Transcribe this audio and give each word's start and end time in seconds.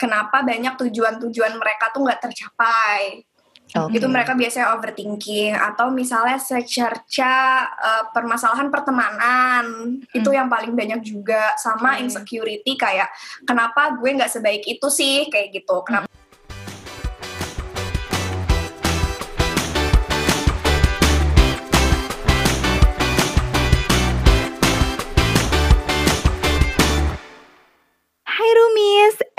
kenapa 0.00 0.40
banyak 0.40 0.80
tujuan-tujuan 0.80 1.60
mereka 1.60 1.92
tuh 1.92 2.08
nggak 2.08 2.24
tercapai. 2.24 3.28
Okay. 3.70 4.02
Itu 4.02 4.10
mereka 4.10 4.34
biasanya 4.34 4.74
overthinking 4.74 5.54
atau 5.54 5.94
misalnya 5.94 6.42
secerca 6.42 7.68
uh, 7.70 8.04
permasalahan 8.10 8.66
pertemanan 8.66 9.64
hmm. 10.02 10.18
itu 10.18 10.30
yang 10.34 10.50
paling 10.50 10.74
banyak 10.74 11.06
juga 11.06 11.54
sama 11.54 11.94
okay. 11.94 12.02
insecurity 12.02 12.74
kayak 12.74 13.06
kenapa 13.46 13.94
gue 13.94 14.10
nggak 14.10 14.32
sebaik 14.32 14.66
itu 14.66 14.88
sih 14.90 15.30
kayak 15.30 15.54
gitu. 15.54 15.86
Kenapa 15.86 16.10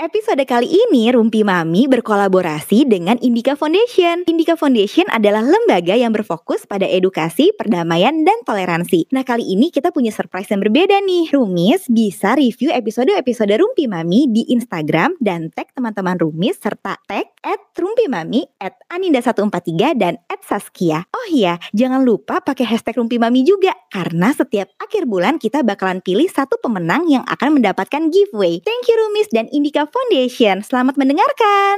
Episode 0.02 0.42
kali 0.50 0.66
ini 0.66 1.14
Rumpi 1.14 1.46
Mami 1.46 1.86
berkolaborasi 1.86 2.90
dengan 2.90 3.14
Indika 3.22 3.54
Foundation. 3.54 4.26
Indika 4.26 4.58
Foundation 4.58 5.06
adalah 5.06 5.46
lembaga 5.46 5.94
yang 5.94 6.10
berfokus 6.10 6.66
pada 6.66 6.90
edukasi, 6.90 7.54
perdamaian, 7.54 8.26
dan 8.26 8.34
toleransi. 8.42 9.06
Nah 9.14 9.22
kali 9.22 9.46
ini 9.46 9.70
kita 9.70 9.94
punya 9.94 10.10
surprise 10.10 10.50
yang 10.50 10.58
berbeda 10.58 10.98
nih. 11.06 11.30
Rumis 11.30 11.86
bisa 11.86 12.34
review 12.34 12.74
episode-episode 12.74 13.54
Rumpi 13.54 13.86
Mami 13.86 14.26
di 14.26 14.50
Instagram 14.50 15.22
dan 15.22 15.54
tag 15.54 15.70
teman-teman 15.70 16.18
Rumis 16.18 16.58
serta 16.58 16.98
tag 17.06 17.30
at 17.46 17.62
Rumpi 17.78 18.10
Mami, 18.10 18.42
at 18.58 18.74
Aninda143, 18.90 19.98
dan 19.98 20.18
at 20.26 20.42
Saskia. 20.42 21.06
Oh 21.14 21.26
iya, 21.30 21.62
jangan 21.70 22.02
lupa 22.02 22.42
pakai 22.42 22.66
hashtag 22.66 22.98
Rumpi 22.98 23.22
Mami 23.22 23.46
juga 23.46 23.70
karena 23.94 24.34
setiap 24.34 24.66
akhir 24.82 25.06
bulan 25.06 25.38
kita 25.38 25.62
bakalan 25.62 26.02
pilih 26.02 26.26
satu 26.26 26.58
pemenang 26.58 27.06
yang 27.06 27.22
akan 27.30 27.62
mendapatkan 27.62 28.10
giveaway. 28.10 28.58
Thank 28.66 28.90
you 28.90 28.98
Rumis 28.98 29.30
dan 29.30 29.46
Indika 29.54 29.91
Foundation. 29.92 30.64
Selamat 30.64 30.96
mendengarkan. 30.96 31.76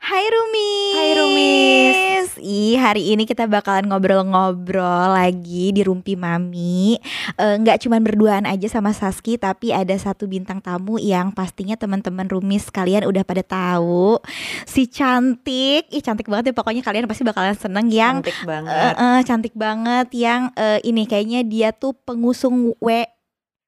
Hai 0.00 0.24
Rumi. 0.24 0.76
Hai 0.96 1.10
Rumis. 1.20 2.28
Ih, 2.40 2.80
hari 2.80 3.12
ini 3.12 3.28
kita 3.28 3.44
bakalan 3.44 3.92
ngobrol-ngobrol 3.92 5.12
lagi 5.12 5.68
di 5.72 5.84
Rumpi 5.84 6.16
Mami. 6.16 6.96
Nggak 7.36 7.76
e, 7.76 7.80
cuma 7.84 8.00
berduaan 8.00 8.48
aja 8.48 8.68
sama 8.72 8.96
Saski, 8.96 9.36
tapi 9.36 9.68
ada 9.68 9.92
satu 9.96 10.24
bintang 10.24 10.64
tamu 10.64 10.96
yang 10.96 11.28
pastinya 11.28 11.76
teman-teman 11.76 12.24
Rumis 12.24 12.72
kalian 12.72 13.04
udah 13.04 13.20
pada 13.20 13.44
tahu. 13.44 14.16
Si 14.64 14.88
cantik, 14.88 15.92
ih 15.92 16.00
cantik 16.04 16.32
banget 16.32 16.52
ya 16.52 16.54
pokoknya 16.56 16.80
kalian 16.80 17.04
pasti 17.04 17.24
bakalan 17.24 17.56
seneng 17.56 17.92
yang 17.92 18.24
cantik 18.24 18.40
banget. 18.48 18.92
Uh, 18.96 18.96
uh, 18.96 19.18
cantik 19.24 19.54
banget 19.56 20.08
yang 20.16 20.52
uh, 20.56 20.80
ini 20.84 21.04
kayaknya 21.04 21.44
dia 21.44 21.68
tuh 21.76 21.92
pengusung 21.92 22.72
W 22.80 23.04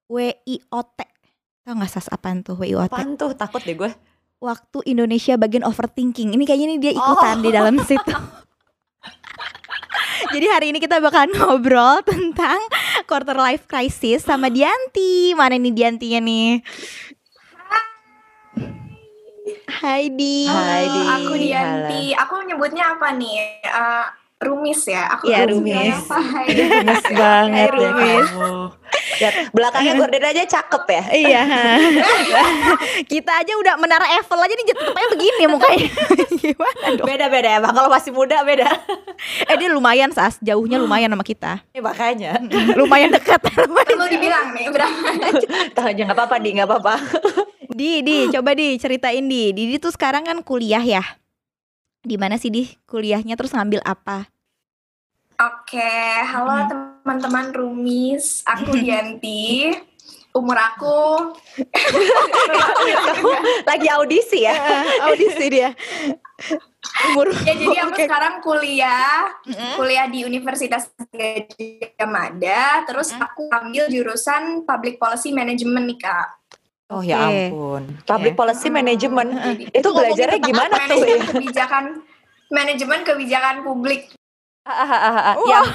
WIOT 0.09 1.08
Tau 1.69 1.77
gak 1.77 1.92
sas 1.92 2.08
apaan 2.08 2.41
tuh 2.41 2.56
WIOT? 2.56 2.88
Apaan 2.88 3.20
tuh? 3.20 3.36
Takut 3.36 3.61
deh 3.61 3.77
gue. 3.77 3.92
Waktu 4.41 4.88
Indonesia 4.88 5.36
bagian 5.36 5.69
overthinking. 5.69 6.33
Ini 6.33 6.41
kayaknya 6.48 6.66
nih 6.72 6.80
dia 6.80 6.92
ikutan 6.97 7.36
oh. 7.36 7.44
di 7.44 7.50
dalam 7.52 7.77
situ. 7.84 8.08
Jadi 10.33 10.46
hari 10.48 10.72
ini 10.72 10.80
kita 10.80 10.96
bakal 10.96 11.28
ngobrol 11.28 12.00
tentang 12.08 12.56
quarter 13.05 13.36
life 13.36 13.69
crisis 13.69 14.24
sama 14.24 14.48
Dianti. 14.48 15.36
Mana 15.36 15.61
nih 15.61 15.77
Diantinya 15.77 16.24
nih? 16.24 16.64
Hai 19.69 20.08
Di. 20.08 20.48
Hai 20.48 20.84
Di. 20.89 21.02
Aku 21.20 21.34
Dianti. 21.36 22.02
Halo. 22.16 22.20
Aku 22.24 22.34
nyebutnya 22.48 22.96
apa 22.96 23.12
nih? 23.12 23.61
Uh, 23.69 24.08
Rumis 24.39 24.86
ya, 24.86 25.19
aku 25.19 25.34
ya, 25.34 25.50
Rumis. 25.50 25.98
Rumis 26.47 27.05
banget 27.11 27.75
ya 27.75 27.91
kamu. 27.91 28.70
Ya, 29.19 29.30
belakangnya 29.50 29.98
gorden 29.98 30.25
aja 30.30 30.42
cakep 30.47 30.84
ya. 30.86 31.03
iya. 31.11 31.42
Kita 33.11 33.34
aja 33.34 33.58
udah 33.58 33.75
menara 33.83 34.06
Eiffel 34.14 34.39
aja 34.39 34.55
nih 34.55 34.67
tetepnya 34.70 35.08
begini 35.11 35.45
mukanya. 35.50 35.91
Gimana 36.39 36.86
dong? 36.95 37.06
Beda-beda 37.11 37.48
ya, 37.50 37.58
Bang. 37.58 37.75
Kalau 37.75 37.91
masih 37.91 38.14
muda 38.14 38.47
beda. 38.47 38.70
eh 39.42 39.56
dia 39.58 39.69
lumayan 39.75 40.14
Sas, 40.14 40.39
jauhnya 40.39 40.78
lumayan 40.78 41.11
sama 41.11 41.27
kita. 41.27 41.58
Eh 41.74 41.83
makanya. 41.83 42.39
lumayan 42.80 43.11
dekat. 43.11 43.42
Perlu 43.42 44.07
dibilang 44.07 44.55
nih 44.55 44.70
berapa? 44.70 45.34
Tahu 45.74 45.86
aja 45.90 46.02
nggak 46.07 46.14
apa-apa, 46.14 46.36
Di, 46.39 46.51
nggak 46.55 46.68
apa-apa. 46.70 46.95
Di, 47.74 48.07
Di, 48.07 48.30
coba 48.30 48.55
Di 48.55 48.79
ceritain 48.79 49.27
Di. 49.27 49.51
Di 49.51 49.83
tuh 49.83 49.90
sekarang 49.90 50.30
kan 50.30 50.46
kuliah 50.46 50.86
ya 50.86 51.02
di 52.03 52.17
mana 52.17 52.39
sih 52.39 52.51
di 52.53 52.67
kuliahnya 52.86 53.35
terus 53.35 53.55
ngambil 53.55 53.83
apa? 53.83 54.31
Oke, 55.39 55.95
halo 56.27 56.51
hmm. 56.51 56.67
teman-teman 56.67 57.47
Rumis, 57.55 58.42
aku 58.42 58.75
Dianti. 58.83 59.70
Umur 60.29 60.61
aku 60.61 61.35
lagi 63.70 63.89
audisi 63.91 64.45
ya, 64.45 64.55
audisi 65.08 65.47
dia. 65.51 65.73
Umur 67.11 67.33
ya 67.48 67.55
jadi 67.57 67.77
aku 67.83 67.97
okay. 67.97 68.07
sekarang 68.07 68.39
kuliah, 68.45 69.35
mm-hmm. 69.42 69.75
kuliah 69.75 70.07
di 70.07 70.23
Universitas 70.23 70.95
Gajah 71.11 72.07
Mada, 72.07 72.87
terus 72.87 73.11
mm-hmm. 73.11 73.27
aku 73.27 73.42
ambil 73.51 73.85
jurusan 73.91 74.63
Public 74.63 75.01
Policy 75.01 75.35
Management 75.35 75.87
nih 75.91 75.98
kak. 75.98 76.29
Oh 76.89 77.05
okay. 77.05 77.13
ya 77.13 77.29
ampun. 77.29 77.85
Public 78.09 78.33
okay. 78.33 78.41
policy 78.41 78.69
management 78.73 79.31
hmm. 79.37 79.77
itu 79.77 79.89
belajarnya 79.93 80.39
gimana 80.41 80.75
tuh 80.89 81.05
ya? 81.05 81.21
Kebijakan 81.21 81.85
manajemen 82.49 83.01
kebijakan 83.05 83.57
publik. 83.61 84.09
Ah, 84.65 84.73
ah, 84.85 84.93
ah, 84.93 85.17
ah. 85.33 85.35
Wow. 85.37 85.49
Yang 85.49 85.67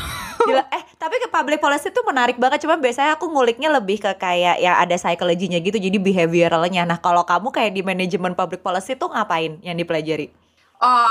eh 0.50 0.84
tapi 1.00 1.16
ke 1.24 1.28
public 1.32 1.60
policy 1.64 1.88
itu 1.88 2.02
menarik 2.04 2.36
banget 2.36 2.68
cuma 2.68 2.76
biasanya 2.76 3.16
aku 3.16 3.32
nguliknya 3.32 3.72
lebih 3.72 4.02
ke 4.02 4.12
kayak 4.20 4.60
ya 4.60 4.76
ada 4.76 4.96
psikologinya 5.00 5.56
gitu 5.64 5.80
jadi 5.80 5.96
behavioralnya 5.96 6.84
nah 6.84 7.00
kalau 7.00 7.24
kamu 7.24 7.48
kayak 7.54 7.72
di 7.72 7.80
manajemen 7.86 8.36
public 8.36 8.60
policy 8.60 9.00
tuh 9.00 9.08
ngapain 9.08 9.56
yang 9.64 9.80
dipelajari 9.80 10.36
oh 10.84 11.08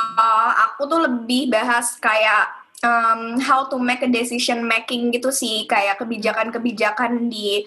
aku 0.69 0.85
tuh 0.85 1.01
lebih 1.09 1.49
bahas 1.49 1.97
kayak 1.97 2.62
um, 2.83 3.39
how 3.39 3.67
to 3.71 3.79
make 3.79 4.03
a 4.03 4.11
decision 4.11 4.67
making 4.67 5.15
gitu 5.15 5.31
sih 5.31 5.65
kayak 5.71 5.99
kebijakan-kebijakan 6.03 7.31
di 7.31 7.63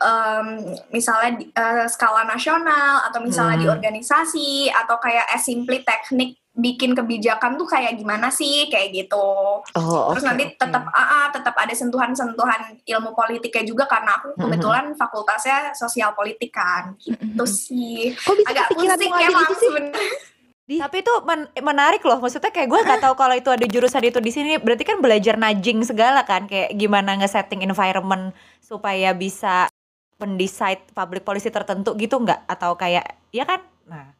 um, 0.00 0.76
misalnya 0.92 1.40
di, 1.40 1.44
uh, 1.56 1.88
skala 1.88 2.28
nasional 2.28 3.02
atau 3.08 3.20
misalnya 3.24 3.56
hmm. 3.58 3.64
di 3.64 3.68
organisasi 3.68 4.50
atau 4.70 5.00
kayak 5.00 5.26
as 5.32 5.44
simply 5.48 5.80
teknik 5.82 6.36
bikin 6.58 6.90
kebijakan 6.90 7.54
tuh 7.54 7.70
kayak 7.70 7.94
gimana 7.94 8.34
sih 8.34 8.66
kayak 8.66 8.90
gitu. 8.90 9.62
Oh, 9.62 10.10
Terus 10.10 10.26
nanti 10.26 10.58
tetap 10.58 10.90
okay. 10.90 10.98
ah, 10.98 11.30
tetap 11.30 11.54
ada 11.54 11.70
sentuhan-sentuhan 11.70 12.82
ilmu 12.82 13.14
politiknya 13.14 13.62
juga 13.62 13.86
karena 13.86 14.18
aku 14.18 14.34
kebetulan 14.34 14.90
mm-hmm. 14.90 14.98
fakultasnya 14.98 15.70
sosial 15.78 16.18
politik 16.18 16.50
kan 16.50 16.98
gitu 16.98 17.14
mm-hmm. 17.22 17.46
sih. 17.46 18.10
Kok 18.10 18.34
bisa 18.42 18.50
Agak 18.50 18.66
pusing 18.74 19.12
ya 19.14 19.28
gitu 19.30 19.54
sih? 19.54 19.70
Di... 20.68 20.76
Tapi 20.76 21.00
itu 21.00 21.14
men 21.24 21.48
menarik 21.64 22.04
loh, 22.04 22.20
maksudnya 22.20 22.52
kayak 22.52 22.68
gue 22.68 22.80
nggak 22.84 23.00
tahu 23.00 23.16
kalau 23.16 23.32
itu 23.32 23.48
ada 23.48 23.64
jurusan 23.64 24.04
itu 24.04 24.20
di 24.20 24.28
sini, 24.28 24.60
berarti 24.60 24.84
kan 24.84 25.00
belajar 25.00 25.40
nudging 25.40 25.80
segala 25.80 26.28
kan, 26.28 26.44
kayak 26.44 26.76
gimana 26.76 27.16
nge-setting 27.16 27.64
environment 27.64 28.36
supaya 28.60 29.16
bisa 29.16 29.72
mendesain 30.20 30.76
public 30.92 31.24
policy 31.24 31.48
tertentu 31.48 31.96
gitu 31.96 32.20
nggak? 32.20 32.44
Atau 32.44 32.76
kayak, 32.76 33.16
ya 33.32 33.48
kan? 33.48 33.64
Nah. 33.88 34.12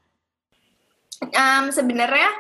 Um, 1.36 1.68
sebenarnya 1.68 2.32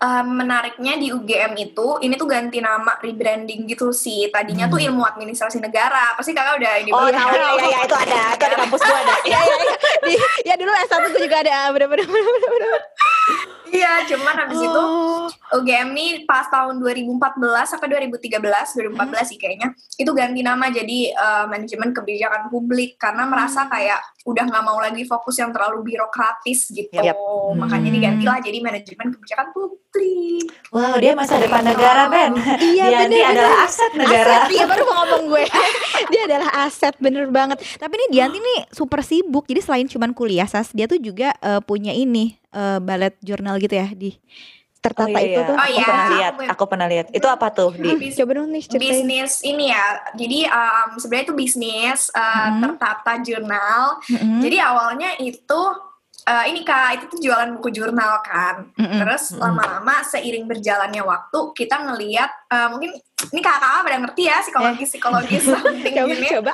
um, 0.00 0.26
menariknya 0.36 0.96
di 1.00 1.12
UGM 1.12 1.52
itu 1.56 2.00
ini 2.04 2.14
tuh 2.16 2.28
ganti 2.28 2.58
nama 2.60 2.96
rebranding 3.00 3.64
gitu 3.68 3.92
sih. 3.92 4.28
Tadinya 4.28 4.68
hmm. 4.68 4.72
tuh 4.72 4.80
ilmu 4.80 5.02
administrasi 5.04 5.58
negara. 5.60 6.16
Pasti 6.16 6.36
kakak 6.36 6.60
udah 6.60 6.72
ini 6.80 6.90
oh 6.92 7.08
tahu 7.08 7.32
ya, 7.32 7.48
ya, 7.56 7.66
ya 7.66 7.78
itu 7.84 7.96
ada 7.96 8.22
itu 8.36 8.44
ada 8.44 8.56
kampus 8.60 8.80
gua 8.84 8.98
ada. 9.00 9.14
Ya, 9.24 9.40
ya, 9.40 9.56
ya. 9.56 9.74
Di, 10.06 10.14
ya 10.52 10.54
dulu 10.58 10.70
S1 10.72 11.02
gue 11.12 11.22
juga 11.24 11.36
ada. 11.42 11.56
Bener-bener 11.72 12.08
Iya, 13.70 14.06
cuman 14.14 14.34
habis 14.46 14.60
oh. 14.62 14.66
itu 14.66 14.82
UGM 15.58 15.88
nih 15.94 16.10
pas 16.26 16.46
tahun 16.46 16.78
2014 16.78 17.38
sampai 17.66 17.88
2013, 18.10 18.38
2014 18.38 18.94
hmm. 18.94 19.14
sih 19.26 19.38
kayaknya 19.38 19.68
itu 19.96 20.10
ganti 20.14 20.40
nama 20.42 20.70
jadi 20.70 20.98
uh, 21.14 21.44
manajemen 21.50 21.90
kebijakan 21.94 22.50
publik 22.50 22.98
karena 22.98 23.26
merasa 23.26 23.66
hmm. 23.66 23.70
kayak 23.70 24.00
udah 24.26 24.42
nggak 24.42 24.64
mau 24.66 24.78
lagi 24.82 25.06
fokus 25.06 25.38
yang 25.38 25.54
terlalu 25.54 25.86
birokratis 25.86 26.70
gitu. 26.74 26.90
Yep. 26.90 27.14
Makanya 27.54 27.90
hmm. 27.90 27.96
digantilah 27.98 28.38
jadi 28.42 28.58
manajemen 28.58 29.06
kebijakan 29.14 29.46
publik. 29.54 30.50
Wow, 30.74 30.98
dia 30.98 31.12
masa 31.14 31.38
depan 31.38 31.62
negara, 31.62 32.10
Ben. 32.10 32.34
Iya, 32.58 32.84
dia, 32.90 33.00
bener, 33.06 33.16
dia 33.16 33.26
adalah 33.32 33.54
aset 33.64 33.92
negara. 33.94 34.34
Aset, 34.44 34.50
iya 34.52 34.64
baru 34.66 34.82
mau 34.82 34.94
ngomong 35.06 35.22
gue. 35.30 35.44
dia 36.12 36.22
adalah 36.26 36.48
aset 36.66 36.94
bener 36.98 37.30
banget. 37.30 37.62
Tapi 37.78 37.92
ini 37.96 38.06
Dianti 38.18 38.38
nih 38.42 38.60
super 38.74 39.00
sibuk. 39.06 39.46
Jadi 39.46 39.60
selain 39.62 39.86
cuman 39.86 40.10
kuliah, 40.12 40.44
Sas, 40.50 40.74
dia 40.74 40.90
tuh 40.90 40.98
juga 40.98 41.32
uh, 41.40 41.62
punya 41.62 41.94
ini 41.94 42.36
uh, 42.52 42.78
ballet 42.78 43.14
jurnal 43.24 43.56
gitu 43.58 43.74
ya 43.74 43.88
di 43.90 44.14
tertata 44.86 45.10
oh, 45.10 45.18
iya, 45.18 45.34
itu 45.34 45.40
tuh. 45.42 45.56
Oh, 45.56 45.58
aku 45.58 45.72
iya. 45.74 45.86
pernah 45.86 46.08
lihat, 46.14 46.34
aku 46.46 46.64
pernah 46.70 46.86
lihat. 46.86 47.06
Itu 47.10 47.26
apa 47.26 47.46
tuh 47.50 47.70
di? 47.74 47.90
Coba 48.14 48.30
dong 48.38 48.48
nih 48.54 48.62
ceritain. 48.70 49.02
Bisnis 49.02 49.32
ini 49.42 49.64
ya. 49.74 49.86
Jadi 50.14 50.38
um, 50.46 50.88
sebenarnya 51.02 51.26
itu 51.26 51.34
bisnis 51.34 52.00
uh, 52.14 52.22
mm-hmm. 52.22 52.60
tertata 52.62 53.12
jurnal. 53.26 53.84
Mm-hmm. 54.06 54.40
Jadi 54.46 54.56
awalnya 54.62 55.10
itu 55.18 55.60
uh, 56.30 56.44
ini 56.46 56.62
kak 56.62 57.02
itu 57.02 57.04
tuh 57.10 57.18
jualan 57.18 57.50
buku 57.58 57.68
jurnal 57.74 58.22
kan. 58.22 58.70
Mm-hmm. 58.78 59.00
Terus 59.02 59.22
mm-hmm. 59.34 59.42
lama-lama 59.42 59.94
seiring 60.06 60.46
berjalannya 60.46 61.02
waktu 61.02 61.38
kita 61.58 61.76
ngelihat 61.82 62.30
uh, 62.54 62.70
mungkin 62.70 62.94
ini 63.16 63.40
kakak 63.40 63.80
pada 63.80 63.96
ngerti 63.96 64.28
ya 64.28 64.38
psikologis 64.44 64.88
psikologis 64.92 65.42
something 65.50 65.94
coba, 65.98 66.14
gini. 66.14 66.28
Coba 66.30 66.52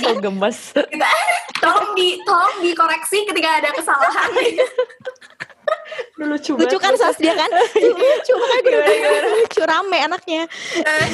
so 0.00 0.08
gemes. 0.22 0.58
Kita, 0.72 1.10
tolong 1.62 1.90
di 1.92 2.16
tolong 2.24 2.54
dikoreksi 2.64 3.28
ketika 3.28 3.60
ada 3.60 3.70
kesalahan. 3.76 4.30
lucu 6.18 6.52
Lucu 6.54 6.78
kan 6.78 6.94
sos 6.96 7.18
dia 7.18 7.34
kan? 7.34 7.50
Lucu 8.00 8.32
makanya 8.34 8.62
gue 8.64 9.18
lucu 9.42 9.62
rame 9.62 9.98
anaknya. 9.98 10.42
Nah, 10.80 11.06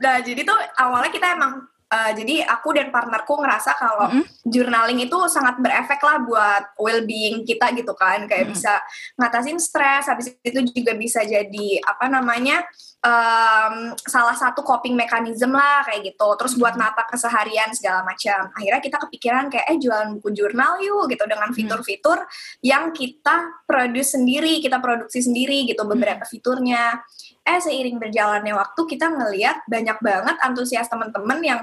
nah, 0.00 0.16
jadi 0.22 0.40
tuh 0.46 0.56
awalnya 0.78 1.10
kita 1.10 1.26
emang 1.34 1.64
uh, 1.94 2.10
jadi 2.10 2.42
aku 2.50 2.74
dan 2.74 2.90
partnerku 2.90 3.38
ngerasa 3.38 3.78
kalau 3.78 4.10
Mm-mm. 4.10 4.26
journaling 4.42 5.06
itu 5.06 5.14
sangat 5.30 5.62
berefek 5.62 6.02
lah 6.02 6.18
buat 6.26 6.74
well-being 6.82 7.46
kita 7.46 7.70
gitu 7.78 7.94
kan. 7.94 8.26
Kayak 8.26 8.50
Mm-mm. 8.50 8.54
bisa 8.58 8.82
ngatasin 9.14 9.58
stres 9.62 10.10
habis 10.10 10.34
itu 10.42 10.60
juga 10.74 10.98
bisa 10.98 11.22
jadi 11.22 11.68
apa 11.86 12.10
namanya 12.10 12.66
um, 13.06 13.94
salah 14.02 14.34
satu 14.34 14.66
coping 14.66 14.98
mechanism 14.98 15.54
lah 15.54 15.86
kayak 15.86 16.10
gitu. 16.10 16.28
Terus 16.34 16.58
buat 16.58 16.74
nata 16.74 17.06
keseharian 17.06 17.70
segala 17.70 18.02
macam. 18.02 18.50
Akhirnya 18.58 18.82
kita 18.82 18.98
kepikiran 19.06 19.46
kayak 19.54 19.66
eh 19.70 19.78
jualan 19.78 20.18
buku 20.18 20.34
jurnal 20.34 20.82
yuk 20.82 21.06
gitu 21.06 21.24
dengan 21.30 21.54
fitur-fitur 21.54 22.18
yang 22.66 22.90
kita 22.90 23.62
produce 23.68 24.18
sendiri 24.18 24.58
kita 24.58 24.80
produksi 24.80 25.20
sendiri 25.20 25.68
gitu 25.68 25.84
beberapa 25.84 26.24
fiturnya 26.24 27.04
eh 27.44 27.60
seiring 27.60 28.00
berjalannya 28.00 28.56
waktu 28.56 28.80
kita 28.88 29.06
ngelihat 29.12 29.68
banyak 29.68 29.98
banget 30.00 30.36
antusias 30.40 30.88
teman-teman 30.88 31.40
yang 31.44 31.60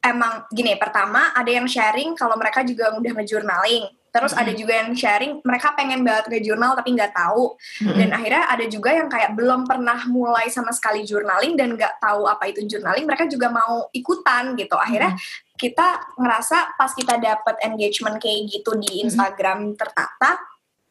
emang 0.00 0.48
gini 0.50 0.74
pertama 0.80 1.36
ada 1.36 1.48
yang 1.52 1.68
sharing 1.68 2.16
kalau 2.16 2.34
mereka 2.40 2.64
juga 2.64 2.96
udah 2.96 3.12
ngejurnaling 3.12 3.92
terus 4.08 4.32
ada 4.32 4.50
juga 4.56 4.72
yang 4.82 4.96
sharing 4.96 5.44
mereka 5.44 5.76
pengen 5.76 6.00
banget 6.02 6.32
ngejurnal 6.32 6.74
tapi 6.74 6.96
nggak 6.96 7.12
tahu. 7.12 7.54
Dan 7.84 8.10
akhirnya 8.10 8.48
ada 8.48 8.64
juga 8.66 8.90
yang 8.96 9.06
kayak 9.06 9.36
belum 9.36 9.68
pernah 9.68 10.00
mulai 10.08 10.48
sama 10.48 10.72
sekali 10.72 11.04
journaling 11.04 11.54
dan 11.54 11.76
nggak 11.76 12.00
tahu 12.00 12.24
apa 12.24 12.48
itu 12.48 12.64
journaling 12.64 13.04
mereka 13.04 13.28
juga 13.28 13.52
mau 13.52 13.86
ikutan 13.92 14.56
gitu. 14.56 14.74
Akhirnya 14.74 15.14
kita 15.60 16.16
ngerasa 16.16 16.78
pas 16.78 16.90
kita 16.96 17.20
dapat 17.20 17.60
engagement 17.62 18.16
kayak 18.16 18.48
gitu 18.48 18.74
di 18.80 19.04
Instagram 19.04 19.76
tertata 19.76 20.40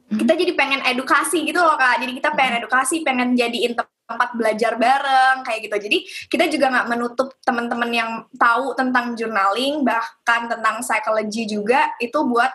kita 0.07 0.39
jadi 0.39 0.56
pengen 0.56 0.81
edukasi 0.88 1.44
gitu 1.44 1.60
loh 1.60 1.75
kak. 1.75 2.00
Jadi 2.00 2.12
kita 2.22 2.31
pengen 2.31 2.63
edukasi 2.63 3.04
pengen 3.04 3.36
jadiin 3.36 3.75
tempat 4.07 4.30
belajar 4.33 4.80
bareng 4.80 5.44
kayak 5.44 5.68
gitu 5.68 5.75
jadi 5.83 5.98
kita 6.31 6.45
juga 6.48 6.65
nggak 6.71 6.88
menutup 6.88 7.36
teman-teman 7.44 7.92
yang 7.92 8.12
tahu 8.39 8.71
tentang 8.74 9.13
journaling 9.13 9.83
bahkan 9.83 10.48
tentang 10.48 10.80
psychology 10.80 11.44
juga 11.44 11.92
itu 12.00 12.15
buat 12.24 12.50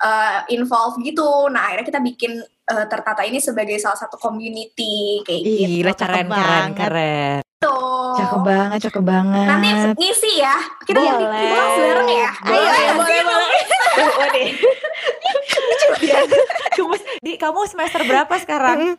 uh, 0.00 0.48
involve 0.48 0.96
gitu 1.04 1.52
nah 1.52 1.68
akhirnya 1.68 1.86
kita 1.86 2.00
bikin 2.00 2.32
uh, 2.40 2.86
tertata 2.88 3.20
ini 3.22 3.36
sebagai 3.36 3.76
salah 3.76 4.00
satu 4.00 4.16
community 4.16 5.20
kayak 5.22 5.40
gitu 5.44 5.60
Gila 5.84 5.92
cakep 5.92 6.08
keren 6.08 6.26
keren 6.26 6.32
banget. 6.32 6.76
keren 6.80 7.40
Cakep 8.14 8.40
banget, 8.44 8.78
cakep 8.86 9.02
banget. 9.02 9.46
nanti 9.48 9.68
ngisi 9.98 10.32
ya 10.38 10.54
kita 10.84 11.00
Boleh. 11.00 11.28
kelas 11.48 11.74
bareng 11.74 12.10
ya 12.12 12.30
Boleh, 12.38 12.60
ayo 12.60 12.70
ayo 12.70 12.92
boleh, 12.94 13.20
boleh. 13.24 13.60
Oh, 13.94 14.26
deh. 14.30 14.48
Gemes. 16.74 17.02
Di 17.20 17.32
kamu 17.34 17.60
semester 17.64 18.00
berapa 18.04 18.34
sekarang? 18.36 18.98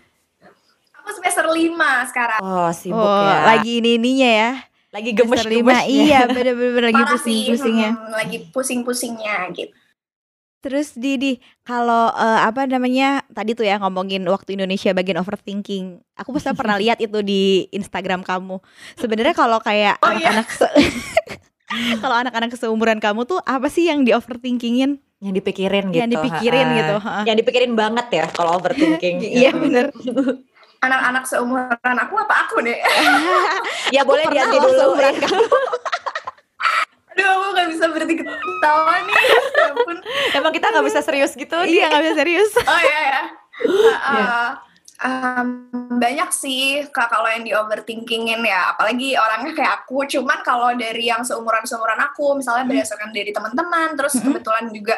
Aku 1.06 1.14
semester 1.14 1.46
5 1.46 1.70
sekarang 2.10 2.42
Oh, 2.42 2.70
sibuk 2.74 2.98
oh, 2.98 3.30
ya. 3.30 3.46
lagi 3.48 3.78
ini 3.78 3.96
ininya 3.96 4.26
ya. 4.28 4.52
lagi 4.90 5.12
Semester 5.12 5.52
gemes 5.52 5.62
lima, 5.70 5.76
iya 5.86 6.24
bener-bener 6.26 6.90
lagi 6.90 7.04
pusing-pusingnya. 7.06 7.90
hmm, 7.94 8.10
lagi 8.10 8.38
pusing-pusingnya 8.50 9.36
gitu 9.54 9.76
Terus 10.58 10.98
Didi, 10.98 11.38
kalau 11.62 12.10
eh, 12.10 12.40
apa 12.42 12.66
namanya 12.66 13.22
tadi 13.30 13.54
tuh 13.54 13.62
ya 13.62 13.78
ngomongin 13.78 14.26
waktu 14.26 14.58
Indonesia 14.58 14.90
bagian 14.92 15.22
overthinking, 15.22 16.02
aku 16.16 16.34
pasti 16.34 16.50
pernah 16.58 16.74
lihat 16.74 16.98
itu 16.98 17.22
di 17.22 17.70
Instagram 17.70 18.26
kamu. 18.26 18.58
Sebenarnya 18.98 19.38
kalau 19.38 19.62
kayak 19.62 20.02
Oh, 20.02 20.10
iya. 20.10 20.34
anak-anak 20.34 20.48
se- 20.50 20.74
kalau 22.02 22.16
anak-anak 22.18 22.50
seumuran 22.56 22.98
kamu 22.98 23.30
tuh 23.30 23.38
apa 23.42 23.70
sih 23.70 23.86
yang 23.86 24.02
di 24.02 24.10
overthinkingin? 24.10 24.98
yang 25.16 25.32
dipikirin 25.32 25.90
gitu. 25.90 26.02
yang 26.02 26.10
dipikirin 26.12 26.66
ha-ha. 26.66 26.78
gitu. 26.78 26.96
ha. 27.00 27.16
Yang 27.24 27.38
dipikirin 27.42 27.74
banget 27.74 28.08
ya 28.10 28.26
kalau 28.30 28.58
overthinking. 28.58 29.16
Iya 29.38 29.54
bener. 29.54 29.94
Anak-anak 30.80 31.24
seumuran 31.24 31.96
aku 31.98 32.14
apa 32.18 32.36
aku 32.44 32.56
deh 32.62 32.80
ya 33.96 34.02
boleh 34.02 34.24
pernah 34.24 34.46
dianti 34.46 34.58
loh 34.58 34.66
dulu. 34.66 34.80
seumuran 34.80 35.14
kamu. 35.18 35.44
aduh 37.12 37.28
aku 37.32 37.46
gak 37.54 37.68
bisa 37.70 37.86
berhenti 37.88 38.16
ketawa 38.20 38.94
nih 39.02 39.16
Ya. 39.56 39.72
Emang 40.36 40.52
kita 40.52 40.68
nggak 40.68 40.86
bisa 40.86 41.00
serius 41.00 41.32
gitu. 41.34 41.56
iya 41.64 41.88
nggak 41.88 42.04
bisa 42.04 42.16
serius. 42.18 42.52
oh 42.60 42.80
iya 42.82 43.00
ya 43.10 43.22
Uh, 44.06 44.52
um, 45.06 45.48
banyak 46.02 46.30
sih 46.34 46.90
kak 46.90 47.14
kalau 47.14 47.30
yang 47.30 47.46
di 47.46 47.54
overthinkingin 47.54 48.42
ya. 48.42 48.74
Apalagi 48.74 49.14
orangnya 49.14 49.54
kayak 49.54 49.74
aku. 49.86 50.10
Cuman 50.10 50.42
kalau 50.42 50.74
dari 50.74 51.08
yang 51.08 51.22
seumuran 51.22 51.64
seumuran 51.70 52.02
aku 52.02 52.42
misalnya 52.42 52.66
berdasarkan 52.66 53.14
dari 53.14 53.30
teman-teman 53.30 53.94
terus 53.94 54.18
Mm-mm. 54.18 54.34
kebetulan 54.34 54.66
juga 54.74 54.98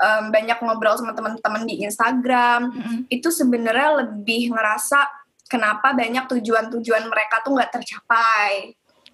um, 0.00 0.24
banyak 0.32 0.58
ngobrol 0.64 0.96
sama 0.96 1.12
teman-teman 1.12 1.62
di 1.68 1.84
Instagram 1.84 2.72
itu 3.12 3.28
sebenarnya 3.28 4.02
lebih 4.04 4.50
ngerasa 4.50 5.04
kenapa 5.46 5.92
banyak 5.92 6.24
tujuan-tujuan 6.32 7.04
mereka 7.12 7.44
tuh 7.44 7.52
nggak 7.52 7.72
tercapai 7.76 8.72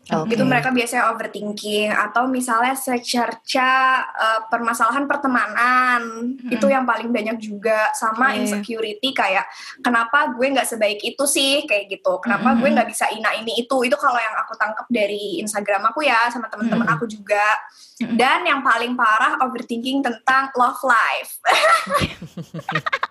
Oke. 0.08 0.32
itu 0.32 0.44
mereka 0.49 0.72
biasanya 0.72 1.12
overthinking 1.12 1.93
atau 1.93 2.25
misalnya 2.25 2.72
secerca 2.72 4.00
uh, 4.08 4.40
permasalahan 4.49 5.05
pertemanan. 5.05 6.00
Itu 6.49 6.72
yang 6.72 6.88
paling 6.88 7.12
banyak 7.12 7.37
juga 7.37 7.93
sama 7.93 8.32
iya. 8.32 8.40
insecurity 8.40 9.12
kayak 9.12 9.44
kenapa 9.84 10.32
gue 10.32 10.46
nggak 10.49 10.64
sebaik 10.64 11.05
itu 11.05 11.25
sih? 11.28 11.69
Kayak 11.69 12.00
gitu. 12.00 12.25
Kenapa 12.25 12.56
Mm-mm. 12.56 12.60
gue 12.64 12.69
nggak 12.72 12.88
bisa 12.88 13.05
ina 13.12 13.37
ini 13.37 13.60
itu? 13.60 13.76
Itu 13.84 14.00
kalau 14.00 14.16
yang 14.16 14.32
aku 14.40 14.56
tangkap 14.56 14.88
dari 14.88 15.44
Instagram 15.44 15.93
aku 15.93 16.00
ya 16.08 16.32
sama 16.32 16.49
teman-teman 16.49 16.88
aku 16.88 17.05
juga. 17.05 17.60
Dan 17.99 18.46
yang 18.49 18.64
paling 18.64 18.96
parah 18.96 19.37
overthinking 19.43 20.00
tentang 20.00 20.55
love 20.55 20.78
life 20.87 21.43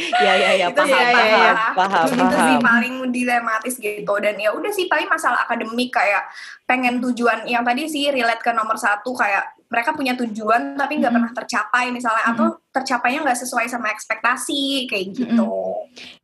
Iya 0.00 0.32
iya 0.38 0.50
iya 0.56 0.66
Itu 0.72 0.80
paham 0.80 0.88
ya, 0.88 1.12
paham 1.12 1.28
ya, 1.28 1.38
ya. 1.44 1.52
paham 1.76 2.06
itu 2.08 2.36
sih 2.40 2.56
paham. 2.56 2.60
paling 2.64 2.94
dilematis 3.12 3.74
gitu 3.76 4.14
dan 4.22 4.34
ya 4.40 4.50
udah 4.56 4.72
sih 4.72 4.88
paling 4.88 5.04
masalah 5.10 5.44
akademik 5.44 5.92
kayak 5.92 6.24
pengen 6.64 7.02
tujuan 7.04 7.44
yang 7.44 7.60
tadi 7.66 7.84
sih 7.84 8.08
relate 8.08 8.40
ke 8.40 8.54
nomor 8.56 8.80
satu 8.80 9.12
kayak 9.12 9.52
mereka 9.68 9.92
punya 9.92 10.16
tujuan 10.16 10.74
tapi 10.74 10.98
nggak 10.98 11.12
Mm-mm. 11.12 11.16
pernah 11.20 11.32
tercapai 11.36 11.84
misalnya 11.92 12.24
atau 12.32 12.46
tercapainya 12.72 13.20
nggak 13.22 13.40
sesuai 13.44 13.66
sama 13.68 13.92
ekspektasi 13.92 14.88
kayak 14.88 15.06
gitu 15.12 15.52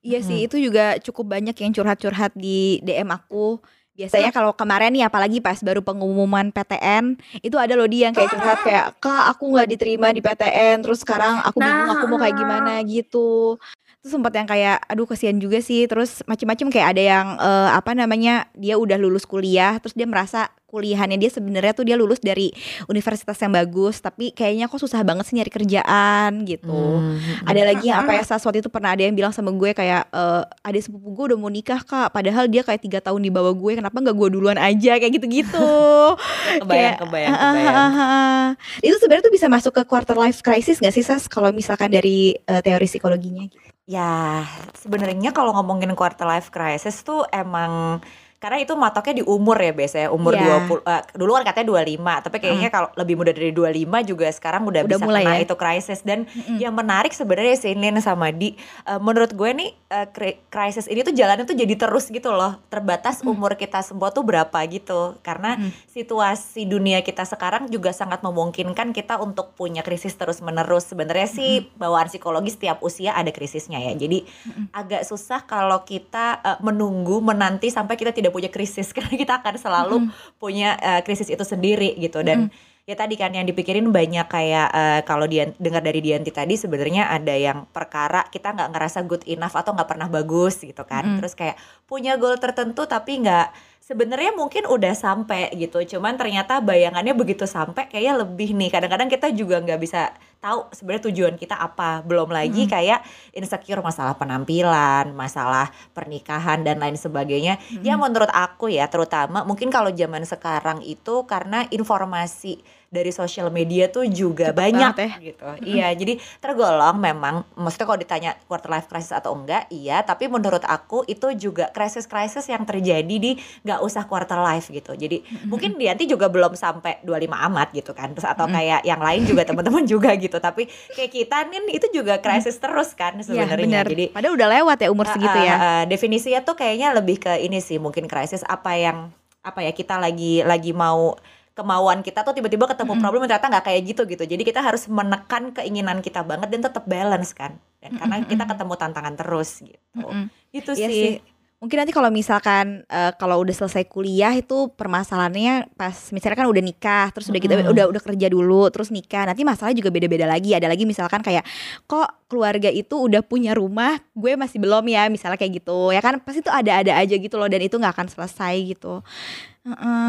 Iya 0.07 0.23
sih, 0.23 0.47
itu 0.47 0.57
juga 0.63 0.95
cukup 1.03 1.35
banyak 1.35 1.57
yang 1.59 1.75
curhat-curhat 1.75 2.31
di 2.39 2.79
DM 2.87 3.11
aku. 3.11 3.59
Biasanya 3.97 4.29
kalau 4.29 4.53
kemarin 4.53 4.93
nih 4.93 5.09
apalagi 5.09 5.41
pas 5.41 5.57
baru 5.65 5.81
pengumuman 5.81 6.53
PTN, 6.53 7.17
itu 7.41 7.57
ada 7.57 7.73
loh 7.73 7.89
dia 7.89 8.13
yang 8.13 8.15
kayak 8.15 8.29
curhat 8.29 8.61
kayak, 8.61 8.87
"Kak, 9.01 9.25
aku 9.33 9.57
nggak 9.57 9.69
diterima 9.73 10.13
di 10.13 10.21
PTN, 10.21 10.85
terus 10.85 11.01
sekarang 11.01 11.41
aku 11.41 11.65
bingung 11.65 11.89
Nah, 11.89 11.97
aku 11.97 12.05
mau 12.13 12.21
kayak 12.21 12.37
gimana 12.37 12.73
gitu." 12.85 13.57
Terus 14.05 14.13
sempat 14.13 14.37
yang 14.37 14.47
kayak, 14.47 14.85
aduh 14.87 15.09
kasihan 15.09 15.41
juga 15.41 15.65
sih. 15.65 15.89
Terus 15.89 16.21
macem-macem 16.29 16.69
kayak 16.69 16.89
ada 16.93 17.03
yang 17.03 17.27
eh, 17.41 17.71
apa 17.73 17.97
namanya, 17.97 18.53
dia 18.53 18.77
udah 18.77 19.01
lulus 19.01 19.25
kuliah, 19.25 19.81
terus 19.81 19.97
dia 19.97 20.05
merasa 20.05 20.53
kuliahannya. 20.77 21.17
Dia 21.17 21.33
sebenarnya 21.33 21.73
tuh 21.73 21.89
dia 21.89 21.97
lulus 21.97 22.21
dari 22.21 22.53
universitas 22.93 23.41
yang 23.41 23.57
bagus, 23.57 24.05
tapi 24.05 24.37
kayaknya 24.37 24.69
kok 24.69 24.77
susah 24.77 25.01
banget 25.01 25.25
sih 25.33 25.35
nyari 25.41 25.49
kerjaan 25.49 26.45
gitu. 26.45 26.69
Hmm. 26.69 27.17
ada 27.49 27.73
lagi 27.73 27.89
yang 27.89 28.05
apa 28.05 28.13
ya 28.13 28.23
saat 28.23 28.45
waktu 28.45 28.61
itu 28.61 28.69
pernah 28.69 28.93
ada 28.93 29.03
yang 29.03 29.17
bilang 29.17 29.33
sama 29.33 29.49
gue 29.57 29.73
kayak 29.73 30.13
eh 30.13 30.43
ada 30.45 30.79
sepupu 30.79 31.09
gue 31.17 31.25
udah 31.33 31.39
mau 31.41 31.49
nikah 31.49 31.81
kak. 31.81 32.13
Padahal 32.13 32.45
dia 32.53 32.61
kayak 32.61 32.85
tiga 32.85 32.99
tahun 33.01 33.25
di 33.25 33.33
bawah 33.33 33.57
gue 33.57 33.81
kenapa 33.81 33.97
nggak 33.97 34.17
gue 34.17 34.29
duluan 34.37 34.59
aja? 34.61 35.01
Kayak 35.01 35.13
gitu 35.17 35.27
gitu 35.43 35.71
Kebayang, 36.63 37.01
kebayang, 37.01 37.35
kebayang. 37.35 38.51
itu 38.85 38.97
sebenarnya 39.01 39.25
tuh 39.25 39.35
bisa 39.35 39.47
masuk 39.49 39.73
ke 39.73 39.83
quarter 39.89 40.17
life 40.17 40.45
crisis 40.45 40.79
gak 40.79 40.93
sih 40.93 41.05
sas? 41.05 41.27
Kalau 41.31 41.51
misalkan 41.51 41.89
dari 41.89 42.37
eh, 42.37 42.61
teori 42.61 42.87
psikologinya 42.87 43.45
gitu. 43.47 43.67
Ya, 43.87 44.43
sebenarnya 44.75 45.31
kalau 45.31 45.55
ngomongin 45.55 45.95
quarter 45.95 46.27
life 46.27 46.51
crisis 46.51 47.07
tuh 47.07 47.23
emang 47.31 48.03
karena 48.37 48.59
itu 48.59 48.73
matoknya 48.73 49.15
di 49.17 49.25
umur 49.25 49.57
ya 49.57 49.73
biasanya 49.73 50.09
umur 50.09 50.33
Iya. 50.33 50.69
20 50.69 50.85
eh, 50.85 51.03
dulu 51.15 51.31
kan 51.33 51.45
katanya 51.45 51.67
25 51.75 51.97
tapi 52.21 52.37
kayaknya 52.39 52.69
kalau 52.69 52.89
lebih 52.95 53.15
muda 53.15 53.31
dari 53.31 53.51
25 53.51 53.65
juga 54.05 54.27
sekarang 54.29 54.63
udah, 54.63 54.83
Udah 54.83 54.93
bisa 54.93 55.05
mulai 55.05 55.23
kena 55.23 55.35
ya? 55.35 55.43
itu 55.43 55.55
crisis 55.55 56.01
dan 56.01 56.25
Mm-mm. 56.25 56.59
yang 56.59 56.73
menarik 56.73 57.11
sebenarnya 57.11 57.57
sih 57.57 57.73
Nin 57.73 57.97
sama 57.99 58.29
Di 58.29 58.53
eh, 58.85 58.99
menurut 58.99 59.33
gue 59.33 59.51
nih 59.51 59.71
eh, 59.89 60.07
kri- 60.09 60.39
crisis 60.47 60.85
ini 60.85 61.01
tuh 61.01 61.13
jalannya 61.13 61.45
tuh 61.45 61.55
jadi 61.55 61.75
terus 61.77 62.07
gitu 62.07 62.29
loh. 62.29 62.59
Terbatas 62.67 63.23
umur 63.23 63.55
kita 63.55 63.81
semua 63.81 64.11
tuh 64.11 64.23
berapa 64.23 64.59
gitu. 64.67 65.17
Karena 65.21 65.57
Mm. 65.57 65.71
situasi 65.89 66.65
dunia 66.65 67.01
kita 67.01 67.23
sekarang 67.23 67.67
juga 67.67 67.91
sangat 67.91 68.21
memungkinkan 68.21 68.91
kita 68.91 69.17
untuk 69.17 69.53
punya 69.53 69.81
krisis 69.81 70.13
terus 70.13 70.39
menerus 70.39 70.87
sebenarnya 70.87 71.27
sih 71.27 71.51
bawaan 71.75 72.07
psikologis 72.07 72.55
setiap 72.55 72.79
usia 72.81 73.13
ada 73.13 73.29
krisisnya 73.29 73.79
ya. 73.81 73.93
Jadi 73.95 74.27
agak 74.71 75.03
susah 75.03 75.43
kalau 75.43 75.83
kita 75.83 76.41
eh, 76.41 76.59
menunggu 76.61 77.19
menanti 77.19 77.69
sampai 77.69 77.95
kita 77.95 78.11
tidak 78.11 78.26
punya 78.31 78.51
krisis 78.51 78.93
karena 78.97 79.15
kita 79.15 79.43
akan 79.43 79.55
selalu 79.59 79.97
punya 80.41 80.77
eh, 80.79 81.01
krisis 81.03 81.29
itu 81.29 81.43
sendiri 81.43 81.97
gitu. 81.99 82.23
Dan 82.23 82.51
ya 82.87 82.95
tadi 82.95 83.19
kan 83.19 83.35
yang 83.35 83.43
dipikirin 83.43 83.91
banyak 83.91 84.27
kayak 84.31 84.69
eh, 84.71 85.01
kalau 85.03 85.27
dia 85.27 85.51
dengar 85.59 85.83
dari 85.83 85.99
Dianti 85.99 86.31
tadi 86.31 86.55
sebenarnya 86.55 87.11
ada 87.11 87.35
yang 87.35 87.67
perkara 87.69 88.31
kita 88.31 88.55
nggak 88.55 88.71
ngerasa 88.71 88.99
good 89.11 89.27
enough 89.27 89.59
atau 89.59 89.75
nggak 89.75 89.91
pernah 89.91 90.07
bagus 90.07 90.63
gitu 90.63 90.87
kan. 90.87 91.03
Mm. 91.03 91.17
terus 91.19 91.35
kayak 91.35 91.59
punya 91.91 92.15
goal 92.15 92.39
tertentu 92.39 92.87
tapi 92.87 93.23
nggak 93.27 93.76
sebenarnya 93.87 94.35
mungkin 94.35 94.67
udah 94.67 94.99
sampai 94.99 95.55
gitu 95.55 95.79
cuman 95.95 96.19
ternyata 96.19 96.59
bayangannya 96.59 97.15
begitu 97.15 97.47
sampai 97.47 97.87
kayaknya 97.87 98.27
lebih 98.27 98.51
nih 98.59 98.67
kadang-kadang 98.75 99.07
kita 99.07 99.31
juga 99.31 99.63
nggak 99.63 99.79
bisa 99.79 100.11
tahu 100.43 100.67
sebenarnya 100.75 101.07
tujuan 101.07 101.35
kita 101.39 101.55
apa 101.55 102.03
belum 102.03 102.35
lagi 102.35 102.67
hmm. 102.67 102.73
kayak 102.75 103.07
insecure 103.31 103.79
masalah 103.87 104.19
penampilan 104.19 105.15
masalah 105.15 105.71
pernikahan 105.95 106.67
dan 106.67 106.83
lain 106.83 106.99
sebagainya 106.99 107.63
hmm. 107.63 107.87
ya 107.87 107.95
menurut 107.95 108.31
aku 108.35 108.75
ya 108.75 108.91
terutama 108.91 109.47
mungkin 109.47 109.71
kalau 109.71 109.95
zaman 109.95 110.27
sekarang 110.27 110.83
itu 110.83 111.23
karena 111.31 111.71
informasi 111.71 112.59
dari 112.87 113.11
sosial 113.11 113.51
media 113.51 113.91
tuh 113.91 114.07
juga 114.07 114.51
Cepet 114.51 114.59
banyak 114.59 114.95
ya. 114.95 115.09
gitu. 115.19 115.45
Iya, 115.67 115.89
jadi 115.99 116.13
tergolong 116.39 116.97
memang 116.97 117.43
maksudnya 117.59 117.87
kalau 117.87 118.01
ditanya 118.01 118.31
quarter 118.47 118.71
life 118.71 118.87
crisis 118.87 119.13
atau 119.13 119.35
enggak, 119.35 119.67
iya, 119.75 120.07
tapi 120.07 120.31
menurut 120.31 120.63
aku 120.63 121.03
itu 121.11 121.35
juga 121.35 121.69
krisis-krisis 121.75 122.47
yang 122.47 122.63
terjadi 122.63 123.17
di 123.19 123.35
nggak 123.67 123.81
usah 123.83 124.07
quarter 124.07 124.39
life 124.39 124.71
gitu. 124.71 124.95
Jadi 124.95 125.23
mungkin 125.51 125.75
Dianti 125.77 126.07
juga 126.07 126.31
belum 126.31 126.55
sampai 126.55 127.03
25 127.03 127.47
amat 127.53 127.69
gitu 127.75 127.93
kan. 127.93 128.15
Terus 128.15 128.27
atau 128.27 128.47
kayak 128.47 128.87
yang 128.87 129.03
lain 129.03 129.23
juga 129.27 129.43
teman-teman 129.43 129.85
juga 129.93 130.15
gitu. 130.15 130.39
Tapi 130.39 130.71
kayak 130.95 131.11
kita 131.11 131.37
nih 131.51 131.75
itu 131.77 131.87
juga 131.91 132.23
krisis 132.23 132.57
terus 132.57 132.95
kan 132.95 133.19
iya, 133.19 133.25
sebenarnya. 133.27 133.83
Ya, 133.83 133.83
jadi 133.85 134.05
padahal 134.15 134.35
udah 134.39 134.49
lewat 134.63 134.79
ya 134.81 134.89
umur 134.89 135.07
segitu 135.11 135.39
ya. 135.43 135.55
Uh, 135.55 135.63
uh, 135.63 135.83
definisinya 135.91 136.41
tuh 136.47 136.55
kayaknya 136.55 136.95
lebih 136.95 137.19
ke 137.19 137.43
ini 137.43 137.59
sih, 137.59 137.83
mungkin 137.83 138.07
krisis 138.07 138.47
apa 138.47 138.79
yang 138.79 139.11
apa 139.47 139.63
ya 139.63 139.71
kita 139.71 140.03
lagi 140.03 140.43
lagi 140.43 140.75
mau 140.75 141.15
kemauan 141.57 142.05
kita 142.05 142.21
tuh 142.21 142.37
tiba-tiba 142.37 142.69
ketemu 142.69 142.85
mm 142.85 142.93
-hmm. 142.93 143.03
problem 143.03 143.25
ternyata 143.25 143.49
nggak 143.49 143.65
kayak 143.65 143.81
gitu 143.89 144.03
gitu. 144.05 144.25
Jadi 144.29 144.43
kita 144.45 144.61
harus 144.61 144.85
menekan 144.93 145.57
keinginan 145.57 146.05
kita 146.05 146.21
banget 146.21 146.53
dan 146.53 146.61
tetap 146.69 146.85
balance 146.85 147.33
kan. 147.33 147.57
Dan 147.81 147.97
karena 147.97 148.21
kita 148.29 148.45
ketemu 148.45 148.73
tantangan 148.77 149.15
terus 149.17 149.65
gitu. 149.65 149.81
Mm 149.97 150.05
-hmm. 150.05 150.25
gitu 150.53 150.71
iya 150.77 150.89
sih. 150.93 151.01
sih. 151.01 151.15
Mungkin 151.57 151.81
nanti 151.81 151.97
kalau 151.97 152.13
misalkan 152.13 152.85
uh, 152.93 153.17
kalau 153.17 153.41
udah 153.41 153.57
selesai 153.57 153.89
kuliah 153.89 154.37
itu 154.37 154.69
permasalahannya 154.77 155.73
pas 155.73 155.97
misalnya 156.13 156.45
kan 156.45 156.49
udah 156.53 156.61
nikah 156.61 157.09
terus 157.17 157.33
udah 157.33 157.41
kita 157.41 157.55
udah 157.73 157.89
udah 157.89 158.03
kerja 158.05 158.29
dulu 158.29 158.69
terus 158.69 158.93
nikah 158.93 159.25
nanti 159.25 159.41
masalahnya 159.41 159.81
juga 159.81 159.89
beda-beda 159.89 160.29
lagi. 160.29 160.53
Ada 160.53 160.69
lagi 160.69 160.85
misalkan 160.85 161.25
kayak 161.25 161.49
kok 161.89 162.29
keluarga 162.29 162.69
itu 162.69 163.01
udah 163.01 163.25
punya 163.25 163.57
rumah 163.57 163.97
gue 164.13 164.37
masih 164.37 164.61
belum 164.61 164.85
ya 164.93 165.09
misalnya 165.09 165.41
kayak 165.41 165.65
gitu. 165.65 165.97
Ya 165.97 166.05
kan 166.05 166.21
pasti 166.21 166.45
itu 166.45 166.53
ada-ada 166.53 166.93
aja 166.93 167.17
gitu 167.17 167.41
loh 167.41 167.49
dan 167.49 167.65
itu 167.65 167.81
nggak 167.81 167.97
akan 167.97 168.09
selesai 168.13 168.77
gitu 168.77 169.01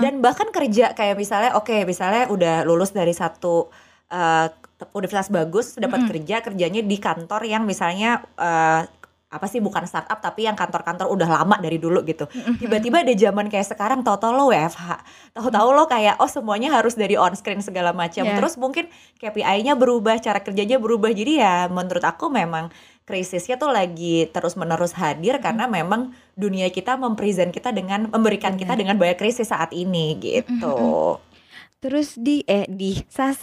dan 0.06 0.22
bahkan 0.22 0.54
kerja 0.54 0.94
kayak 0.94 1.18
misalnya 1.18 1.58
oke 1.58 1.66
okay, 1.66 1.82
misalnya 1.82 2.30
udah 2.30 2.56
lulus 2.62 2.94
dari 2.94 3.12
satu 3.12 3.74
uh, 4.14 4.48
universitas 4.94 5.34
bagus 5.34 5.74
dapat 5.74 6.06
mm-hmm. 6.06 6.12
kerja 6.14 6.36
kerjanya 6.46 6.82
di 6.86 6.98
kantor 7.02 7.42
yang 7.50 7.66
misalnya 7.66 8.22
uh, 8.38 8.86
apa 9.28 9.44
sih 9.52 9.60
bukan 9.60 9.84
startup 9.84 10.24
tapi 10.24 10.48
yang 10.48 10.56
kantor-kantor 10.56 11.12
udah 11.12 11.28
lama 11.28 11.60
dari 11.60 11.76
dulu 11.76 12.00
gitu. 12.08 12.32
Tiba-tiba 12.64 13.04
ada 13.04 13.12
zaman 13.12 13.52
kayak 13.52 13.68
sekarang 13.76 14.00
tahu-tahu 14.00 14.32
lo 14.32 14.48
WFH. 14.56 15.04
Tahu-tahu 15.36 15.68
lo 15.76 15.84
kayak 15.84 16.16
oh 16.24 16.32
semuanya 16.32 16.72
harus 16.72 16.96
dari 16.96 17.20
on 17.20 17.36
screen 17.36 17.60
segala 17.60 17.92
macam. 17.92 18.24
Yeah. 18.24 18.40
Terus 18.40 18.56
mungkin 18.56 18.88
KPI-nya 19.20 19.76
berubah, 19.76 20.16
cara 20.24 20.40
kerjanya 20.40 20.80
berubah. 20.80 21.12
Jadi 21.12 21.44
ya 21.44 21.68
menurut 21.68 22.08
aku 22.08 22.32
memang 22.32 22.72
krisisnya 23.08 23.56
tuh 23.56 23.72
lagi 23.72 24.28
terus-menerus 24.28 24.92
hadir 25.00 25.40
karena 25.40 25.64
memang 25.64 26.12
dunia 26.36 26.68
kita 26.68 27.00
mempresent 27.00 27.56
kita 27.56 27.72
dengan 27.72 28.12
memberikan 28.12 28.60
kita 28.60 28.76
dengan 28.76 29.00
banyak 29.00 29.16
krisis 29.16 29.48
saat 29.48 29.72
ini 29.72 30.20
gitu. 30.20 31.16
Terus 31.78 32.18
di 32.18 32.42
eh 32.50 32.66
di 32.66 32.98
sas 33.06 33.38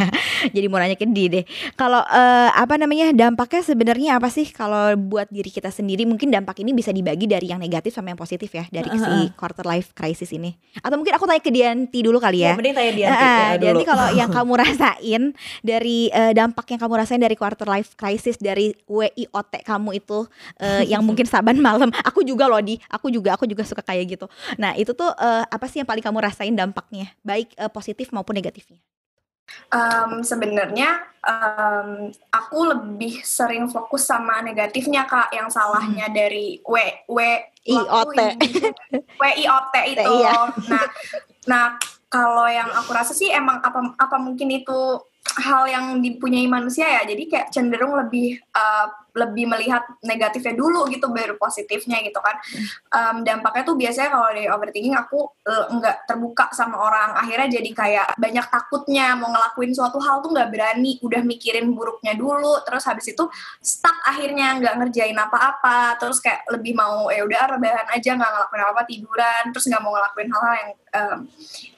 jadi 0.56 0.72
mau 0.72 0.80
nanya 0.80 0.96
ke 0.96 1.04
di 1.04 1.28
deh. 1.28 1.44
Kalau 1.76 2.00
uh, 2.00 2.48
apa 2.56 2.80
namanya 2.80 3.12
dampaknya 3.12 3.60
sebenarnya 3.60 4.16
apa 4.16 4.32
sih 4.32 4.48
kalau 4.48 4.96
buat 4.96 5.28
diri 5.28 5.52
kita 5.52 5.68
sendiri? 5.68 6.08
Mungkin 6.08 6.32
dampak 6.32 6.64
ini 6.64 6.72
bisa 6.72 6.96
dibagi 6.96 7.28
dari 7.28 7.52
yang 7.52 7.60
negatif 7.60 7.92
sama 7.92 8.08
yang 8.08 8.16
positif 8.16 8.48
ya 8.56 8.64
dari 8.72 8.88
uh 8.88 8.96
-huh. 8.96 9.04
si 9.04 9.36
quarter 9.36 9.68
life 9.68 9.92
crisis 9.92 10.32
ini. 10.32 10.56
Atau 10.80 10.96
mungkin 10.96 11.12
aku 11.12 11.28
tanya 11.28 11.44
ke 11.44 11.52
Dianti 11.52 12.00
dulu 12.00 12.16
kali 12.24 12.40
ya. 12.40 12.52
ya 12.52 12.56
mending 12.56 12.72
tanya 12.72 12.92
Dianti. 12.96 13.20
Uh, 13.20 13.28
ya, 13.28 13.56
Dianti 13.60 13.84
kalau 13.84 14.06
yang 14.16 14.30
kamu 14.40 14.52
rasain 14.64 15.22
dari 15.60 15.98
uh, 16.08 16.32
dampak 16.32 16.66
yang 16.72 16.80
kamu 16.80 16.94
rasain 17.04 17.20
dari 17.20 17.36
quarter 17.36 17.68
life 17.68 17.92
crisis 18.00 18.40
dari 18.40 18.72
WIOT 18.88 19.60
kamu 19.60 20.00
itu 20.00 20.24
uh, 20.56 20.82
yang 20.88 21.04
mungkin 21.08 21.28
saban 21.28 21.60
malam. 21.60 21.92
Aku 22.00 22.24
juga 22.24 22.48
loh 22.48 22.64
di, 22.64 22.80
aku 22.88 23.12
juga 23.12 23.36
aku 23.36 23.44
juga 23.44 23.60
suka 23.68 23.84
kayak 23.84 24.16
gitu. 24.16 24.26
Nah 24.56 24.72
itu 24.72 24.96
tuh 24.96 25.12
uh, 25.20 25.44
apa 25.44 25.68
sih 25.68 25.84
yang 25.84 25.88
paling 25.88 26.00
kamu 26.00 26.24
rasain 26.24 26.56
dampaknya? 26.56 27.12
Baik 27.20 27.52
uh, 27.60 27.73
positif 27.74 28.14
maupun 28.14 28.38
negatifnya? 28.38 28.78
Um, 29.68 30.24
sebenarnya 30.24 31.04
um, 31.20 32.08
aku 32.32 32.58
lebih 32.64 33.20
sering 33.26 33.68
fokus 33.68 34.06
sama 34.08 34.40
negatifnya 34.40 35.04
kak, 35.04 35.34
yang 35.34 35.50
salahnya 35.52 36.08
hmm. 36.08 36.16
dari 36.16 36.62
W 36.64 36.76
W 37.10 37.18
IOT 37.66 38.18
W 39.20 39.22
IOT 39.44 39.74
itu. 39.90 40.00
Iya. 40.00 40.32
Nah, 40.70 40.84
nah 41.44 41.64
kalau 42.08 42.46
yang 42.46 42.70
aku 42.70 42.94
rasa 42.94 43.12
sih 43.12 43.28
emang 43.34 43.58
apa 43.58 43.98
apa 43.98 44.16
mungkin 44.22 44.48
itu 44.54 45.02
hal 45.34 45.66
yang 45.66 45.98
dipunyai 45.98 46.46
manusia 46.46 46.86
ya 46.86 47.02
jadi 47.02 47.22
kayak 47.26 47.50
cenderung 47.50 47.96
lebih 47.96 48.38
uh, 48.54 48.86
lebih 49.14 49.46
melihat 49.46 49.86
negatifnya 50.02 50.58
dulu 50.58 50.90
gitu 50.90 51.06
baru 51.14 51.38
positifnya 51.38 52.02
gitu 52.02 52.18
kan. 52.18 52.36
Um, 52.90 53.16
dampaknya 53.22 53.62
tuh 53.62 53.76
biasanya 53.78 54.10
kalau 54.10 54.28
di 54.34 54.44
overthinking 54.50 54.96
aku 54.98 55.30
uh, 55.46 55.70
nggak 55.70 56.10
terbuka 56.10 56.50
sama 56.50 56.82
orang. 56.82 57.14
Akhirnya 57.14 57.62
jadi 57.62 57.70
kayak 57.70 58.06
banyak 58.18 58.46
takutnya 58.50 59.14
mau 59.14 59.30
ngelakuin 59.30 59.70
suatu 59.70 60.02
hal 60.02 60.18
tuh 60.20 60.34
nggak 60.34 60.50
berani. 60.50 60.98
Udah 60.98 61.22
mikirin 61.22 61.70
buruknya 61.72 62.18
dulu 62.18 62.60
terus 62.66 62.82
habis 62.90 63.06
itu 63.06 63.22
stuck 63.62 63.94
akhirnya 64.02 64.58
nggak 64.58 64.74
ngerjain 64.82 65.16
apa-apa. 65.16 65.94
Terus 66.02 66.18
kayak 66.18 66.50
lebih 66.50 66.74
mau 66.74 67.06
ya 67.14 67.22
udah 67.22 67.54
rebahan 67.54 67.88
aja 67.94 68.18
nggak 68.18 68.30
ngelakuin 68.34 68.62
apa-apa 68.66 68.82
tiduran. 68.90 69.42
Terus 69.54 69.64
nggak 69.70 69.82
mau 69.82 69.94
ngelakuin 69.94 70.28
hal-hal 70.34 70.54
yang 70.58 70.70
um, 70.90 71.18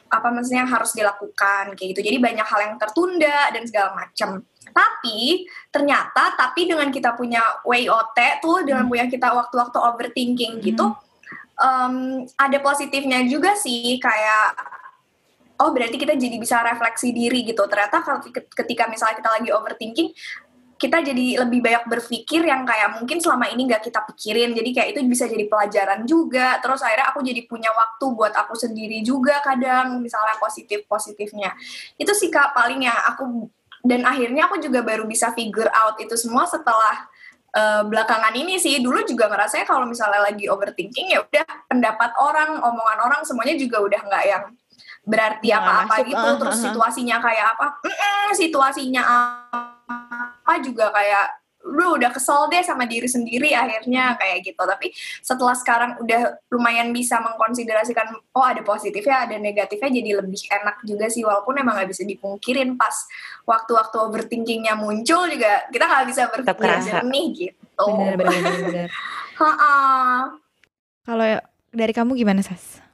apa 0.07 0.29
maksudnya 0.31 0.65
harus 0.65 0.97
dilakukan 0.97 1.77
kayak 1.77 1.89
gitu. 1.93 2.01
Jadi 2.01 2.17
banyak 2.17 2.47
hal 2.47 2.61
yang 2.65 2.75
tertunda 2.81 3.51
dan 3.53 3.63
segala 3.69 3.93
macam 3.93 4.41
tapi 4.77 5.49
ternyata 5.73 6.37
tapi 6.37 6.69
dengan 6.69 6.93
kita 6.93 7.17
punya 7.17 7.41
WOT 7.65 8.19
tuh 8.45 8.61
dengan 8.69 8.85
hmm. 8.85 8.93
punya 8.93 9.05
kita 9.09 9.33
waktu-waktu 9.33 9.79
overthinking 9.81 10.61
gitu 10.61 10.93
um, 11.61 12.25
ada 12.37 12.59
positifnya 12.61 13.25
juga 13.25 13.57
sih 13.57 13.97
kayak 13.97 14.77
oh 15.61 15.73
berarti 15.73 15.97
kita 15.97 16.15
jadi 16.17 16.37
bisa 16.37 16.61
refleksi 16.61 17.13
diri 17.13 17.45
gitu. 17.45 17.65
Ternyata 17.65 18.05
kalau 18.05 18.21
ketika 18.31 18.85
misalnya 18.89 19.17
kita 19.21 19.31
lagi 19.33 19.51
overthinking 19.53 20.13
kita 20.77 21.01
jadi 21.01 21.41
lebih 21.41 21.65
banyak 21.65 21.89
berpikir 21.89 22.45
yang 22.45 22.69
kayak 22.69 23.01
mungkin 23.01 23.17
selama 23.17 23.49
ini 23.49 23.65
nggak 23.65 23.89
kita 23.89 24.05
pikirin. 24.13 24.53
Jadi 24.53 24.71
kayak 24.77 24.89
itu 24.93 25.01
bisa 25.09 25.25
jadi 25.25 25.49
pelajaran 25.49 26.05
juga. 26.05 26.61
Terus 26.61 26.85
akhirnya 26.85 27.09
aku 27.17 27.25
jadi 27.25 27.41
punya 27.49 27.73
waktu 27.73 28.05
buat 28.13 28.37
aku 28.37 28.53
sendiri 28.53 29.01
juga 29.01 29.41
kadang 29.41 30.05
misalnya 30.05 30.37
positif 30.37 30.85
positifnya 30.85 31.57
itu 31.97 32.13
sih 32.13 32.29
kak 32.29 32.53
paling 32.53 32.85
yang 32.85 32.99
aku 33.09 33.49
dan 33.87 34.03
akhirnya 34.03 34.51
aku 34.51 34.59
juga 34.59 34.83
baru 34.83 35.07
bisa 35.07 35.31
figure 35.33 35.71
out 35.71 35.97
itu 36.03 36.19
semua 36.19 36.45
setelah 36.45 37.07
uh, 37.55 37.83
belakangan 37.87 38.35
ini 38.35 38.59
sih. 38.59 38.83
Dulu 38.83 39.07
juga 39.07 39.31
ngerasanya 39.31 39.65
kalau 39.65 39.87
misalnya 39.87 40.27
lagi 40.27 40.51
overthinking 40.51 41.15
ya 41.15 41.23
udah 41.23 41.47
pendapat 41.71 42.11
orang 42.19 42.59
omongan 42.61 42.99
orang 43.07 43.21
semuanya 43.23 43.55
juga 43.55 43.81
udah 43.81 44.01
nggak 44.03 44.25
yang 44.27 44.45
berarti 45.07 45.49
apa-apa 45.55 46.03
gitu. 46.03 46.19
uh, 46.19 46.35
terus 46.35 46.59
situasinya 46.59 47.17
kayak 47.23 47.47
apa? 47.55 47.67
Mm 47.87 47.95
-mm, 47.95 48.27
situasinya 48.35 49.03
apa? 49.07 50.53
Juga 50.61 50.91
kayak 50.91 51.46
lu 51.67 51.99
udah 51.99 52.15
kesel 52.15 52.47
deh 52.47 52.63
sama 52.63 52.87
diri 52.87 53.11
sendiri 53.11 53.51
akhirnya 53.51 54.15
kayak 54.15 54.47
gitu. 54.47 54.63
Tapi 54.63 54.95
setelah 55.21 55.59
sekarang 55.59 55.99
udah 55.99 56.39
lumayan 56.55 56.95
bisa 56.95 57.19
mengkonsiderasikan 57.19 58.15
oh 58.35 58.47
ada 58.47 58.63
positifnya 58.63 59.27
ada 59.27 59.37
negatifnya 59.37 59.91
jadi 59.91 60.11
lebih 60.23 60.41
enak 60.47 60.77
juga 60.87 61.07
sih. 61.11 61.27
Walaupun 61.27 61.59
emang 61.59 61.77
nggak 61.83 61.91
bisa 61.91 62.07
dipungkirin 62.07 62.79
pas 62.79 62.95
waktu-waktu 63.43 63.97
overthinkingnya 63.99 64.79
muncul 64.79 65.27
juga 65.27 65.67
kita 65.69 65.85
nggak 65.85 66.07
bisa 66.07 66.23
berpikir 66.31 66.71
jernih 66.87 67.27
gitu. 67.35 67.87
Kalau 71.07 71.27
dari 71.77 71.93
kamu 71.93 72.17
gimana 72.17 72.41
sas 72.41 72.86